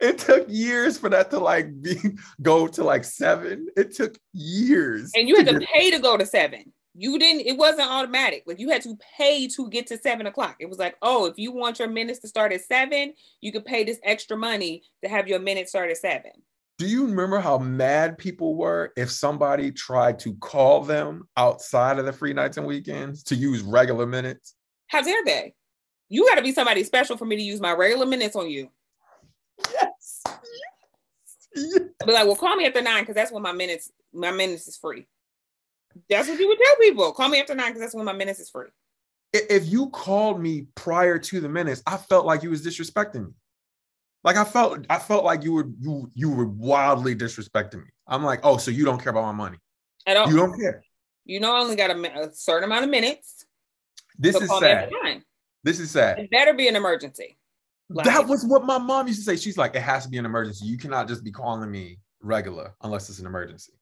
it 0.00 0.18
took 0.18 0.46
years 0.48 0.98
for 0.98 1.08
that 1.08 1.30
to 1.30 1.38
like 1.38 1.80
be 1.80 1.96
go 2.42 2.66
to 2.66 2.84
like 2.84 3.04
seven. 3.04 3.68
It 3.76 3.94
took 3.94 4.18
years. 4.32 5.12
And 5.14 5.28
you 5.28 5.36
had 5.36 5.46
to, 5.46 5.58
to 5.58 5.66
pay 5.66 5.90
to 5.90 5.98
go 5.98 6.16
to 6.16 6.26
seven 6.26 6.72
you 6.94 7.18
didn't 7.18 7.46
it 7.46 7.56
wasn't 7.56 7.88
automatic 7.88 8.42
like 8.46 8.58
you 8.58 8.68
had 8.70 8.82
to 8.82 8.96
pay 9.16 9.46
to 9.46 9.68
get 9.70 9.86
to 9.86 9.98
seven 9.98 10.26
o'clock 10.26 10.56
it 10.58 10.68
was 10.68 10.78
like 10.78 10.96
oh 11.02 11.26
if 11.26 11.38
you 11.38 11.52
want 11.52 11.78
your 11.78 11.88
minutes 11.88 12.18
to 12.18 12.28
start 12.28 12.52
at 12.52 12.60
seven 12.62 13.12
you 13.40 13.52
could 13.52 13.64
pay 13.64 13.84
this 13.84 13.98
extra 14.02 14.36
money 14.36 14.82
to 15.02 15.08
have 15.08 15.28
your 15.28 15.38
minutes 15.38 15.70
start 15.70 15.90
at 15.90 15.96
seven 15.96 16.32
do 16.78 16.86
you 16.86 17.06
remember 17.06 17.38
how 17.38 17.58
mad 17.58 18.18
people 18.18 18.56
were 18.56 18.92
if 18.96 19.10
somebody 19.10 19.70
tried 19.70 20.18
to 20.18 20.34
call 20.36 20.82
them 20.82 21.28
outside 21.36 21.98
of 21.98 22.06
the 22.06 22.12
free 22.12 22.32
nights 22.32 22.56
and 22.56 22.66
weekends 22.66 23.22
to 23.22 23.36
use 23.36 23.62
regular 23.62 24.06
minutes 24.06 24.54
how 24.88 25.00
dare 25.02 25.24
they 25.24 25.54
you 26.10 26.26
got 26.28 26.34
to 26.34 26.42
be 26.42 26.52
somebody 26.52 26.84
special 26.84 27.16
for 27.16 27.24
me 27.24 27.36
to 27.36 27.42
use 27.42 27.60
my 27.60 27.72
regular 27.72 28.04
minutes 28.04 28.36
on 28.36 28.50
you 28.50 28.68
yes, 29.72 30.22
yes. 31.54 31.82
be 32.04 32.12
like 32.12 32.26
well 32.26 32.36
call 32.36 32.56
me 32.56 32.66
after 32.66 32.82
nine 32.82 33.02
because 33.02 33.14
that's 33.14 33.32
when 33.32 33.42
my 33.42 33.52
minutes 33.52 33.90
my 34.12 34.30
minutes 34.30 34.68
is 34.68 34.76
free 34.76 35.06
that's 36.08 36.28
what 36.28 36.38
you 36.38 36.48
would 36.48 36.58
tell 36.58 36.76
people. 36.76 37.12
Call 37.12 37.28
me 37.28 37.40
after 37.40 37.54
nine 37.54 37.68
because 37.68 37.80
that's 37.80 37.94
when 37.94 38.04
my 38.04 38.12
minutes 38.12 38.40
is 38.40 38.50
free. 38.50 38.68
If 39.32 39.68
you 39.68 39.90
called 39.90 40.40
me 40.40 40.66
prior 40.74 41.18
to 41.18 41.40
the 41.40 41.48
minutes, 41.48 41.82
I 41.86 41.96
felt 41.96 42.26
like 42.26 42.42
you 42.42 42.50
was 42.50 42.64
disrespecting 42.66 43.26
me. 43.26 43.32
Like 44.24 44.36
I 44.36 44.44
felt, 44.44 44.86
I 44.90 44.98
felt 44.98 45.24
like 45.24 45.44
you 45.44 45.52
were 45.52 45.68
you 45.80 46.10
you 46.14 46.30
were 46.30 46.46
wildly 46.46 47.14
disrespecting 47.14 47.76
me. 47.76 47.90
I'm 48.06 48.24
like, 48.24 48.40
oh, 48.42 48.56
so 48.56 48.70
you 48.70 48.84
don't 48.84 49.00
care 49.00 49.10
about 49.10 49.22
my 49.22 49.32
money 49.32 49.58
at 50.06 50.16
all? 50.16 50.28
You 50.28 50.36
don't 50.36 50.58
care. 50.58 50.82
You 51.24 51.40
know, 51.40 51.54
I 51.54 51.60
only 51.60 51.76
got 51.76 51.90
a, 51.90 52.28
a 52.28 52.32
certain 52.32 52.64
amount 52.64 52.84
of 52.84 52.90
minutes. 52.90 53.46
This 54.18 54.36
so 54.36 54.42
is 54.42 54.58
sad. 54.58 54.90
This 55.62 55.80
is 55.80 55.90
sad. 55.90 56.18
It 56.18 56.30
better 56.30 56.54
be 56.54 56.68
an 56.68 56.76
emergency. 56.76 57.36
Like, 57.88 58.06
that 58.06 58.26
was 58.26 58.46
what 58.46 58.64
my 58.64 58.78
mom 58.78 59.08
used 59.08 59.20
to 59.20 59.24
say. 59.24 59.36
She's 59.36 59.58
like, 59.58 59.74
it 59.74 59.82
has 59.82 60.04
to 60.04 60.10
be 60.10 60.18
an 60.18 60.24
emergency. 60.24 60.64
You 60.64 60.78
cannot 60.78 61.08
just 61.08 61.24
be 61.24 61.32
calling 61.32 61.68
me 61.70 61.98
regular 62.22 62.74
unless 62.82 63.08
it's 63.08 63.18
an 63.18 63.26
emergency. 63.26 63.72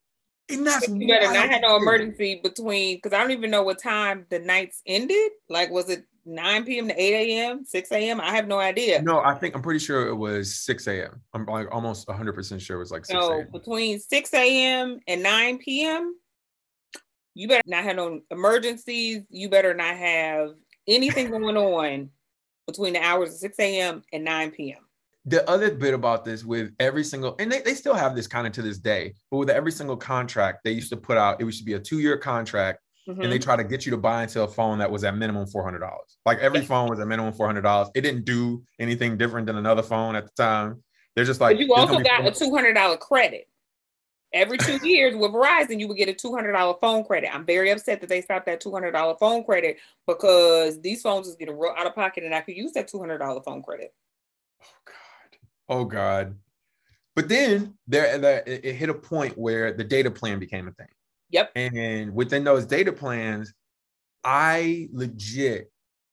And 0.51 0.67
that's 0.67 0.89
you 0.89 1.07
better 1.07 1.31
not 1.33 1.51
have 1.51 1.61
no 1.61 1.77
emergency 1.77 2.41
between 2.43 2.97
because 2.97 3.13
I 3.13 3.21
don't 3.21 3.33
even 3.33 3.51
know 3.51 3.63
what 3.63 3.83
time 3.83 4.25
the 4.31 4.39
nights 4.39 4.81
ended. 4.87 5.33
Like, 5.51 5.71
was 5.71 5.91
it 5.91 6.05
9 6.25 6.65
p.m. 6.65 6.89
to 6.89 6.95
8 6.95 7.15
a.m., 7.15 7.65
6 7.67 7.93
a.m.? 7.93 8.19
I 8.19 8.35
have 8.35 8.49
no 8.49 8.59
idea. 8.59 9.03
No, 9.03 9.21
I 9.21 9.35
think 9.35 9.55
I'm 9.55 9.61
pretty 9.61 9.81
sure 9.81 10.09
it 10.09 10.15
was 10.15 10.55
6 10.61 10.87
a.m. 10.87 11.21
I'm 11.35 11.45
like 11.45 11.69
almost 11.71 12.09
100 12.09 12.33
percent 12.33 12.63
sure 12.63 12.77
it 12.77 12.81
was 12.81 12.91
like 12.91 13.05
6 13.05 13.19
so 13.19 13.45
between 13.53 14.01
6 14.01 14.35
a.m. 14.35 15.01
and 15.07 15.23
9 15.23 15.59
p.m. 15.59 16.15
You 17.35 17.49
better 17.49 17.63
not 17.67 17.85
have 17.85 17.97
no 17.97 18.21
emergencies. 18.31 19.25
You 19.29 19.51
better 19.51 19.75
not 19.75 19.97
have 19.97 20.55
anything 20.89 21.31
going 21.31 21.57
on 21.57 22.11
between 22.67 22.95
the 22.95 23.01
hours 23.01 23.31
of 23.31 23.37
6 23.37 23.59
a.m. 23.59 24.03
and 24.13 24.25
9 24.25 24.51
p.m 24.51 24.79
the 25.25 25.49
other 25.51 25.75
bit 25.75 25.93
about 25.93 26.25
this 26.25 26.45
with 26.45 26.73
every 26.81 27.05
single 27.05 27.37
and 27.39 27.53
they, 27.53 27.61
they 27.61 27.75
still 27.75 27.95
have 27.95 28.17
this 28.17 28.27
kind 28.27 28.47
of 28.47 28.53
to 28.53 28.63
this 28.63 28.79
day 28.79 29.13
but 29.31 29.37
with 29.37 29.51
every 29.51 29.73
single 29.73 29.97
contract 29.97 30.61
they 30.65 30.71
used 30.71 30.91
to 30.91 30.97
put 30.97 31.19
out 31.19 31.41
it 31.41 31.45
used 31.45 31.59
to 31.59 31.65
be 31.65 31.75
a 31.75 31.79
two-year 31.79 32.17
contract 32.17 32.81
mm-hmm. 33.09 33.21
and 33.21 33.33
they 33.33 33.39
try 33.39 33.57
to 33.57 33.65
get 33.65 33.87
you 33.87 33.91
to 33.91 33.97
buy 33.97 34.23
into 34.23 34.43
a 34.43 34.49
phone 34.49 34.79
that 34.79 34.91
was 34.91 35.05
at 35.05 35.17
minimum 35.17 35.47
four 35.47 35.65
hundred 35.65 35.81
dollars. 35.81 36.19
Like 36.27 36.39
every 36.39 36.61
phone 36.61 36.89
was 36.89 37.01
at 37.01 37.07
minimum 37.07 37.33
four 37.33 37.47
hundred 37.47 37.63
dollars. 37.63 37.89
It 37.95 38.03
didn't 38.03 38.25
do 38.25 38.63
anything 38.79 39.17
different 39.17 39.47
than 39.47 39.57
another 39.57 39.83
phone 39.83 40.15
at 40.15 40.25
the 40.25 40.33
time. 40.43 40.83
They're 41.15 41.25
just 41.25 41.41
like 41.41 41.57
but 41.57 41.65
you 41.65 41.75
also 41.75 42.01
got 42.01 42.27
a 42.27 42.31
two 42.31 42.55
hundred 42.55 42.75
dollar 42.75 42.97
credit. 42.97 43.49
Every 44.33 44.59
two 44.59 44.79
years 44.87 45.17
with 45.17 45.33
Verizon, 45.33 45.81
you 45.81 45.89
would 45.89 45.97
get 45.97 46.09
a 46.09 46.15
two 46.15 46.35
hundred 46.35 46.53
dollar 46.53 46.77
phone 46.81 47.05
credit. 47.05 47.35
I'm 47.35 47.47
very 47.47 47.71
upset 47.71 48.01
that 48.01 48.09
they 48.09 48.21
stopped 48.21 48.47
that 48.47 48.61
two 48.61 48.73
hundred 48.73 48.93
dollar 48.93 49.17
phone 49.19 49.45
credit 49.45 49.79
because 50.07 50.81
these 50.81 51.03
phones 51.03 51.29
is 51.29 51.37
getting 51.37 51.59
real 51.59 51.75
out 51.77 51.87
of 51.87 51.95
pocket, 51.95 52.25
and 52.25 52.35
I 52.35 52.41
could 52.41 52.57
use 52.57 52.73
that 52.73 52.89
two 52.89 52.99
hundred 52.99 53.19
dollar 53.19 53.43
phone 53.43 53.63
credit. 53.63 53.95
Oh 54.63 54.77
God! 54.85 55.39
Oh 55.69 55.85
God! 55.85 56.35
But 57.19 57.29
then 57.29 57.75
there, 57.89 58.17
there, 58.19 58.43
it 58.47 58.75
hit 58.75 58.91
a 58.91 58.95
point 58.95 59.37
where 59.37 59.73
the 59.73 59.83
data 59.83 60.11
plan 60.11 60.39
became 60.39 60.69
a 60.69 60.73
thing. 60.73 60.87
Yep. 61.31 61.53
And 61.57 62.15
within 62.15 62.45
those 62.45 62.65
data 62.65 62.93
plans, 62.93 63.53
I 64.25 64.89
legit 64.93 65.71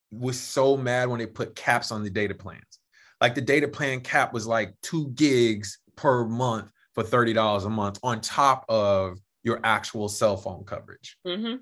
was 0.09 0.39
so 0.39 0.77
mad 0.77 1.09
when 1.09 1.19
they 1.19 1.27
put 1.27 1.55
caps 1.55 1.91
on 1.91 2.03
the 2.03 2.09
data 2.09 2.33
plans. 2.33 2.79
Like 3.21 3.35
the 3.35 3.41
data 3.41 3.67
plan 3.67 4.01
cap 4.01 4.33
was 4.33 4.47
like 4.47 4.73
two 4.81 5.09
gigs 5.09 5.79
per 5.95 6.25
month 6.25 6.71
for 6.95 7.03
$30 7.03 7.65
a 7.65 7.69
month 7.69 7.99
on 8.01 8.21
top 8.21 8.65
of 8.69 9.19
your 9.43 9.59
actual 9.63 10.09
cell 10.09 10.37
phone 10.37 10.63
coverage. 10.63 11.17
Mm-hmm. 11.27 11.57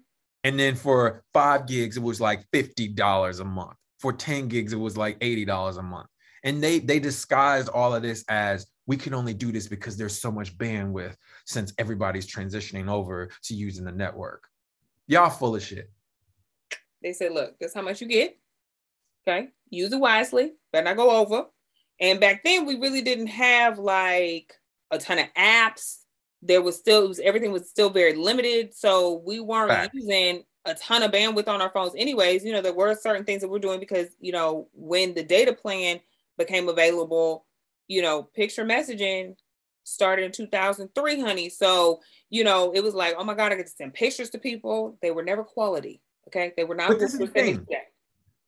And 0.46 0.60
then 0.60 0.76
for 0.76 1.24
five 1.34 1.67
gigs, 1.67 1.98
it 1.98 2.04
was 2.04 2.22
like 2.22 2.46
$50 2.52 3.39
a 3.39 3.43
month. 3.43 3.78
For 4.00 4.13
10 4.13 4.48
gigs, 4.48 4.74
it 4.74 4.80
was 4.80 4.98
like 4.98 5.19
$80 5.19 5.78
a 5.78 5.82
month. 5.82 6.08
And 6.46 6.62
they 6.62 6.80
they 6.80 7.00
disguised 7.00 7.69
all 7.69 7.96
of 7.96 8.02
this 8.02 8.26
as 8.28 8.67
we 8.86 8.98
can 8.98 9.13
only 9.13 9.34
do 9.34 9.52
this 9.54 9.67
because 9.67 9.96
there's 9.96 10.19
so 10.19 10.30
much 10.30 10.58
bandwidth 10.58 11.15
since 11.46 11.74
everybody's 11.78 12.28
transitioning 12.28 12.89
over 12.89 13.30
to 13.43 13.54
using 13.54 13.86
the 13.86 13.93
network. 13.93 14.46
Y'all 15.08 15.30
full 15.30 15.56
of 15.56 15.63
shit. 15.63 15.89
They 17.02 17.13
said, 17.13 17.32
look, 17.32 17.58
this 17.60 17.74
how 17.74 17.82
much 17.82 18.02
you 18.02 18.08
get. 18.08 18.38
Okay. 19.26 19.50
Use 19.69 19.93
it 19.93 20.00
wisely. 20.00 20.54
Better 20.74 20.86
not 20.86 20.98
go 20.98 21.12
over. 21.12 21.46
And 22.00 22.19
back 22.19 22.43
then 22.43 22.65
we 22.65 22.78
really 22.78 23.02
didn't 23.02 23.28
have 23.28 23.80
like 23.80 24.54
a 24.94 25.00
ton 25.00 25.20
of 25.20 25.28
apps. 25.38 25.98
There 26.42 26.62
was 26.62 26.76
still 26.78 27.08
was, 27.08 27.20
everything 27.20 27.52
was 27.52 27.70
still 27.70 27.90
very 27.90 28.16
limited. 28.16 28.74
So 28.76 29.22
we 29.26 29.40
weren't 29.40 29.90
using 29.94 30.44
a 30.66 30.74
ton 30.76 31.04
of 31.04 31.12
bandwidth 31.12 31.48
on 31.48 31.62
our 31.62 31.70
phones 31.70 31.94
anyways. 31.98 32.44
You 32.44 32.54
know, 32.54 32.62
there 32.62 32.74
were 32.74 32.96
certain 32.96 33.26
things 33.26 33.42
that 33.42 33.50
we're 33.50 33.60
doing 33.60 33.80
because, 33.80 34.08
you 34.20 34.32
know, 34.32 34.68
when 34.74 35.14
the 35.14 35.24
data 35.24 35.54
plan 35.54 36.00
became 36.38 36.70
available, 36.70 37.46
you 37.88 38.02
know, 38.02 38.24
picture 38.24 38.66
messaging 38.66 39.36
started 39.84 40.26
in 40.26 40.32
2003, 40.32 41.22
honey. 41.22 41.50
So, 41.50 42.02
you 42.30 42.44
know, 42.44 42.72
it 42.74 42.82
was 42.82 42.94
like, 42.94 43.16
oh 43.18 43.24
my 43.24 43.34
God, 43.34 43.52
I 43.52 43.56
get 43.56 43.68
to 43.68 43.72
send 43.72 43.94
pictures 43.94 44.30
to 44.32 44.38
people. 44.38 44.98
They 45.02 45.12
were 45.12 45.24
never 45.24 45.44
quality. 45.44 46.02
Okay. 46.28 46.54
They 46.56 46.64
were 46.64 46.76
not. 46.76 46.90
But 46.90 47.00
this 47.00 47.14
is 47.14 47.20
the 47.20 47.28
thing. 47.28 47.66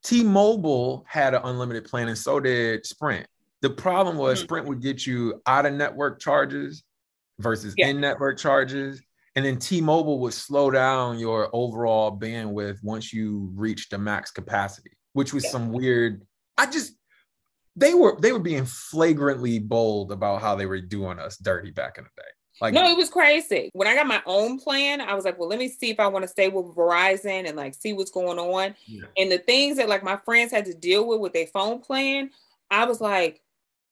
T-Mobile 0.04 1.04
had 1.08 1.34
an 1.34 1.42
unlimited 1.44 1.86
plan 1.86 2.08
and 2.08 2.18
so 2.18 2.40
did 2.40 2.86
Sprint. 2.86 3.28
The 3.62 3.70
problem 3.70 4.18
was 4.18 4.40
mm-hmm. 4.40 4.46
Sprint 4.46 4.68
would 4.68 4.82
get 4.82 5.06
you 5.06 5.42
out 5.48 5.66
of 5.66 5.74
network 5.74 6.20
charges 6.20 6.84
versus 7.40 7.74
yeah. 7.78 7.88
in 7.88 8.00
network 8.00 8.38
charges. 8.38 9.02
And 9.36 9.46
then 9.46 9.58
T-Mobile 9.58 10.20
would 10.20 10.34
slow 10.34 10.72
down 10.72 11.20
your 11.20 11.50
overall 11.52 12.18
bandwidth 12.18 12.78
once 12.84 13.12
you 13.12 13.52
reached 13.54 13.92
the 13.92 13.98
max 13.98 14.32
capacity, 14.32 14.92
which 15.14 15.34
was 15.34 15.44
yeah. 15.44 15.50
some 15.50 15.72
weird. 15.74 16.26
I 16.58 16.68
just 16.68 16.94
they 17.76 17.94
were 17.94 18.18
they 18.22 18.32
were 18.32 18.40
being 18.40 18.66
flagrantly 18.66 19.60
bold 19.60 20.12
about 20.12 20.42
how 20.42 20.56
they 20.56 20.66
were 20.66 20.80
doing 20.80 21.20
us 21.20 21.38
dirty 21.38 21.72
back 21.72 21.98
in 21.98 22.06
the 22.06 22.22
day. 22.22 22.30
Like 22.62 22.74
no, 22.74 22.90
it 22.90 22.96
was 22.96 23.10
crazy. 23.10 23.70
When 23.74 23.88
I 23.88 23.96
got 23.96 24.08
my 24.08 24.22
own 24.26 24.58
plan, 24.58 25.02
I 25.02 25.14
was 25.14 25.26
like, 25.26 25.38
well, 25.38 25.50
let 25.50 25.60
me 25.60 25.68
see 25.68 25.90
if 25.90 26.00
I 26.00 26.08
want 26.08 26.24
to 26.24 26.30
stay 26.30 26.48
with 26.48 26.74
Verizon 26.74 27.46
and 27.46 27.58
like 27.58 27.74
see 27.74 27.92
what's 27.92 28.12
going 28.12 28.40
on. 28.40 28.76
Yeah. 28.86 29.04
And 29.18 29.30
the 29.30 29.40
things 29.40 29.76
that 29.76 29.90
like 29.90 30.04
my 30.04 30.16
friends 30.16 30.54
had 30.54 30.66
to 30.66 30.74
deal 30.74 31.06
with 31.06 31.20
with 31.20 31.34
their 31.34 31.48
phone 31.48 31.82
plan, 31.82 32.30
I 32.72 32.86
was 32.86 33.02
like, 33.02 33.42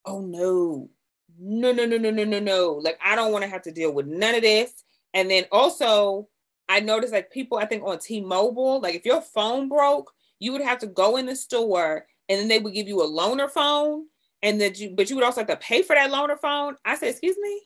oh 0.06 0.20
no, 0.20 0.90
no, 1.38 1.72
no, 1.72 1.86
no, 1.86 1.96
no, 1.98 2.10
no, 2.10 2.24
no, 2.24 2.38
no. 2.38 2.72
Like 2.82 2.98
I 3.04 3.16
don't 3.16 3.32
want 3.32 3.44
to 3.44 3.50
have 3.50 3.62
to 3.62 3.72
deal 3.72 3.92
with 3.92 4.06
none 4.06 4.34
of 4.34 4.42
this. 4.42 4.84
And 5.12 5.30
then 5.30 5.44
also, 5.52 6.28
I 6.68 6.80
noticed 6.80 7.12
like 7.12 7.30
people, 7.30 7.58
I 7.58 7.66
think 7.66 7.84
on 7.84 7.98
T-Mobile, 7.98 8.80
like 8.80 8.94
if 8.94 9.04
your 9.04 9.20
phone 9.20 9.68
broke, 9.68 10.12
you 10.38 10.52
would 10.52 10.62
have 10.62 10.78
to 10.78 10.86
go 10.86 11.16
in 11.16 11.26
the 11.26 11.36
store 11.36 12.06
and 12.28 12.40
then 12.40 12.48
they 12.48 12.58
would 12.58 12.74
give 12.74 12.88
you 12.88 13.02
a 13.02 13.08
loaner 13.08 13.50
phone 13.50 14.06
and 14.42 14.60
that 14.60 14.78
you 14.78 14.90
but 14.90 15.08
you 15.08 15.16
would 15.16 15.24
also 15.24 15.40
have 15.40 15.48
to 15.48 15.56
pay 15.56 15.82
for 15.82 15.94
that 15.94 16.10
loaner 16.10 16.38
phone. 16.38 16.76
I 16.84 16.96
said, 16.96 17.10
excuse 17.10 17.36
me. 17.40 17.62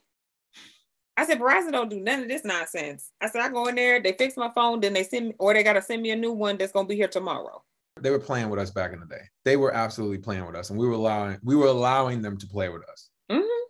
I 1.16 1.26
said, 1.26 1.40
Verizon 1.40 1.72
don't 1.72 1.90
do 1.90 1.98
none 1.98 2.22
of 2.22 2.28
this 2.28 2.44
nonsense. 2.44 3.10
I 3.20 3.28
said, 3.28 3.40
I 3.40 3.48
go 3.48 3.66
in 3.66 3.74
there, 3.74 4.00
they 4.00 4.12
fix 4.12 4.36
my 4.36 4.50
phone, 4.54 4.78
then 4.78 4.92
they 4.92 5.02
send 5.02 5.28
me, 5.28 5.34
or 5.40 5.52
they 5.52 5.64
gotta 5.64 5.82
send 5.82 6.00
me 6.00 6.12
a 6.12 6.16
new 6.16 6.30
one 6.30 6.56
that's 6.56 6.70
gonna 6.70 6.86
be 6.86 6.94
here 6.94 7.08
tomorrow. 7.08 7.64
They 8.02 8.10
were 8.10 8.18
playing 8.18 8.50
with 8.50 8.60
us 8.60 8.70
back 8.70 8.92
in 8.92 9.00
the 9.00 9.06
day. 9.06 9.22
They 9.44 9.56
were 9.56 9.74
absolutely 9.74 10.18
playing 10.18 10.46
with 10.46 10.56
us, 10.56 10.70
and 10.70 10.78
we 10.78 10.86
were 10.86 10.94
allowing 10.94 11.38
we 11.42 11.56
were 11.56 11.66
allowing 11.66 12.22
them 12.22 12.36
to 12.38 12.46
play 12.46 12.68
with 12.68 12.82
us. 12.88 13.10
Mm-hmm. 13.30 13.64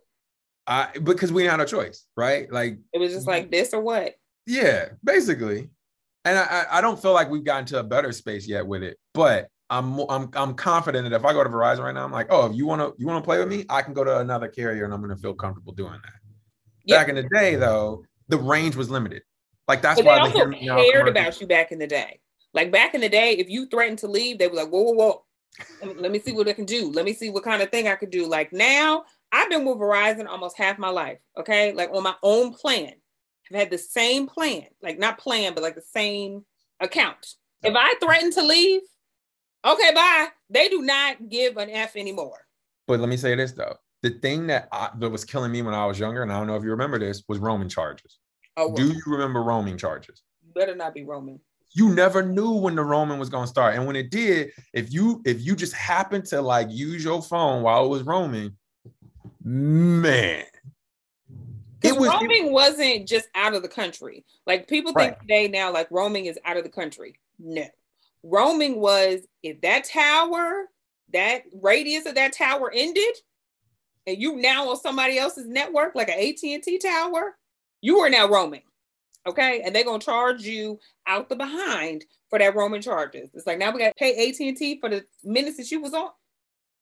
I 0.67 0.89
because 1.03 1.31
we 1.31 1.45
had 1.45 1.59
a 1.59 1.65
choice, 1.65 2.05
right? 2.15 2.51
Like 2.51 2.79
it 2.93 2.99
was 2.99 3.13
just 3.13 3.27
like 3.27 3.51
this 3.51 3.73
or 3.73 3.81
what? 3.81 4.15
Yeah, 4.45 4.89
basically. 5.03 5.69
And 6.25 6.37
I, 6.37 6.65
I 6.69 6.81
don't 6.81 7.01
feel 7.01 7.13
like 7.13 7.29
we've 7.29 7.43
gotten 7.43 7.65
to 7.67 7.79
a 7.79 7.83
better 7.83 8.11
space 8.11 8.47
yet 8.47 8.67
with 8.67 8.83
it, 8.83 8.97
but 9.13 9.47
I'm 9.69 9.99
I'm 10.09 10.29
I'm 10.33 10.53
confident 10.55 11.09
that 11.09 11.15
if 11.15 11.23
I 11.23 11.33
go 11.33 11.43
to 11.43 11.49
Verizon 11.49 11.83
right 11.83 11.93
now, 11.93 12.03
I'm 12.03 12.11
like, 12.11 12.27
oh, 12.29 12.47
if 12.47 12.55
you 12.55 12.65
want 12.65 12.81
to 12.81 12.93
you 12.99 13.07
want 13.07 13.23
to 13.23 13.25
play 13.25 13.39
with 13.39 13.47
me, 13.47 13.65
I 13.69 13.81
can 13.81 13.93
go 13.93 14.03
to 14.03 14.19
another 14.19 14.47
carrier 14.47 14.85
and 14.85 14.93
I'm 14.93 15.01
going 15.01 15.15
to 15.15 15.21
feel 15.21 15.33
comfortable 15.33 15.73
doing 15.73 15.93
that. 16.03 16.13
Yep. 16.85 16.99
Back 16.99 17.09
in 17.09 17.15
the 17.15 17.29
day, 17.33 17.55
though, 17.55 18.03
the 18.27 18.37
range 18.37 18.75
was 18.75 18.89
limited. 18.89 19.21
Like 19.67 19.81
that's 19.83 20.01
but 20.01 20.05
why 20.05 20.29
they 20.29 20.39
also 20.39 20.91
cared 20.91 21.07
about 21.07 21.39
you 21.39 21.45
back 21.45 21.71
in 21.71 21.77
the 21.77 21.87
day. 21.87 22.19
Like 22.53 22.71
back 22.71 22.95
in 22.95 23.01
the 23.01 23.09
day, 23.09 23.33
if 23.33 23.49
you 23.49 23.67
threatened 23.67 23.99
to 23.99 24.07
leave, 24.07 24.39
they 24.39 24.47
were 24.47 24.55
like, 24.55 24.69
whoa, 24.69 24.81
whoa, 24.81 24.93
whoa. 24.93 25.23
Let 25.95 26.11
me 26.11 26.19
see 26.19 26.31
what 26.31 26.47
I 26.47 26.53
can 26.53 26.65
do. 26.65 26.91
Let 26.91 27.05
me 27.05 27.13
see 27.13 27.29
what 27.29 27.43
kind 27.43 27.61
of 27.61 27.69
thing 27.69 27.87
I 27.87 27.95
could 27.95 28.11
do. 28.11 28.27
Like 28.27 28.53
now, 28.53 29.03
I've 29.31 29.49
been 29.49 29.65
with 29.65 29.77
Verizon 29.77 30.27
almost 30.27 30.57
half 30.57 30.79
my 30.79 30.89
life. 30.89 31.19
Okay, 31.37 31.73
like 31.73 31.89
on 31.91 32.03
my 32.03 32.15
own 32.23 32.53
plan, 32.53 32.93
I've 33.51 33.59
had 33.59 33.69
the 33.69 33.77
same 33.77 34.27
plan, 34.27 34.65
like 34.81 34.99
not 34.99 35.17
plan, 35.17 35.53
but 35.53 35.63
like 35.63 35.75
the 35.75 35.81
same 35.81 36.45
account. 36.79 37.35
If 37.61 37.75
I 37.75 37.93
threaten 37.99 38.31
to 38.33 38.43
leave, 38.43 38.81
Okay, 39.65 39.93
bye. 39.93 40.27
They 40.49 40.69
do 40.69 40.81
not 40.81 41.27
give 41.27 41.57
an 41.57 41.69
F 41.69 41.95
anymore. 41.95 42.45
But 42.87 42.99
let 42.99 43.09
me 43.09 43.17
say 43.17 43.35
this 43.35 43.51
though. 43.51 43.75
The 44.01 44.11
thing 44.11 44.47
that 44.47 44.69
I, 44.71 44.89
that 44.97 45.09
was 45.09 45.25
killing 45.25 45.51
me 45.51 45.61
when 45.61 45.73
I 45.73 45.85
was 45.85 45.99
younger, 45.99 46.23
and 46.23 46.31
I 46.31 46.37
don't 46.37 46.47
know 46.47 46.55
if 46.55 46.63
you 46.63 46.69
remember 46.69 46.97
this, 46.97 47.23
was 47.27 47.39
roaming 47.39 47.67
charges. 47.67 48.19
Oh, 48.55 48.73
do 48.73 48.87
you 48.87 49.01
remember 49.05 49.43
roaming 49.43 49.77
charges? 49.77 50.23
Better 50.55 50.75
not 50.75 50.93
be 50.93 51.03
roaming. 51.03 51.39
You 51.71 51.89
never 51.89 52.23
knew 52.23 52.51
when 52.51 52.75
the 52.75 52.83
roaming 52.83 53.19
was 53.19 53.29
going 53.29 53.43
to 53.43 53.49
start, 53.49 53.75
and 53.75 53.85
when 53.85 53.95
it 53.95 54.09
did, 54.09 54.51
if 54.73 54.91
you 54.91 55.21
if 55.25 55.41
you 55.41 55.55
just 55.55 55.73
happened 55.73 56.25
to 56.25 56.41
like 56.41 56.67
use 56.71 57.03
your 57.03 57.21
phone 57.21 57.61
while 57.61 57.85
it 57.85 57.89
was 57.89 58.03
roaming, 58.03 58.55
man, 59.43 60.45
it 61.83 61.95
was 61.95 62.09
roaming 62.09 62.47
it, 62.47 62.51
wasn't 62.51 63.07
just 63.07 63.27
out 63.35 63.53
of 63.53 63.61
the 63.61 63.67
country. 63.67 64.25
Like 64.47 64.67
people 64.67 64.93
right. 64.93 65.09
think 65.09 65.21
today 65.21 65.47
now, 65.47 65.71
like 65.71 65.89
roaming 65.91 66.25
is 66.25 66.39
out 66.43 66.57
of 66.57 66.63
the 66.63 66.69
country. 66.69 67.19
No, 67.37 67.67
roaming 68.23 68.79
was 68.79 69.19
if 69.43 69.61
that 69.61 69.85
tower, 69.85 70.65
that 71.13 71.43
radius 71.53 72.05
of 72.05 72.15
that 72.15 72.33
tower 72.33 72.71
ended, 72.73 73.15
and 74.07 74.19
you 74.19 74.37
now 74.37 74.69
on 74.69 74.79
somebody 74.79 75.17
else's 75.17 75.47
network, 75.47 75.95
like 75.95 76.09
an 76.09 76.19
AT&T 76.19 76.79
tower, 76.79 77.37
you 77.81 77.99
are 77.99 78.09
now 78.09 78.27
roaming. 78.27 78.63
Okay. 79.27 79.61
And 79.61 79.75
they're 79.75 79.83
gonna 79.83 79.99
charge 79.99 80.43
you 80.43 80.79
out 81.07 81.29
the 81.29 81.35
behind 81.35 82.05
for 82.29 82.39
that 82.39 82.55
roaming 82.55 82.81
charges. 82.81 83.29
It's 83.33 83.47
like 83.47 83.57
now 83.57 83.71
we 83.71 83.79
got 83.79 83.89
to 83.89 83.93
pay 83.97 84.29
AT&T 84.29 84.79
for 84.79 84.89
the 84.89 85.03
minutes 85.23 85.57
that 85.57 85.71
you 85.71 85.81
was 85.81 85.93
on. 85.93 86.09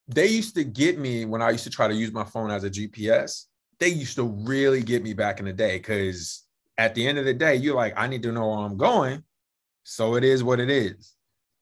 They 0.08 0.28
used 0.28 0.56
to 0.56 0.63
get 0.63 0.97
me 0.97 1.26
when 1.26 1.41
I 1.41 1.52
used 1.52 1.63
to 1.65 1.69
try 1.69 1.88
to 1.88 1.93
use 1.93 2.12
my 2.12 2.23
phone 2.23 2.52
as 2.52 2.63
a 2.63 2.69
GPS. 2.69 3.45
They 3.80 3.89
used 3.89 4.15
to 4.15 4.23
really 4.23 4.82
get 4.82 5.04
me 5.04 5.13
back 5.13 5.39
in 5.39 5.45
the 5.45 5.54
day 5.54 5.78
because 5.78 6.43
at 6.78 6.95
the 6.95 7.08
end 7.08 7.17
of 7.17 7.26
the 7.26 7.34
day, 7.34 7.56
you're 7.56 7.76
like, 7.76 7.93
I 7.97 8.08
need 8.08 8.23
to 8.23 8.32
know 8.32 8.48
where 8.48 8.60
I'm 8.60 8.77
going. 8.77 9.23
So 9.83 10.15
it 10.15 10.23
is 10.23 10.44
what 10.44 10.60
it 10.60 10.69
is. 10.69 11.13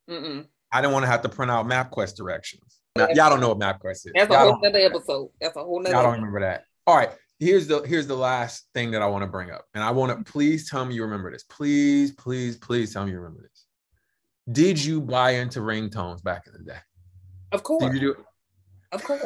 Mm-mm. 0.09 0.45
I 0.71 0.81
didn't 0.81 0.93
want 0.93 1.03
to 1.03 1.09
have 1.09 1.21
to 1.21 1.29
print 1.29 1.51
out 1.51 1.67
MapQuest 1.67 2.15
directions. 2.15 2.79
Y'all 2.97 3.29
don't 3.29 3.39
know 3.39 3.49
what 3.53 3.59
MapQuest 3.59 4.07
is. 4.07 4.11
That's 4.15 4.33
a 4.33 4.37
whole 4.37 4.65
other 4.65 4.79
episode. 4.79 5.29
That's 5.39 5.55
a 5.55 5.63
whole 5.63 5.81
nother. 5.81 5.95
Y'all 5.95 6.03
don't 6.03 6.13
remember 6.13 6.39
that. 6.41 6.63
All 6.87 6.95
right. 6.95 7.11
Here's 7.39 7.67
the 7.67 7.81
here's 7.81 8.07
the 8.07 8.15
last 8.15 8.67
thing 8.73 8.91
that 8.91 9.01
I 9.01 9.07
want 9.07 9.23
to 9.23 9.27
bring 9.27 9.51
up, 9.51 9.65
and 9.73 9.83
I 9.83 9.91
want 9.91 10.11
to 10.11 10.15
mm-hmm. 10.15 10.23
please 10.23 10.69
tell 10.69 10.85
me 10.85 10.95
you 10.95 11.03
remember 11.03 11.31
this. 11.31 11.43
Please, 11.43 12.11
please, 12.13 12.57
please 12.57 12.93
tell 12.93 13.05
me 13.05 13.11
you 13.11 13.19
remember 13.19 13.41
this. 13.41 13.65
Did 14.51 14.83
you 14.83 15.01
buy 15.01 15.31
into 15.31 15.59
ringtones 15.59 16.23
back 16.23 16.47
in 16.47 16.53
the 16.53 16.71
day? 16.71 16.79
Of 17.51 17.63
course. 17.63 17.83
Did 17.83 17.93
you 17.93 17.99
do 17.99 18.11
it? 18.11 18.17
Of 18.91 19.03
course. 19.03 19.25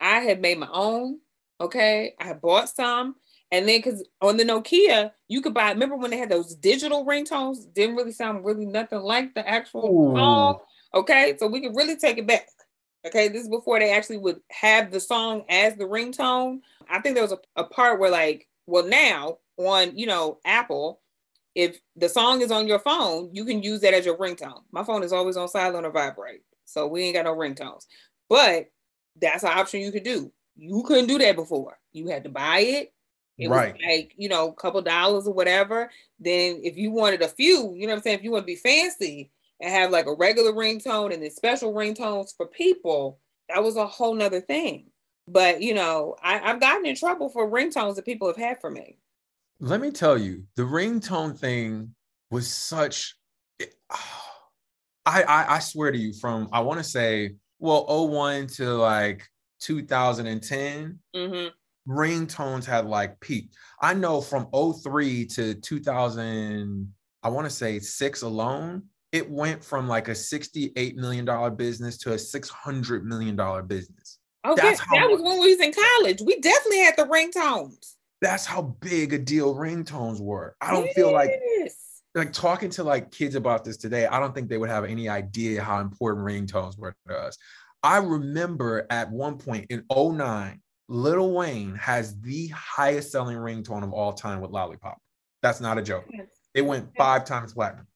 I 0.00 0.20
had 0.20 0.40
made 0.40 0.58
my 0.58 0.68
own. 0.70 1.20
Okay, 1.60 2.14
I 2.20 2.32
bought 2.32 2.68
some, 2.68 3.14
and 3.52 3.68
then 3.68 3.78
because 3.78 4.04
on 4.20 4.36
the 4.36 4.44
Nokia, 4.44 5.12
you 5.28 5.40
could 5.40 5.54
buy, 5.54 5.70
remember 5.70 5.96
when 5.96 6.10
they 6.10 6.16
had 6.18 6.30
those 6.30 6.56
digital 6.56 7.06
ringtones? 7.06 7.72
Didn't 7.72 7.96
really 7.96 8.12
sound 8.12 8.44
really 8.44 8.66
nothing 8.66 8.98
like 8.98 9.34
the 9.34 9.48
actual 9.48 9.86
Ooh. 9.86 10.16
song. 10.16 10.58
Okay. 10.94 11.36
So 11.38 11.46
we 11.46 11.60
could 11.60 11.76
really 11.76 11.96
take 11.96 12.18
it 12.18 12.26
back. 12.26 12.48
Okay. 13.06 13.28
This 13.28 13.42
is 13.42 13.48
before 13.48 13.78
they 13.78 13.92
actually 13.92 14.18
would 14.18 14.40
have 14.50 14.90
the 14.90 15.00
song 15.00 15.44
as 15.48 15.76
the 15.76 15.84
ringtone. 15.84 16.60
I 16.88 17.00
think 17.00 17.14
there 17.14 17.24
was 17.24 17.32
a, 17.32 17.38
a 17.56 17.64
part 17.64 17.98
where 18.00 18.10
like, 18.10 18.48
well, 18.66 18.86
now 18.86 19.38
on, 19.56 19.96
you 19.96 20.06
know, 20.06 20.38
Apple, 20.44 21.00
if 21.54 21.78
the 21.96 22.08
song 22.08 22.40
is 22.40 22.50
on 22.50 22.66
your 22.66 22.78
phone, 22.78 23.28
you 23.32 23.44
can 23.44 23.62
use 23.62 23.80
that 23.80 23.94
as 23.94 24.06
your 24.06 24.16
ringtone. 24.16 24.62
My 24.72 24.84
phone 24.84 25.02
is 25.02 25.12
always 25.12 25.36
on 25.36 25.48
silent 25.48 25.84
or 25.84 25.90
vibrate, 25.90 26.42
so 26.64 26.86
we 26.86 27.02
ain't 27.02 27.16
got 27.16 27.24
no 27.24 27.34
ringtones. 27.34 27.86
But 28.28 28.70
that's 29.20 29.42
an 29.42 29.50
option 29.50 29.80
you 29.80 29.92
could 29.92 30.04
do. 30.04 30.32
You 30.56 30.82
couldn't 30.86 31.08
do 31.08 31.18
that 31.18 31.36
before. 31.36 31.78
You 31.92 32.08
had 32.08 32.24
to 32.24 32.30
buy 32.30 32.60
it. 32.60 32.92
It 33.38 33.48
Right. 33.48 33.74
was 33.74 33.82
like, 33.82 34.14
you 34.16 34.28
know, 34.28 34.48
a 34.48 34.54
couple 34.54 34.80
dollars 34.80 35.26
or 35.26 35.34
whatever. 35.34 35.90
Then 36.20 36.60
if 36.62 36.76
you 36.76 36.90
wanted 36.90 37.22
a 37.22 37.28
few, 37.28 37.74
you 37.74 37.86
know 37.86 37.92
what 37.92 37.98
I'm 37.98 38.02
saying? 38.02 38.18
If 38.18 38.24
you 38.24 38.30
want 38.30 38.42
to 38.42 38.46
be 38.46 38.56
fancy 38.56 39.30
and 39.62 39.70
have 39.72 39.90
like 39.90 40.06
a 40.06 40.14
regular 40.14 40.52
ringtone 40.52 41.14
and 41.14 41.22
then 41.22 41.30
special 41.30 41.72
ringtones 41.72 42.36
for 42.36 42.46
people, 42.46 43.20
that 43.48 43.62
was 43.62 43.76
a 43.76 43.86
whole 43.86 44.14
nother 44.14 44.40
thing. 44.40 44.88
But 45.28 45.62
you 45.62 45.72
know, 45.72 46.16
I, 46.22 46.40
I've 46.40 46.60
gotten 46.60 46.84
in 46.84 46.96
trouble 46.96 47.30
for 47.30 47.48
ringtones 47.48 47.94
that 47.94 48.04
people 48.04 48.26
have 48.26 48.36
had 48.36 48.60
for 48.60 48.70
me. 48.70 48.98
Let 49.60 49.80
me 49.80 49.92
tell 49.92 50.18
you, 50.18 50.44
the 50.56 50.64
ringtone 50.64 51.38
thing 51.38 51.94
was 52.30 52.50
such. 52.52 53.16
it- 53.58 53.74
I, 55.04 55.22
I 55.24 55.54
I 55.56 55.58
swear 55.58 55.90
to 55.90 55.98
you, 55.98 56.12
from 56.12 56.48
I 56.52 56.60
want 56.60 56.78
to 56.78 56.84
say, 56.84 57.34
well, 57.58 57.86
01 58.08 58.46
to 58.58 58.74
like 58.74 59.26
2010, 59.60 60.98
hmm 61.14 61.46
ringtones 61.88 62.64
had 62.64 62.86
like 62.86 63.18
peaked. 63.18 63.56
I 63.80 63.94
know 63.94 64.20
from 64.20 64.46
03 64.52 65.26
to 65.26 65.54
2000, 65.54 66.94
I 67.24 67.28
want 67.28 67.46
to 67.46 67.50
say 67.50 67.80
six 67.80 68.22
alone, 68.22 68.84
it 69.12 69.30
went 69.30 69.62
from 69.62 69.86
like 69.86 70.08
a 70.08 70.14
68 70.14 70.96
million 70.96 71.24
dollar 71.24 71.50
business 71.50 71.98
to 71.98 72.12
a 72.12 72.18
600 72.18 73.04
million 73.04 73.36
dollar 73.36 73.62
business. 73.62 74.18
Okay, 74.44 74.74
that 74.92 75.08
was 75.08 75.22
when 75.22 75.38
we 75.38 75.54
was 75.54 75.60
in 75.60 75.72
college. 75.72 76.20
We 76.24 76.40
definitely 76.40 76.80
had 76.80 76.94
the 76.96 77.04
ringtones. 77.04 77.94
That's 78.20 78.44
how 78.44 78.62
big 78.80 79.12
a 79.12 79.18
deal 79.18 79.54
ringtones 79.54 80.20
were. 80.20 80.56
I 80.60 80.72
don't 80.72 80.90
feel 80.92 81.12
like 81.12 81.30
like 82.14 82.32
talking 82.32 82.70
to 82.70 82.84
like 82.84 83.10
kids 83.10 83.34
about 83.34 83.64
this 83.64 83.76
today, 83.76 84.06
I 84.06 84.20
don't 84.20 84.34
think 84.34 84.48
they 84.48 84.58
would 84.58 84.68
have 84.68 84.84
any 84.84 85.08
idea 85.08 85.62
how 85.62 85.80
important 85.80 86.26
ringtones 86.26 86.78
were 86.78 86.94
to 87.08 87.14
us. 87.16 87.38
I 87.82 87.98
remember 87.98 88.86
at 88.90 89.10
one 89.10 89.38
point 89.38 89.66
in 89.70 89.84
09, 89.90 90.60
Lil 90.88 91.32
Wayne 91.32 91.74
has 91.76 92.20
the 92.20 92.48
highest 92.48 93.10
selling 93.10 93.36
ringtone 93.36 93.82
of 93.82 93.92
all 93.92 94.12
time 94.12 94.40
with 94.40 94.50
Lollipop. 94.50 94.98
That's 95.42 95.60
not 95.60 95.78
a 95.78 95.82
joke. 95.82 96.04
Yes. 96.10 96.28
It 96.54 96.62
went 96.62 96.90
five 96.96 97.24
times 97.24 97.54
platinum, 97.54 97.86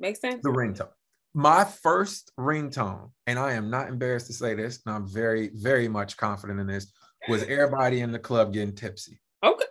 Makes 0.00 0.20
sense. 0.20 0.42
the 0.42 0.50
ringtone. 0.50 0.88
My 1.34 1.64
first 1.64 2.32
ringtone, 2.38 3.10
and 3.26 3.38
I 3.38 3.52
am 3.52 3.70
not 3.70 3.88
embarrassed 3.88 4.26
to 4.28 4.32
say 4.32 4.54
this, 4.54 4.80
and 4.86 4.94
I'm 4.94 5.06
very, 5.06 5.50
very 5.54 5.88
much 5.88 6.16
confident 6.16 6.60
in 6.60 6.66
this, 6.66 6.92
was 7.28 7.42
everybody 7.44 8.00
in 8.00 8.12
the 8.12 8.18
club 8.18 8.52
getting 8.52 8.74
tipsy. 8.74 9.20
Okay. 9.42 9.64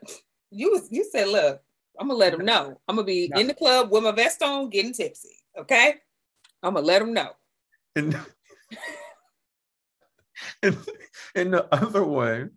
You 0.51 0.71
was 0.71 0.88
you 0.91 1.07
said, 1.11 1.28
look, 1.28 1.61
I'm 1.99 2.07
gonna 2.07 2.19
let 2.19 2.38
them 2.38 2.45
know. 2.45 2.80
I'm 2.88 2.95
gonna 2.95 3.05
be 3.05 3.30
No. 3.34 3.39
in 3.39 3.47
the 3.47 3.53
club 3.53 3.91
with 3.91 4.03
my 4.03 4.11
vest 4.11 4.41
on, 4.43 4.69
getting 4.69 4.93
tipsy. 4.93 5.36
Okay. 5.57 5.95
I'm 6.61 6.73
gonna 6.76 6.86
let 6.86 6.99
them 6.99 7.13
know. 7.13 7.32
And, 7.95 8.15
and, 10.63 10.78
and 11.36 11.53
the 11.53 11.67
other 11.73 12.03
one, 12.03 12.51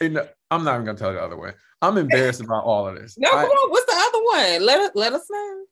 and 0.00 0.16
the- 0.16 0.30
I'm 0.50 0.64
not 0.64 0.74
even 0.74 0.86
gonna 0.86 0.98
tell 0.98 1.10
you 1.10 1.16
the 1.18 1.24
other 1.24 1.36
one. 1.36 1.54
I'm 1.82 1.98
embarrassed 1.98 2.40
about 2.40 2.64
all 2.64 2.86
of 2.86 2.96
this. 2.96 3.18
No, 3.18 3.28
I, 3.28 3.42
come 3.42 3.50
on. 3.50 3.70
What's 3.70 3.86
the 3.86 3.98
other 3.98 4.18
one? 4.58 4.66
Let 4.66 4.80
us 4.80 4.90
let 4.94 5.12
us 5.12 5.26
know. 5.30 5.64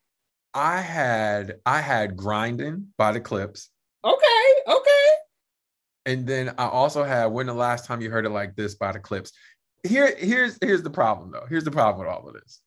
I 0.54 0.80
had 0.80 1.56
I 1.64 1.80
had 1.80 2.16
grinding 2.16 2.88
by 2.98 3.12
the 3.12 3.20
Clipse. 3.20 3.70
Okay, 4.04 4.52
okay. 4.68 5.08
And 6.04 6.26
then 6.26 6.54
I 6.58 6.66
also 6.66 7.04
had 7.04 7.26
when 7.26 7.46
the 7.46 7.54
last 7.54 7.86
time 7.86 8.00
you 8.00 8.10
heard 8.10 8.26
it 8.26 8.30
like 8.30 8.56
this 8.56 8.74
by 8.74 8.92
the 8.92 8.98
Clipse. 8.98 9.32
Here, 9.86 10.14
here's 10.16 10.58
here's 10.60 10.82
the 10.82 10.90
problem 10.90 11.30
though. 11.30 11.46
Here's 11.48 11.64
the 11.64 11.70
problem 11.70 12.06
with 12.06 12.14
all 12.14 12.28
of 12.28 12.34
this. 12.34 12.60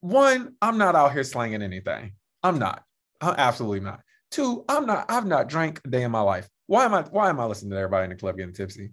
One, 0.00 0.54
I'm 0.62 0.78
not 0.78 0.94
out 0.94 1.12
here 1.12 1.24
slanging 1.24 1.62
anything. 1.62 2.12
I'm 2.42 2.58
not. 2.58 2.82
I'm 3.20 3.34
absolutely 3.36 3.80
not. 3.80 4.00
Two, 4.30 4.64
I'm 4.68 4.86
not. 4.86 5.06
I've 5.10 5.26
not 5.26 5.48
drank 5.48 5.80
a 5.84 5.88
day 5.88 6.02
in 6.02 6.10
my 6.10 6.20
life. 6.20 6.48
Why 6.66 6.84
am 6.84 6.94
I? 6.94 7.02
Why 7.02 7.28
am 7.28 7.40
I 7.40 7.44
listening 7.44 7.70
to 7.72 7.76
everybody 7.76 8.04
in 8.04 8.10
the 8.10 8.16
club 8.16 8.36
getting 8.36 8.54
tipsy? 8.54 8.92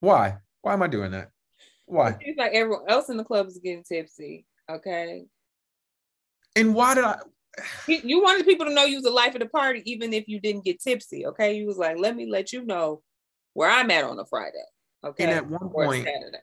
Why? 0.00 0.38
Why 0.62 0.72
am 0.72 0.82
I 0.82 0.86
doing 0.86 1.10
that? 1.12 1.30
Why? 1.86 2.16
It's 2.20 2.38
like 2.38 2.52
everyone 2.54 2.84
else 2.88 3.08
in 3.08 3.16
the 3.16 3.24
club 3.24 3.46
is 3.48 3.58
getting 3.62 3.84
tipsy. 3.84 4.46
Okay. 4.70 5.24
And 6.56 6.74
why 6.74 6.94
did 6.94 7.04
I? 7.04 7.18
You, 7.86 8.22
wanted 8.22 8.46
people 8.46 8.66
to 8.66 8.72
know 8.72 8.84
you 8.84 8.96
was 8.96 9.04
the 9.04 9.10
life 9.10 9.34
of 9.34 9.40
the 9.40 9.48
party, 9.48 9.82
even 9.84 10.12
if 10.12 10.26
you 10.26 10.40
didn't 10.40 10.64
get 10.64 10.80
tipsy. 10.80 11.26
Okay. 11.26 11.54
You 11.54 11.66
was 11.66 11.76
like, 11.76 11.98
let 11.98 12.16
me 12.16 12.26
let 12.30 12.52
you 12.52 12.64
know 12.64 13.02
where 13.54 13.70
I'm 13.70 13.90
at 13.90 14.04
on 14.04 14.18
a 14.18 14.24
Friday. 14.24 14.64
Okay. 15.04 15.24
And 15.24 15.32
at 15.32 15.46
one 15.46 15.68
point, 15.68 16.06
Saturday. 16.06 16.38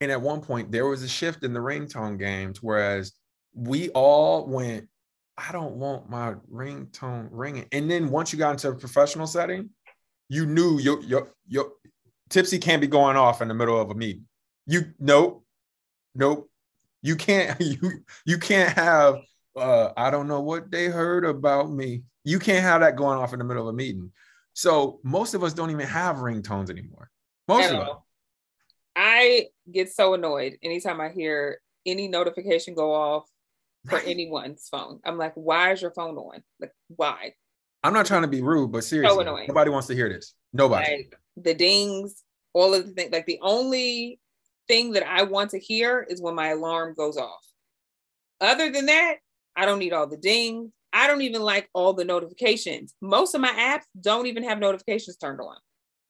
and 0.00 0.10
at 0.10 0.20
one 0.20 0.40
point 0.40 0.72
there 0.72 0.86
was 0.86 1.02
a 1.02 1.08
shift 1.08 1.44
in 1.44 1.52
the 1.52 1.60
ringtone 1.60 2.18
games, 2.18 2.62
whereas 2.62 3.12
we 3.54 3.90
all 3.90 4.46
went, 4.46 4.88
I 5.36 5.52
don't 5.52 5.76
want 5.76 6.10
my 6.10 6.34
ringtone 6.52 7.28
ringing. 7.30 7.66
And 7.70 7.90
then 7.90 8.10
once 8.10 8.32
you 8.32 8.38
got 8.38 8.52
into 8.52 8.70
a 8.70 8.74
professional 8.74 9.26
setting, 9.26 9.70
you 10.28 10.46
knew 10.46 10.78
your 10.78 11.00
your 11.02 11.28
your 11.46 11.72
tipsy 12.28 12.58
can't 12.58 12.80
be 12.80 12.86
going 12.86 13.16
off 13.16 13.40
in 13.40 13.48
the 13.48 13.54
middle 13.54 13.80
of 13.80 13.90
a 13.90 13.94
meeting. 13.94 14.26
You 14.66 14.92
nope, 14.98 15.44
nope. 16.14 16.50
You 17.02 17.16
can't 17.16 17.60
you 17.60 18.04
you 18.26 18.38
can't 18.38 18.76
have 18.76 19.18
uh 19.58 19.92
I 19.96 20.10
don't 20.10 20.28
know 20.28 20.40
what 20.40 20.70
they 20.70 20.86
heard 20.86 21.24
about 21.24 21.70
me. 21.70 22.02
You 22.24 22.38
can't 22.38 22.62
have 22.62 22.80
that 22.80 22.96
going 22.96 23.18
off 23.18 23.32
in 23.32 23.38
the 23.38 23.44
middle 23.44 23.68
of 23.68 23.74
a 23.74 23.76
meeting. 23.76 24.12
So 24.54 25.00
most 25.04 25.34
of 25.34 25.44
us 25.44 25.52
don't 25.54 25.70
even 25.70 25.86
have 25.86 26.16
ringtones 26.16 26.70
anymore. 26.70 27.10
Most 27.46 27.70
At 27.70 27.74
of 27.74 27.88
us. 27.88 27.96
I 28.96 29.46
get 29.72 29.92
so 29.92 30.14
annoyed 30.14 30.58
anytime 30.62 31.00
I 31.00 31.10
hear 31.10 31.60
any 31.86 32.08
notification 32.08 32.74
go 32.74 32.92
off 32.92 33.28
for 33.88 33.98
anyone's 34.00 34.68
phone. 34.68 35.00
I'm 35.04 35.16
like, 35.16 35.34
why 35.34 35.72
is 35.72 35.80
your 35.80 35.92
phone 35.92 36.16
on? 36.16 36.42
Like, 36.60 36.72
why? 36.88 37.34
I'm 37.84 37.92
not 37.92 38.06
trying 38.06 38.22
to 38.22 38.28
be 38.28 38.42
rude, 38.42 38.72
but 38.72 38.84
seriously, 38.84 39.22
annoying. 39.22 39.46
nobody 39.48 39.70
wants 39.70 39.86
to 39.86 39.94
hear 39.94 40.08
this. 40.08 40.34
Nobody. 40.52 40.90
Like 40.90 41.14
the 41.36 41.54
dings, 41.54 42.22
all 42.52 42.74
of 42.74 42.86
the 42.86 42.92
things. 42.92 43.12
Like 43.12 43.26
the 43.26 43.38
only 43.40 44.18
thing 44.66 44.92
that 44.92 45.08
I 45.08 45.22
want 45.22 45.50
to 45.50 45.58
hear 45.58 46.04
is 46.08 46.20
when 46.20 46.34
my 46.34 46.48
alarm 46.48 46.94
goes 46.96 47.16
off. 47.16 47.44
Other 48.40 48.70
than 48.70 48.86
that, 48.86 49.16
I 49.58 49.66
don't 49.66 49.80
need 49.80 49.92
all 49.92 50.06
the 50.06 50.16
dings. 50.16 50.70
I 50.92 51.08
don't 51.08 51.20
even 51.22 51.42
like 51.42 51.68
all 51.74 51.92
the 51.92 52.04
notifications. 52.04 52.94
Most 53.02 53.34
of 53.34 53.40
my 53.40 53.50
apps 53.50 53.82
don't 54.00 54.26
even 54.26 54.44
have 54.44 54.60
notifications 54.60 55.16
turned 55.16 55.40
on. 55.40 55.56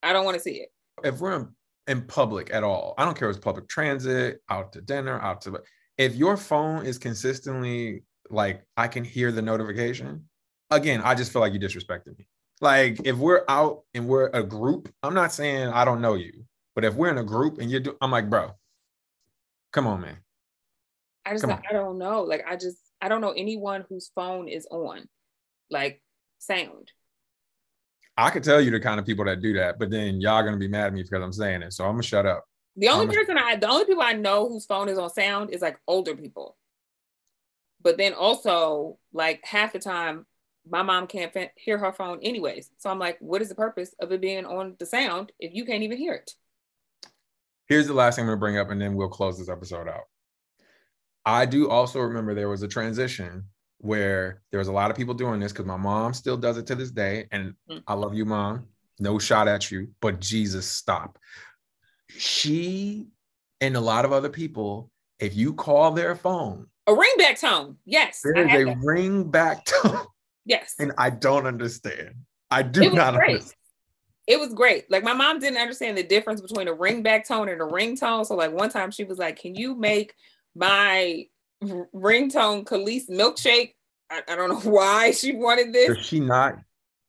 I 0.03 0.13
don't 0.13 0.23
want 0.23 0.37
to 0.37 0.41
see 0.41 0.57
it. 0.57 0.69
if 1.03 1.19
we're 1.19 1.35
in, 1.35 1.47
in 1.87 2.03
public 2.03 2.53
at 2.53 2.63
all, 2.63 2.93
I 2.99 3.05
don't 3.05 3.17
care 3.17 3.27
if 3.27 3.35
it's 3.35 3.43
public 3.43 3.67
transit, 3.67 4.41
out 4.49 4.71
to 4.73 4.81
dinner, 4.81 5.19
out 5.19 5.41
to 5.41 5.61
if 5.97 6.15
your 6.15 6.37
phone 6.37 6.85
is 6.85 6.99
consistently 6.99 8.03
like 8.29 8.63
I 8.77 8.87
can 8.87 9.03
hear 9.03 9.31
the 9.31 9.41
notification, 9.41 10.25
again, 10.69 11.01
I 11.03 11.15
just 11.15 11.33
feel 11.33 11.41
like 11.41 11.51
you 11.51 11.59
disrespected 11.59 12.17
me. 12.19 12.27
Like 12.61 13.01
if 13.03 13.17
we're 13.17 13.43
out 13.49 13.81
and 13.95 14.07
we're 14.07 14.27
a 14.27 14.43
group, 14.43 14.93
I'm 15.01 15.15
not 15.15 15.33
saying 15.33 15.69
I 15.69 15.85
don't 15.85 16.01
know 16.01 16.13
you, 16.13 16.45
but 16.75 16.85
if 16.85 16.93
we're 16.93 17.09
in 17.09 17.17
a 17.17 17.23
group 17.23 17.57
and 17.57 17.71
you're, 17.71 17.79
do, 17.79 17.97
I'm 17.99 18.11
like, 18.11 18.29
bro, 18.29 18.51
come 19.73 19.87
on, 19.87 20.01
man. 20.01 20.17
I 21.25 21.31
just 21.31 21.45
I 21.45 21.73
don't 21.73 21.97
know. 21.97 22.21
Like 22.21 22.45
I 22.47 22.55
just 22.55 22.77
I 23.01 23.07
don't 23.07 23.21
know 23.21 23.31
anyone 23.31 23.85
whose 23.89 24.11
phone 24.13 24.47
is 24.47 24.67
on, 24.69 25.07
like 25.69 26.01
sound. 26.39 26.91
I 28.17 28.29
could 28.31 28.43
tell 28.43 28.59
you 28.59 28.71
the 28.71 28.79
kind 28.79 28.99
of 28.99 29.05
people 29.05 29.25
that 29.25 29.41
do 29.41 29.53
that, 29.53 29.79
but 29.79 29.89
then 29.89 30.19
y'all 30.19 30.43
gonna 30.43 30.57
be 30.57 30.67
mad 30.67 30.87
at 30.87 30.93
me 30.93 31.03
because 31.03 31.23
I'm 31.23 31.31
saying 31.31 31.61
it. 31.61 31.73
So 31.73 31.85
I'm 31.85 31.93
gonna 31.93 32.03
shut 32.03 32.25
up. 32.25 32.45
The 32.75 32.89
only 32.89 33.07
I'm 33.07 33.13
person 33.13 33.37
I 33.37 33.55
the 33.55 33.69
only 33.69 33.85
people 33.85 34.03
I 34.03 34.13
know 34.13 34.49
whose 34.49 34.65
phone 34.65 34.89
is 34.89 34.97
on 34.97 35.09
sound 35.09 35.51
is 35.51 35.61
like 35.61 35.79
older 35.87 36.15
people. 36.15 36.57
But 37.81 37.97
then 37.97 38.13
also 38.13 38.97
like 39.13 39.45
half 39.45 39.73
the 39.73 39.79
time 39.79 40.25
my 40.69 40.81
mom 40.81 41.07
can't 41.07 41.33
fa- 41.33 41.51
hear 41.55 41.77
her 41.77 41.91
phone 41.91 42.19
anyways. 42.21 42.69
So 42.77 42.89
I'm 42.89 42.99
like, 42.99 43.17
what 43.19 43.41
is 43.41 43.49
the 43.49 43.55
purpose 43.55 43.95
of 43.99 44.11
it 44.11 44.21
being 44.21 44.45
on 44.45 44.75
the 44.79 44.85
sound 44.85 45.31
if 45.39 45.53
you 45.53 45.65
can't 45.65 45.83
even 45.83 45.97
hear 45.97 46.13
it? 46.13 46.31
Here's 47.67 47.87
the 47.87 47.93
last 47.93 48.15
thing 48.15 48.23
I'm 48.23 48.29
gonna 48.29 48.39
bring 48.39 48.57
up, 48.57 48.69
and 48.69 48.81
then 48.81 48.95
we'll 48.95 49.09
close 49.09 49.37
this 49.37 49.49
episode 49.49 49.87
out. 49.87 50.05
I 51.25 51.45
do 51.45 51.69
also 51.69 51.99
remember 51.99 52.33
there 52.33 52.49
was 52.49 52.63
a 52.63 52.67
transition 52.67 53.45
where 53.79 54.41
there 54.51 54.59
was 54.59 54.67
a 54.67 54.71
lot 54.73 54.91
of 54.91 54.97
people 54.97 55.13
doing 55.13 55.39
this 55.39 55.51
because 55.51 55.65
my 55.65 55.77
mom 55.77 56.13
still 56.13 56.37
does 56.37 56.57
it 56.57 56.67
to 56.67 56.75
this 56.75 56.91
day. 56.91 57.27
And 57.31 57.53
Mm. 57.69 57.83
I 57.87 57.93
love 57.93 58.13
you, 58.13 58.25
mom. 58.25 58.67
No 58.99 59.17
shot 59.19 59.47
at 59.47 59.71
you, 59.71 59.89
but 60.01 60.19
Jesus, 60.19 60.65
stop. 60.69 61.17
She 62.09 63.07
and 63.61 63.75
a 63.75 63.79
lot 63.81 64.05
of 64.05 64.11
other 64.11 64.29
people, 64.29 64.89
if 65.19 65.35
you 65.35 65.53
call 65.53 65.91
their 65.91 66.15
phone, 66.15 66.67
A 66.87 66.91
ringback 66.93 67.39
tone. 67.39 67.77
Yes. 67.85 68.21
There 68.23 68.35
is 68.47 68.51
a 68.53 68.65
that. 68.65 68.77
ring 68.81 69.29
back 69.29 69.65
tone, 69.65 70.05
yes. 70.45 70.75
and 70.79 70.91
I 70.97 71.09
don't 71.11 71.45
understand. 71.45 72.15
I 72.51 72.63
do 72.63 72.89
not 72.91 73.13
great. 73.13 73.29
understand. 73.35 73.55
It 74.27 74.39
was 74.39 74.53
great. 74.53 74.89
Like 74.91 75.03
my 75.03 75.13
mom 75.13 75.39
didn't 75.39 75.59
understand 75.59 75.97
the 75.97 76.03
difference 76.03 76.41
between 76.41 76.67
a 76.67 76.73
ringback 76.75 77.27
tone 77.27 77.47
and 77.49 77.61
a 77.61 77.65
ringtone. 77.65 78.25
So 78.25 78.35
like 78.35 78.51
one 78.51 78.69
time 78.69 78.91
she 78.91 79.03
was 79.03 79.17
like, 79.17 79.39
"Can 79.39 79.55
you 79.55 79.75
make 79.75 80.13
my 80.59 81.25
ringtone 81.63 82.65
Kelis 82.65 83.09
milkshake?" 83.09 83.73
I, 84.09 84.21
I 84.27 84.35
don't 84.35 84.49
know 84.49 84.59
why 84.71 85.11
she 85.11 85.35
wanted 85.35 85.73
this, 85.73 85.95
Does 85.95 86.05
she 86.05 86.19
not? 86.19 86.59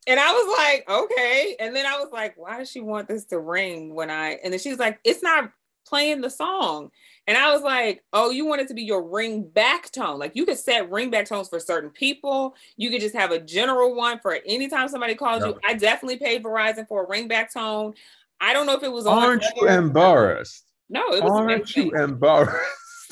and 0.06 0.18
I 0.18 0.32
was 0.32 0.56
like, 0.58 0.88
"Okay." 0.88 1.56
And 1.60 1.74
then 1.74 1.86
I 1.86 1.98
was 1.98 2.08
like, 2.12 2.36
"Why 2.36 2.58
does 2.58 2.70
she 2.70 2.80
want 2.80 3.08
this 3.08 3.24
to 3.26 3.38
ring 3.38 3.94
when 3.94 4.10
I?" 4.10 4.38
And 4.42 4.52
then 4.52 4.60
she 4.60 4.70
was 4.70 4.78
like, 4.78 4.98
"It's 5.04 5.22
not 5.22 5.50
playing 5.90 6.20
the 6.20 6.30
song. 6.30 6.90
And 7.26 7.36
I 7.36 7.52
was 7.52 7.62
like, 7.62 8.02
oh, 8.12 8.30
you 8.30 8.46
want 8.46 8.60
it 8.60 8.68
to 8.68 8.74
be 8.74 8.82
your 8.82 9.02
ring 9.02 9.42
back 9.42 9.90
tone. 9.90 10.18
Like 10.18 10.34
you 10.34 10.46
could 10.46 10.58
set 10.58 10.90
ring 10.90 11.10
back 11.10 11.26
tones 11.26 11.48
for 11.48 11.60
certain 11.60 11.90
people. 11.90 12.54
You 12.76 12.90
could 12.90 13.00
just 13.00 13.14
have 13.14 13.32
a 13.32 13.40
general 13.40 13.94
one 13.94 14.20
for 14.20 14.38
anytime 14.46 14.88
somebody 14.88 15.14
calls 15.14 15.44
yep. 15.44 15.54
you. 15.54 15.60
I 15.64 15.74
definitely 15.74 16.18
paid 16.18 16.42
Verizon 16.42 16.88
for 16.88 17.04
a 17.04 17.08
ring 17.08 17.28
back 17.28 17.52
tone. 17.52 17.94
I 18.40 18.52
don't 18.52 18.66
know 18.66 18.74
if 18.74 18.82
it 18.82 18.92
was 18.92 19.06
Aren't 19.06 19.44
you 19.56 19.68
embarrassed? 19.68 20.64
No, 20.88 21.12
it 21.12 21.22
was 21.22 21.32
Aren't 21.32 21.76
you 21.76 21.90
embarrassed? 21.90 22.56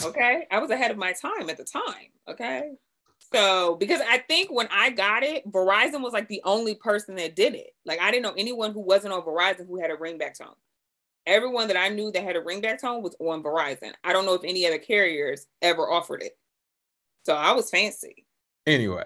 Okay. 0.04 0.46
I 0.50 0.58
was 0.58 0.70
ahead 0.70 0.90
of 0.90 0.96
my 0.96 1.12
time 1.12 1.50
at 1.50 1.56
the 1.56 1.64
time. 1.64 2.10
Okay. 2.28 2.72
So, 3.34 3.76
because 3.76 4.00
I 4.08 4.18
think 4.18 4.50
when 4.50 4.68
I 4.70 4.90
got 4.90 5.22
it, 5.22 5.50
Verizon 5.50 6.02
was 6.02 6.12
like 6.12 6.28
the 6.28 6.40
only 6.44 6.74
person 6.74 7.16
that 7.16 7.36
did 7.36 7.54
it. 7.54 7.74
Like, 7.84 8.00
I 8.00 8.10
didn't 8.10 8.22
know 8.22 8.34
anyone 8.36 8.72
who 8.72 8.80
wasn't 8.80 9.12
on 9.12 9.22
Verizon 9.22 9.66
who 9.66 9.80
had 9.80 9.90
a 9.90 9.96
ringback 9.96 10.38
tone. 10.38 10.54
Everyone 11.26 11.68
that 11.68 11.76
I 11.76 11.90
knew 11.90 12.10
that 12.12 12.22
had 12.22 12.36
a 12.36 12.40
ringback 12.40 12.80
tone 12.80 13.02
was 13.02 13.14
on 13.20 13.42
Verizon. 13.42 13.92
I 14.02 14.14
don't 14.14 14.24
know 14.24 14.34
if 14.34 14.44
any 14.44 14.66
other 14.66 14.78
carriers 14.78 15.46
ever 15.60 15.82
offered 15.82 16.22
it. 16.22 16.38
So 17.26 17.34
I 17.34 17.52
was 17.52 17.70
fancy. 17.70 18.24
Anyway, 18.66 19.04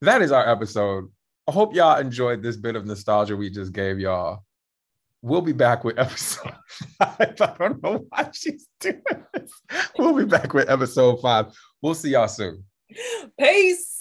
that 0.00 0.22
is 0.22 0.32
our 0.32 0.48
episode. 0.48 1.08
I 1.46 1.52
hope 1.52 1.74
y'all 1.74 1.98
enjoyed 1.98 2.42
this 2.42 2.56
bit 2.56 2.74
of 2.74 2.86
nostalgia 2.86 3.36
we 3.36 3.50
just 3.50 3.72
gave 3.72 4.00
y'all. 4.00 4.44
We'll 5.22 5.42
be 5.42 5.52
back 5.52 5.84
with 5.84 5.98
episode 5.98 6.54
five. 6.98 7.16
I 7.40 7.54
don't 7.58 7.82
know 7.82 8.06
why 8.08 8.30
she's 8.32 8.66
doing 8.80 9.02
this. 9.34 9.52
We'll 9.98 10.16
be 10.16 10.24
back 10.24 10.54
with 10.54 10.70
episode 10.70 11.20
five. 11.20 11.46
We'll 11.82 11.94
see 11.94 12.10
y'all 12.10 12.28
soon. 12.28 12.64
Peace. 13.38 13.99